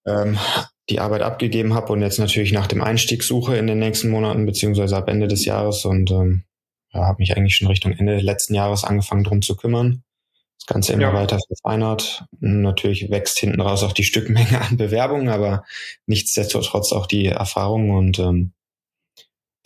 ähm, 0.07 0.39
die 0.89 1.01
Arbeit 1.01 1.23
abgegeben 1.23 1.75
habe 1.75 1.93
und 1.93 2.03
jetzt 2.03 2.19
natürlich 2.19 2.53
nach 2.53 2.67
dem 2.67 2.83
Einstieg 2.83 3.23
suche 3.23 3.57
in 3.57 3.67
den 3.67 3.79
nächsten 3.79 4.09
Monaten 4.09 4.47
beziehungsweise 4.47 4.97
ab 4.97 5.09
Ende 5.09 5.29
des 5.29 5.45
Jahres 5.45 5.85
und 5.85 6.11
ähm, 6.11 6.45
ja, 6.93 7.07
habe 7.07 7.19
mich 7.19 7.37
eigentlich 7.37 7.57
schon 7.57 7.69
Richtung 7.69 7.93
Ende 7.93 8.19
letzten 8.19 8.55
Jahres 8.55 8.85
angefangen 8.85 9.25
drum 9.25 9.43
zu 9.43 9.57
kümmern. 9.57 10.03
Das 10.59 10.67
Ganze 10.67 10.93
immer 10.95 11.03
ja. 11.03 11.15
weiter 11.15 11.39
verfeinert. 11.39 12.25
Natürlich 12.41 13.11
wächst 13.11 13.39
hinten 13.39 13.61
raus 13.61 13.83
auch 13.83 13.93
die 13.93 14.05
Stückmenge 14.05 14.61
an 14.69 14.77
Bewerbungen, 14.77 15.29
aber 15.29 15.65
nichtsdestotrotz 16.07 16.93
auch 16.93 17.07
die 17.07 17.27
Erfahrung 17.27 17.91
und 17.91 18.19
ähm, 18.19 18.53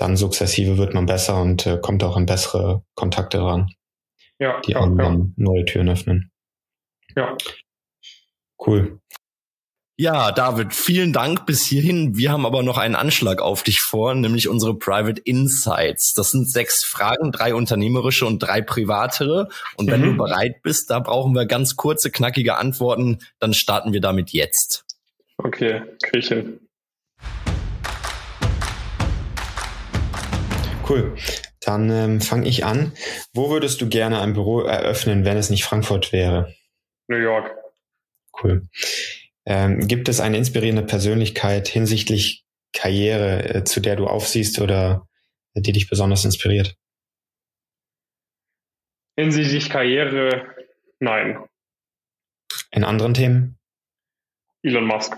dann 0.00 0.16
sukzessive 0.16 0.78
wird 0.78 0.94
man 0.94 1.06
besser 1.06 1.40
und 1.40 1.66
äh, 1.66 1.78
kommt 1.80 2.02
auch 2.02 2.16
an 2.16 2.26
bessere 2.26 2.82
Kontakte 2.94 3.40
ran, 3.40 3.70
ja, 4.38 4.60
die 4.62 4.76
einem 4.76 4.98
ja. 4.98 5.26
neue 5.36 5.64
Türen 5.64 5.90
öffnen. 5.90 6.30
Ja. 7.14 7.36
Cool. 8.64 9.00
Ja, 9.98 10.32
David, 10.32 10.72
vielen 10.72 11.12
Dank 11.12 11.44
bis 11.44 11.66
hierhin. 11.66 12.16
Wir 12.16 12.32
haben 12.32 12.46
aber 12.46 12.62
noch 12.62 12.78
einen 12.78 12.94
Anschlag 12.94 13.42
auf 13.42 13.62
dich 13.62 13.80
vor, 13.80 14.14
nämlich 14.14 14.48
unsere 14.48 14.74
Private 14.74 15.20
Insights. 15.20 16.14
Das 16.14 16.30
sind 16.30 16.50
sechs 16.50 16.82
Fragen, 16.86 17.32
drei 17.32 17.54
unternehmerische 17.54 18.24
und 18.24 18.38
drei 18.38 18.62
privatere. 18.62 19.50
Und 19.76 19.90
wenn 19.90 20.00
mhm. 20.00 20.16
du 20.16 20.16
bereit 20.16 20.62
bist, 20.62 20.88
da 20.88 21.00
brauchen 21.00 21.34
wir 21.34 21.44
ganz 21.44 21.76
kurze, 21.76 22.10
knackige 22.10 22.56
Antworten. 22.56 23.18
Dann 23.40 23.52
starten 23.52 23.92
wir 23.92 24.00
damit 24.00 24.30
jetzt. 24.30 24.86
Okay, 25.36 25.82
Küche. 26.02 26.60
Cool. 30.90 31.16
Dann 31.60 31.88
ähm, 31.90 32.20
fange 32.20 32.48
ich 32.48 32.64
an. 32.64 32.92
Wo 33.32 33.50
würdest 33.50 33.80
du 33.80 33.88
gerne 33.88 34.20
ein 34.20 34.32
Büro 34.32 34.62
eröffnen, 34.62 35.24
wenn 35.24 35.36
es 35.36 35.48
nicht 35.48 35.64
Frankfurt 35.64 36.12
wäre? 36.12 36.52
New 37.06 37.16
York. 37.16 37.54
Cool. 38.42 38.68
Ähm, 39.46 39.86
gibt 39.86 40.08
es 40.08 40.20
eine 40.20 40.36
inspirierende 40.36 40.82
Persönlichkeit 40.82 41.68
hinsichtlich 41.68 42.44
Karriere, 42.72 43.54
äh, 43.54 43.64
zu 43.64 43.80
der 43.80 43.96
du 43.96 44.06
aufsiehst 44.06 44.60
oder 44.60 45.06
äh, 45.54 45.60
die 45.60 45.72
dich 45.72 45.88
besonders 45.88 46.24
inspiriert? 46.24 46.76
Hinsichtlich 49.16 49.70
Karriere, 49.70 50.54
nein. 50.98 51.44
In 52.72 52.84
anderen 52.84 53.14
Themen? 53.14 53.58
Elon 54.62 54.86
Musk. 54.86 55.14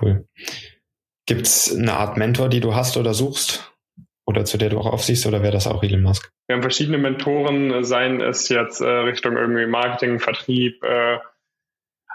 Cool. 0.00 0.26
Gibt 1.26 1.46
es 1.46 1.74
eine 1.74 1.94
Art 1.94 2.16
Mentor, 2.16 2.48
die 2.48 2.60
du 2.60 2.74
hast 2.74 2.96
oder 2.96 3.14
suchst? 3.14 3.69
Oder 4.30 4.44
zu 4.44 4.56
der 4.56 4.70
du 4.70 4.78
auch 4.78 4.86
aufsiehst 4.86 5.26
oder 5.26 5.42
wäre 5.42 5.52
das 5.52 5.66
auch 5.66 5.82
Elon 5.82 6.02
Musk? 6.02 6.30
Wir 6.46 6.56
haben 6.56 6.62
verschiedene 6.62 6.98
Mentoren, 6.98 7.84
seien 7.84 8.20
es 8.20 8.48
jetzt 8.48 8.80
äh, 8.80 8.88
Richtung 8.88 9.36
irgendwie 9.36 9.66
Marketing, 9.66 10.18
Vertrieb, 10.18 10.82
äh, 10.82 11.18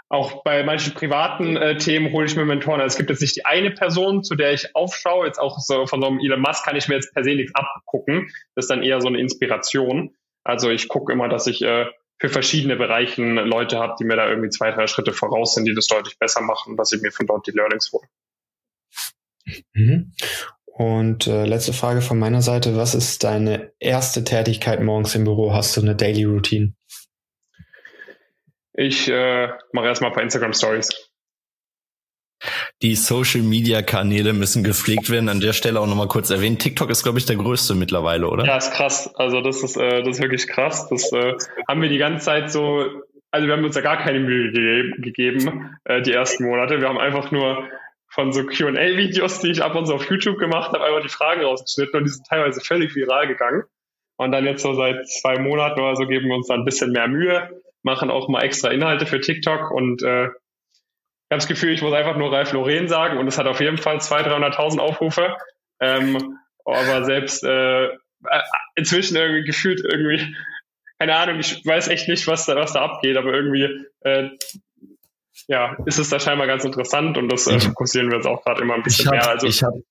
auch 0.08 0.44
bei 0.44 0.62
manchen 0.62 0.94
privaten 0.94 1.56
äh, 1.56 1.76
Themen 1.78 2.12
hole 2.12 2.26
ich 2.26 2.36
mir 2.36 2.44
Mentoren. 2.44 2.80
Also 2.80 2.94
es 2.94 2.96
gibt 2.96 3.10
jetzt 3.10 3.22
nicht 3.22 3.36
die 3.36 3.44
eine 3.44 3.72
Person, 3.72 4.22
zu 4.22 4.36
der 4.36 4.52
ich 4.52 4.74
aufschaue. 4.76 5.26
Jetzt 5.26 5.38
auch 5.38 5.58
so 5.58 5.86
von 5.86 6.00
so 6.00 6.06
einem 6.06 6.20
Elon 6.20 6.40
Musk 6.40 6.64
kann 6.64 6.76
ich 6.76 6.88
mir 6.88 6.94
jetzt 6.94 7.12
per 7.12 7.24
se 7.24 7.34
nichts 7.34 7.54
abgucken. 7.54 8.30
Das 8.54 8.64
ist 8.64 8.70
dann 8.70 8.84
eher 8.84 9.00
so 9.00 9.08
eine 9.08 9.18
Inspiration. 9.18 10.14
Also 10.44 10.70
ich 10.70 10.88
gucke 10.88 11.12
immer, 11.12 11.28
dass 11.28 11.48
ich 11.48 11.62
äh, 11.62 11.86
für 12.20 12.28
verschiedene 12.28 12.76
Bereichen 12.76 13.34
Leute 13.34 13.78
habe, 13.78 13.96
die 13.98 14.04
mir 14.04 14.16
da 14.16 14.28
irgendwie 14.28 14.50
zwei, 14.50 14.70
drei 14.70 14.86
Schritte 14.86 15.12
voraus 15.12 15.54
sind, 15.54 15.66
die 15.66 15.74
das 15.74 15.86
deutlich 15.86 16.18
besser 16.18 16.40
machen, 16.40 16.76
dass 16.76 16.92
ich 16.92 17.02
mir 17.02 17.10
von 17.10 17.26
dort 17.26 17.46
die 17.46 17.50
Learnings 17.50 17.90
hole. 17.92 18.06
Mhm. 19.74 20.12
Und 20.78 21.26
äh, 21.26 21.46
letzte 21.46 21.72
Frage 21.72 22.02
von 22.02 22.18
meiner 22.18 22.42
Seite. 22.42 22.76
Was 22.76 22.94
ist 22.94 23.24
deine 23.24 23.72
erste 23.78 24.24
Tätigkeit 24.24 24.82
morgens 24.82 25.14
im 25.14 25.24
Büro? 25.24 25.54
Hast 25.54 25.74
du 25.74 25.80
eine 25.80 25.96
Daily 25.96 26.24
Routine? 26.24 26.74
Ich 28.74 29.08
äh, 29.08 29.48
mache 29.72 29.86
erstmal 29.86 30.10
ein 30.10 30.14
paar 30.14 30.22
Instagram 30.22 30.52
Stories. 30.52 30.90
Die 32.82 32.94
Social 32.94 33.40
Media 33.40 33.80
Kanäle 33.80 34.34
müssen 34.34 34.64
gepflegt 34.64 35.08
werden. 35.08 35.30
An 35.30 35.40
der 35.40 35.54
Stelle 35.54 35.80
auch 35.80 35.86
nochmal 35.86 36.08
kurz 36.08 36.28
erwähnt. 36.28 36.60
TikTok 36.60 36.90
ist, 36.90 37.04
glaube 37.04 37.18
ich, 37.18 37.24
der 37.24 37.36
größte 37.36 37.74
mittlerweile, 37.74 38.28
oder? 38.28 38.44
Ja, 38.44 38.58
ist 38.58 38.74
krass. 38.74 39.10
Also 39.14 39.40
das 39.40 39.62
ist, 39.62 39.78
äh, 39.78 40.02
das 40.02 40.16
ist 40.16 40.22
wirklich 40.22 40.46
krass. 40.46 40.90
Das 40.90 41.10
äh, 41.12 41.36
haben 41.66 41.80
wir 41.80 41.88
die 41.88 41.96
ganze 41.96 42.26
Zeit 42.26 42.50
so, 42.50 42.84
also 43.30 43.46
wir 43.46 43.56
haben 43.56 43.64
uns 43.64 43.76
ja 43.76 43.80
gar 43.80 43.96
keine 43.96 44.20
Mühe 44.20 44.52
gegeben, 44.52 45.00
gegeben 45.00 45.78
äh, 45.84 46.02
die 46.02 46.12
ersten 46.12 46.44
Monate. 46.44 46.82
Wir 46.82 46.88
haben 46.88 46.98
einfach 46.98 47.30
nur 47.30 47.66
von 48.16 48.32
so 48.32 48.44
QA-Videos, 48.44 49.40
die 49.40 49.50
ich 49.50 49.62
ab 49.62 49.76
und 49.76 49.86
zu 49.86 49.94
auf 49.94 50.10
YouTube 50.10 50.38
gemacht 50.38 50.72
habe, 50.72 50.84
einfach 50.84 51.02
die 51.02 51.08
Fragen 51.08 51.42
rausgeschnitten 51.42 52.00
und 52.00 52.04
die 52.06 52.10
sind 52.10 52.26
teilweise 52.26 52.60
völlig 52.60 52.96
viral 52.96 53.28
gegangen. 53.28 53.62
Und 54.16 54.32
dann 54.32 54.46
jetzt 54.46 54.62
so 54.62 54.72
seit 54.72 55.06
zwei 55.08 55.38
Monaten 55.38 55.78
oder 55.78 55.94
so 55.94 56.06
geben 56.06 56.28
wir 56.28 56.34
uns 56.34 56.48
dann 56.48 56.60
ein 56.60 56.64
bisschen 56.64 56.90
mehr 56.90 57.06
Mühe, 57.06 57.62
machen 57.82 58.10
auch 58.10 58.28
mal 58.28 58.42
extra 58.42 58.70
Inhalte 58.70 59.04
für 59.04 59.20
TikTok 59.20 59.70
und 59.70 60.02
äh, 60.02 60.24
ich 61.28 61.32
habe 61.32 61.40
das 61.40 61.48
Gefühl, 61.48 61.72
ich 61.72 61.82
muss 61.82 61.92
einfach 61.92 62.16
nur 62.16 62.32
Ralf 62.32 62.52
Loren 62.52 62.88
sagen 62.88 63.18
und 63.18 63.26
es 63.26 63.36
hat 63.36 63.46
auf 63.46 63.60
jeden 63.60 63.78
Fall 63.78 63.96
200.000, 63.96 64.54
300.000 64.54 64.78
Aufrufe. 64.78 65.36
Ähm, 65.80 66.38
aber 66.64 67.04
selbst 67.04 67.44
äh, 67.44 67.86
äh, 67.86 68.42
inzwischen 68.76 69.16
irgendwie 69.16 69.44
gefühlt 69.44 69.80
irgendwie, 69.84 70.34
keine 70.98 71.16
Ahnung, 71.16 71.40
ich 71.40 71.66
weiß 71.66 71.88
echt 71.88 72.08
nicht, 72.08 72.26
was 72.26 72.46
da, 72.46 72.56
was 72.56 72.72
da 72.72 72.82
abgeht, 72.82 73.16
aber 73.16 73.32
irgendwie 73.32 73.86
äh, 74.00 74.30
ja, 75.48 75.76
ist 75.86 75.98
es 75.98 76.08
da 76.08 76.18
scheinbar 76.18 76.46
ganz 76.46 76.64
interessant 76.64 77.18
und 77.18 77.28
das 77.30 77.46
äh, 77.46 77.60
fokussieren 77.60 78.10
wir 78.10 78.16
jetzt 78.16 78.26
auch 78.26 78.44
gerade 78.44 78.62
immer 78.62 78.74
ein 78.74 78.82
bisschen 78.82 79.06
hab, 79.06 79.12
mehr. 79.12 79.28
Also 79.28 79.46
ich 79.46 79.62
habe 79.62 79.82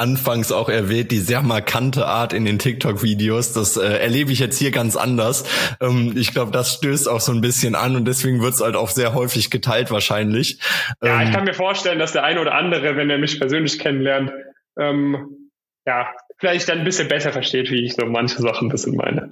anfangs 0.00 0.50
auch 0.50 0.70
erwähnt, 0.70 1.12
die 1.12 1.18
sehr 1.18 1.42
markante 1.42 2.06
Art 2.06 2.32
in 2.32 2.46
den 2.46 2.58
TikTok-Videos. 2.58 3.52
Das 3.52 3.76
äh, 3.76 3.98
erlebe 3.98 4.32
ich 4.32 4.38
jetzt 4.38 4.58
hier 4.58 4.70
ganz 4.70 4.96
anders. 4.96 5.44
Ähm, 5.80 6.14
ich 6.16 6.32
glaube, 6.32 6.52
das 6.52 6.72
stößt 6.72 7.06
auch 7.06 7.20
so 7.20 7.32
ein 7.32 7.42
bisschen 7.42 7.74
an 7.74 7.96
und 7.96 8.06
deswegen 8.06 8.40
wird 8.40 8.54
es 8.54 8.62
halt 8.62 8.76
auch 8.76 8.88
sehr 8.88 9.12
häufig 9.12 9.50
geteilt 9.50 9.90
wahrscheinlich. 9.90 10.58
Ja, 11.02 11.20
ähm, 11.20 11.28
ich 11.28 11.34
kann 11.34 11.44
mir 11.44 11.52
vorstellen, 11.52 11.98
dass 11.98 12.12
der 12.12 12.24
eine 12.24 12.40
oder 12.40 12.54
andere, 12.54 12.96
wenn 12.96 13.10
er 13.10 13.18
mich 13.18 13.38
persönlich 13.38 13.78
kennenlernt, 13.78 14.32
ähm, 14.78 15.50
ja, 15.86 16.08
vielleicht 16.38 16.70
dann 16.70 16.78
ein 16.78 16.84
bisschen 16.84 17.08
besser 17.08 17.32
versteht, 17.32 17.70
wie 17.70 17.84
ich 17.84 17.94
so 17.94 18.06
manche 18.06 18.40
Sachen 18.40 18.68
ein 18.68 18.70
bisschen 18.70 18.96
meine. 18.96 19.28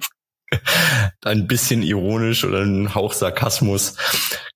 ein 1.25 1.47
bisschen 1.47 1.83
ironisch 1.83 2.43
oder 2.43 2.61
ein 2.61 2.95
Hauch 2.95 3.13
Sarkasmus. 3.13 3.95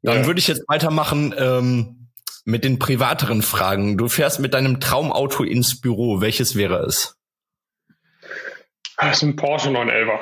Dann 0.01 0.21
ja. 0.21 0.25
würde 0.25 0.39
ich 0.39 0.47
jetzt 0.47 0.63
weitermachen. 0.67 1.34
Ähm, 1.38 2.03
mit 2.45 2.63
den 2.63 2.79
privateren 2.79 3.41
Fragen. 3.41 3.97
Du 3.97 4.10
fährst 4.10 4.39
mit 4.39 4.53
deinem 4.53 4.79
Traumauto 4.79 5.43
ins 5.43 5.79
Büro. 5.79 6.21
Welches 6.21 6.56
wäre 6.56 6.79
es? 6.86 7.17
Das 8.97 9.17
ist 9.17 9.23
ein 9.23 9.36
Porsche 9.36 9.71
911. 9.71 10.19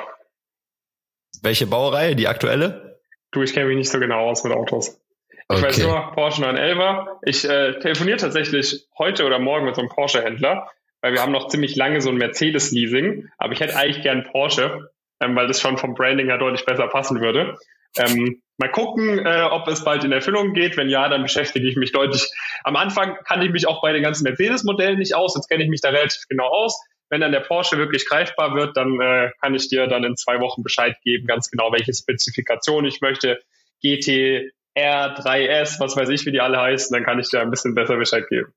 Welche 1.42 1.66
Baureihe? 1.66 2.16
Die 2.16 2.28
aktuelle? 2.28 3.00
Du, 3.32 3.42
ich 3.42 3.52
kenne 3.52 3.66
mich 3.66 3.76
nicht 3.76 3.90
so 3.90 3.98
genau 3.98 4.30
aus 4.30 4.44
mit 4.44 4.52
Autos. 4.52 5.00
Ich 5.30 5.58
okay. 5.58 5.62
weiß 5.62 5.78
nur 5.78 6.12
Porsche 6.12 6.42
911. 6.42 7.08
Ich 7.22 7.44
äh, 7.44 7.78
telefoniere 7.80 8.18
tatsächlich 8.18 8.86
heute 8.96 9.24
oder 9.24 9.38
morgen 9.38 9.66
mit 9.66 9.74
so 9.74 9.80
einem 9.80 9.90
Porsche-Händler, 9.90 10.70
weil 11.00 11.12
wir 11.12 11.20
haben 11.20 11.32
noch 11.32 11.48
ziemlich 11.48 11.74
lange 11.76 12.00
so 12.00 12.10
ein 12.10 12.16
Mercedes-Leasing. 12.16 13.28
Aber 13.38 13.52
ich 13.52 13.60
hätte 13.60 13.76
eigentlich 13.76 14.02
gern 14.02 14.24
Porsche, 14.24 14.90
ähm, 15.22 15.36
weil 15.36 15.46
das 15.46 15.60
schon 15.60 15.78
vom 15.78 15.94
Branding 15.94 16.26
her 16.26 16.38
deutlich 16.38 16.64
besser 16.66 16.88
passen 16.88 17.20
würde. 17.20 17.56
Ähm, 17.98 18.42
mal 18.58 18.70
gucken, 18.70 19.18
äh, 19.24 19.42
ob 19.50 19.68
es 19.68 19.84
bald 19.84 20.04
in 20.04 20.12
Erfüllung 20.12 20.54
geht. 20.54 20.76
Wenn 20.76 20.88
ja, 20.88 21.08
dann 21.08 21.22
beschäftige 21.22 21.68
ich 21.68 21.76
mich 21.76 21.92
deutlich. 21.92 22.30
Am 22.64 22.76
Anfang 22.76 23.16
kann 23.24 23.42
ich 23.42 23.50
mich 23.50 23.68
auch 23.68 23.82
bei 23.82 23.92
den 23.92 24.02
ganzen 24.02 24.24
Mercedes-Modellen 24.24 24.98
nicht 24.98 25.14
aus. 25.14 25.34
Jetzt 25.34 25.48
kenne 25.48 25.62
ich 25.62 25.70
mich 25.70 25.80
da 25.80 25.90
relativ 25.90 26.22
genau 26.28 26.46
aus. 26.46 26.80
Wenn 27.10 27.20
dann 27.20 27.32
der 27.32 27.40
Porsche 27.40 27.76
wirklich 27.76 28.08
greifbar 28.08 28.54
wird, 28.54 28.76
dann 28.76 28.98
äh, 29.00 29.30
kann 29.40 29.54
ich 29.54 29.68
dir 29.68 29.86
dann 29.86 30.04
in 30.04 30.16
zwei 30.16 30.40
Wochen 30.40 30.62
Bescheid 30.62 30.96
geben, 31.04 31.26
ganz 31.26 31.50
genau, 31.50 31.70
welche 31.70 31.92
Spezifikation 31.92 32.86
ich 32.86 33.02
möchte. 33.02 33.38
GT, 33.82 34.50
R, 34.74 35.14
3S, 35.18 35.78
was 35.78 35.94
weiß 35.94 36.08
ich, 36.08 36.24
wie 36.24 36.32
die 36.32 36.40
alle 36.40 36.58
heißen, 36.58 36.94
dann 36.94 37.04
kann 37.04 37.18
ich 37.18 37.28
dir 37.28 37.40
ein 37.40 37.50
bisschen 37.50 37.74
besser 37.74 37.96
Bescheid 37.96 38.26
geben. 38.28 38.54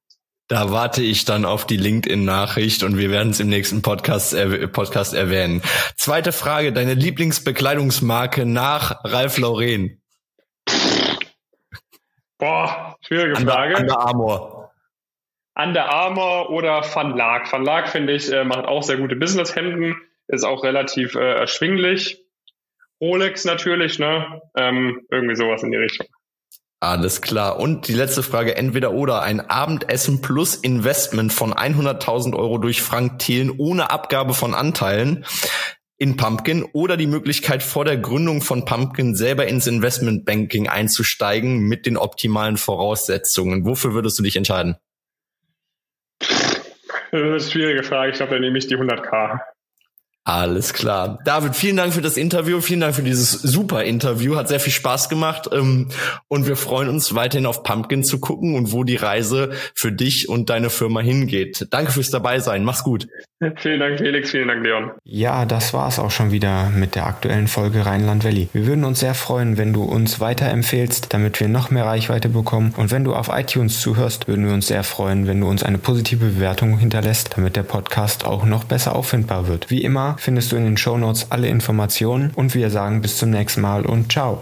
Da 0.48 0.72
warte 0.72 1.02
ich 1.02 1.26
dann 1.26 1.44
auf 1.44 1.66
die 1.66 1.78
LinkedIn-Nachricht 1.78 2.84
und 2.84 3.00
wir 3.00 3.10
werden 3.10 3.32
es 3.32 3.40
im 3.40 3.48
nächsten 3.48 3.82
Podcast, 3.82 4.36
äh, 4.36 4.68
Podcast 4.68 5.16
erwähnen. 5.16 5.64
Zweite 5.96 6.32
Frage, 6.32 6.72
deine 6.72 6.94
Lieblingsbekleidungsmarke 6.94 8.46
nach 8.46 9.04
Ralf 9.04 9.40
Lauren? 9.40 10.04
Boah, 12.38 12.96
schwierige 13.02 13.38
Frage. 13.38 13.78
Under 13.78 14.00
Armour. 14.00 14.72
Under 15.56 15.90
Armour 15.90 16.52
oder 16.52 16.84
Van 16.94 17.18
Laak. 17.18 17.52
Van 17.52 17.66
Laak, 17.66 17.90
finde 17.90 18.14
ich, 18.14 18.32
äh, 18.32 18.44
macht 18.44 18.66
auch 18.66 18.84
sehr 18.84 18.98
gute 18.98 19.16
Businesshemden, 19.16 19.96
ist 20.28 20.44
auch 20.44 20.64
relativ 20.64 21.16
äh, 21.16 21.40
erschwinglich. 21.40 22.24
Rolex 23.02 23.46
natürlich, 23.46 23.98
ne? 23.98 24.42
Ähm, 24.56 25.08
irgendwie 25.10 25.36
sowas 25.36 25.64
in 25.64 25.72
die 25.72 25.78
Richtung. 25.78 26.08
Alles 26.86 27.22
klar. 27.22 27.60
Und 27.60 27.88
die 27.88 27.94
letzte 27.94 28.22
Frage, 28.22 28.58
entweder 28.58 28.92
oder 28.92 29.24
ein 29.24 29.40
Abendessen 29.40 30.22
plus 30.22 30.54
Investment 30.54 31.34
von 31.34 31.52
100.000 31.52 32.36
Euro 32.36 32.60
durch 32.60 32.84
Frank 32.84 33.18
Thielen 33.18 33.50
ohne 33.58 33.90
Abgabe 33.90 34.36
von 34.36 34.54
Anteilen 34.54 35.26
in 35.98 36.16
Pumpkin 36.16 36.64
oder 36.74 36.96
die 36.96 37.08
Möglichkeit 37.08 37.64
vor 37.64 37.86
der 37.86 37.98
Gründung 37.98 38.44
von 38.44 38.66
Pumpkin 38.66 39.16
selber 39.16 39.48
ins 39.48 39.66
Investmentbanking 39.66 40.70
einzusteigen 40.70 41.62
mit 41.62 41.88
den 41.88 41.98
optimalen 41.98 42.58
Voraussetzungen. 42.58 43.66
Wofür 43.66 43.96
würdest 43.96 44.20
du 44.20 44.24
dich 44.24 44.36
entscheiden? 44.36 44.76
Das 46.20 46.30
ist 47.12 47.14
eine 47.14 47.42
schwierige 47.42 47.82
Frage. 47.82 48.12
Ich 48.12 48.18
glaube, 48.18 48.34
da 48.34 48.40
nehme 48.40 48.60
ich 48.60 48.68
die 48.68 48.78
100k. 48.78 49.40
Alles 50.28 50.74
klar. 50.74 51.20
David, 51.24 51.56
vielen 51.56 51.78
Dank 51.78 51.94
für 51.94 52.02
das 52.02 52.18
Interview. 52.18 52.60
Vielen 52.60 52.80
Dank 52.80 52.96
für 52.96 53.04
dieses 53.04 53.32
super 53.32 53.84
Interview. 53.84 54.36
Hat 54.36 54.48
sehr 54.48 54.60
viel 54.60 54.74
Spaß 54.74 55.08
gemacht. 55.08 55.48
Ähm, 55.52 55.90
und 56.28 56.48
wir 56.48 56.56
freuen 56.56 56.90
uns 56.90 57.14
weiterhin 57.14 57.46
auf 57.46 57.62
Pumpkin 57.62 58.04
zu 58.04 58.20
gucken 58.20 58.56
und 58.56 58.72
wo 58.72 58.84
die 58.84 58.96
Reise 58.96 59.52
für 59.76 59.92
dich 59.92 60.28
und 60.28 60.50
deine 60.50 60.72
Firma 60.72 61.02
hingeht. 61.02 61.68
Danke 61.70 61.92
fürs 61.92 62.10
dabei 62.10 62.40
sein. 62.40 62.64
Mach's 62.64 62.84
gut. 62.84 63.08
Vielen 63.58 63.80
Dank, 63.80 64.00
Felix. 64.00 64.32
Vielen 64.32 64.48
Dank, 64.48 64.64
Leon. 64.64 64.92
Ja, 65.04 65.46
das 65.46 65.76
war's 65.76 66.00
auch 66.00 66.10
schon 66.10 66.32
wieder 66.32 66.72
mit 66.72 66.96
der 66.96 67.06
aktuellen 67.06 67.48
Folge 67.48 67.86
Rheinland 67.86 68.24
Valley. 68.24 68.50
Wir 68.52 68.66
würden 68.66 68.84
uns 68.84 69.02
sehr 69.02 69.14
freuen, 69.14 69.60
wenn 69.60 69.74
du 69.74 69.84
uns 69.84 70.20
weiterempfehlst, 70.20 71.14
damit 71.14 71.40
wir 71.40 71.50
noch 71.50 71.70
mehr 71.70 71.86
Reichweite 71.86 72.30
bekommen. 72.30 72.74
Und 72.78 72.90
wenn 72.90 73.04
du 73.04 73.14
auf 73.14 73.30
iTunes 73.32 73.80
zuhörst, 73.80 74.28
würden 74.28 74.48
wir 74.48 74.54
uns 74.54 74.68
sehr 74.68 74.84
freuen, 74.84 75.28
wenn 75.28 75.42
du 75.42 75.48
uns 75.48 75.62
eine 75.62 75.78
positive 75.78 76.26
Bewertung 76.26 76.80
hinterlässt, 76.80 77.38
damit 77.38 77.56
der 77.56 77.64
Podcast 77.64 78.26
auch 78.26 78.46
noch 78.46 78.64
besser 78.64 78.96
auffindbar 78.96 79.48
wird. 79.48 79.70
Wie 79.70 79.84
immer 79.84 80.15
findest 80.18 80.52
du 80.52 80.56
in 80.56 80.66
den 80.66 80.78
Show 80.78 80.98
Notes 80.98 81.28
alle 81.30 81.48
Informationen 81.48 82.32
und 82.36 82.54
wir 82.56 82.70
sagen 82.70 83.02
bis 83.02 83.18
zum 83.18 83.30
nächsten 83.30 83.62
Mal 83.62 83.86
und 83.86 84.12
ciao. 84.12 84.42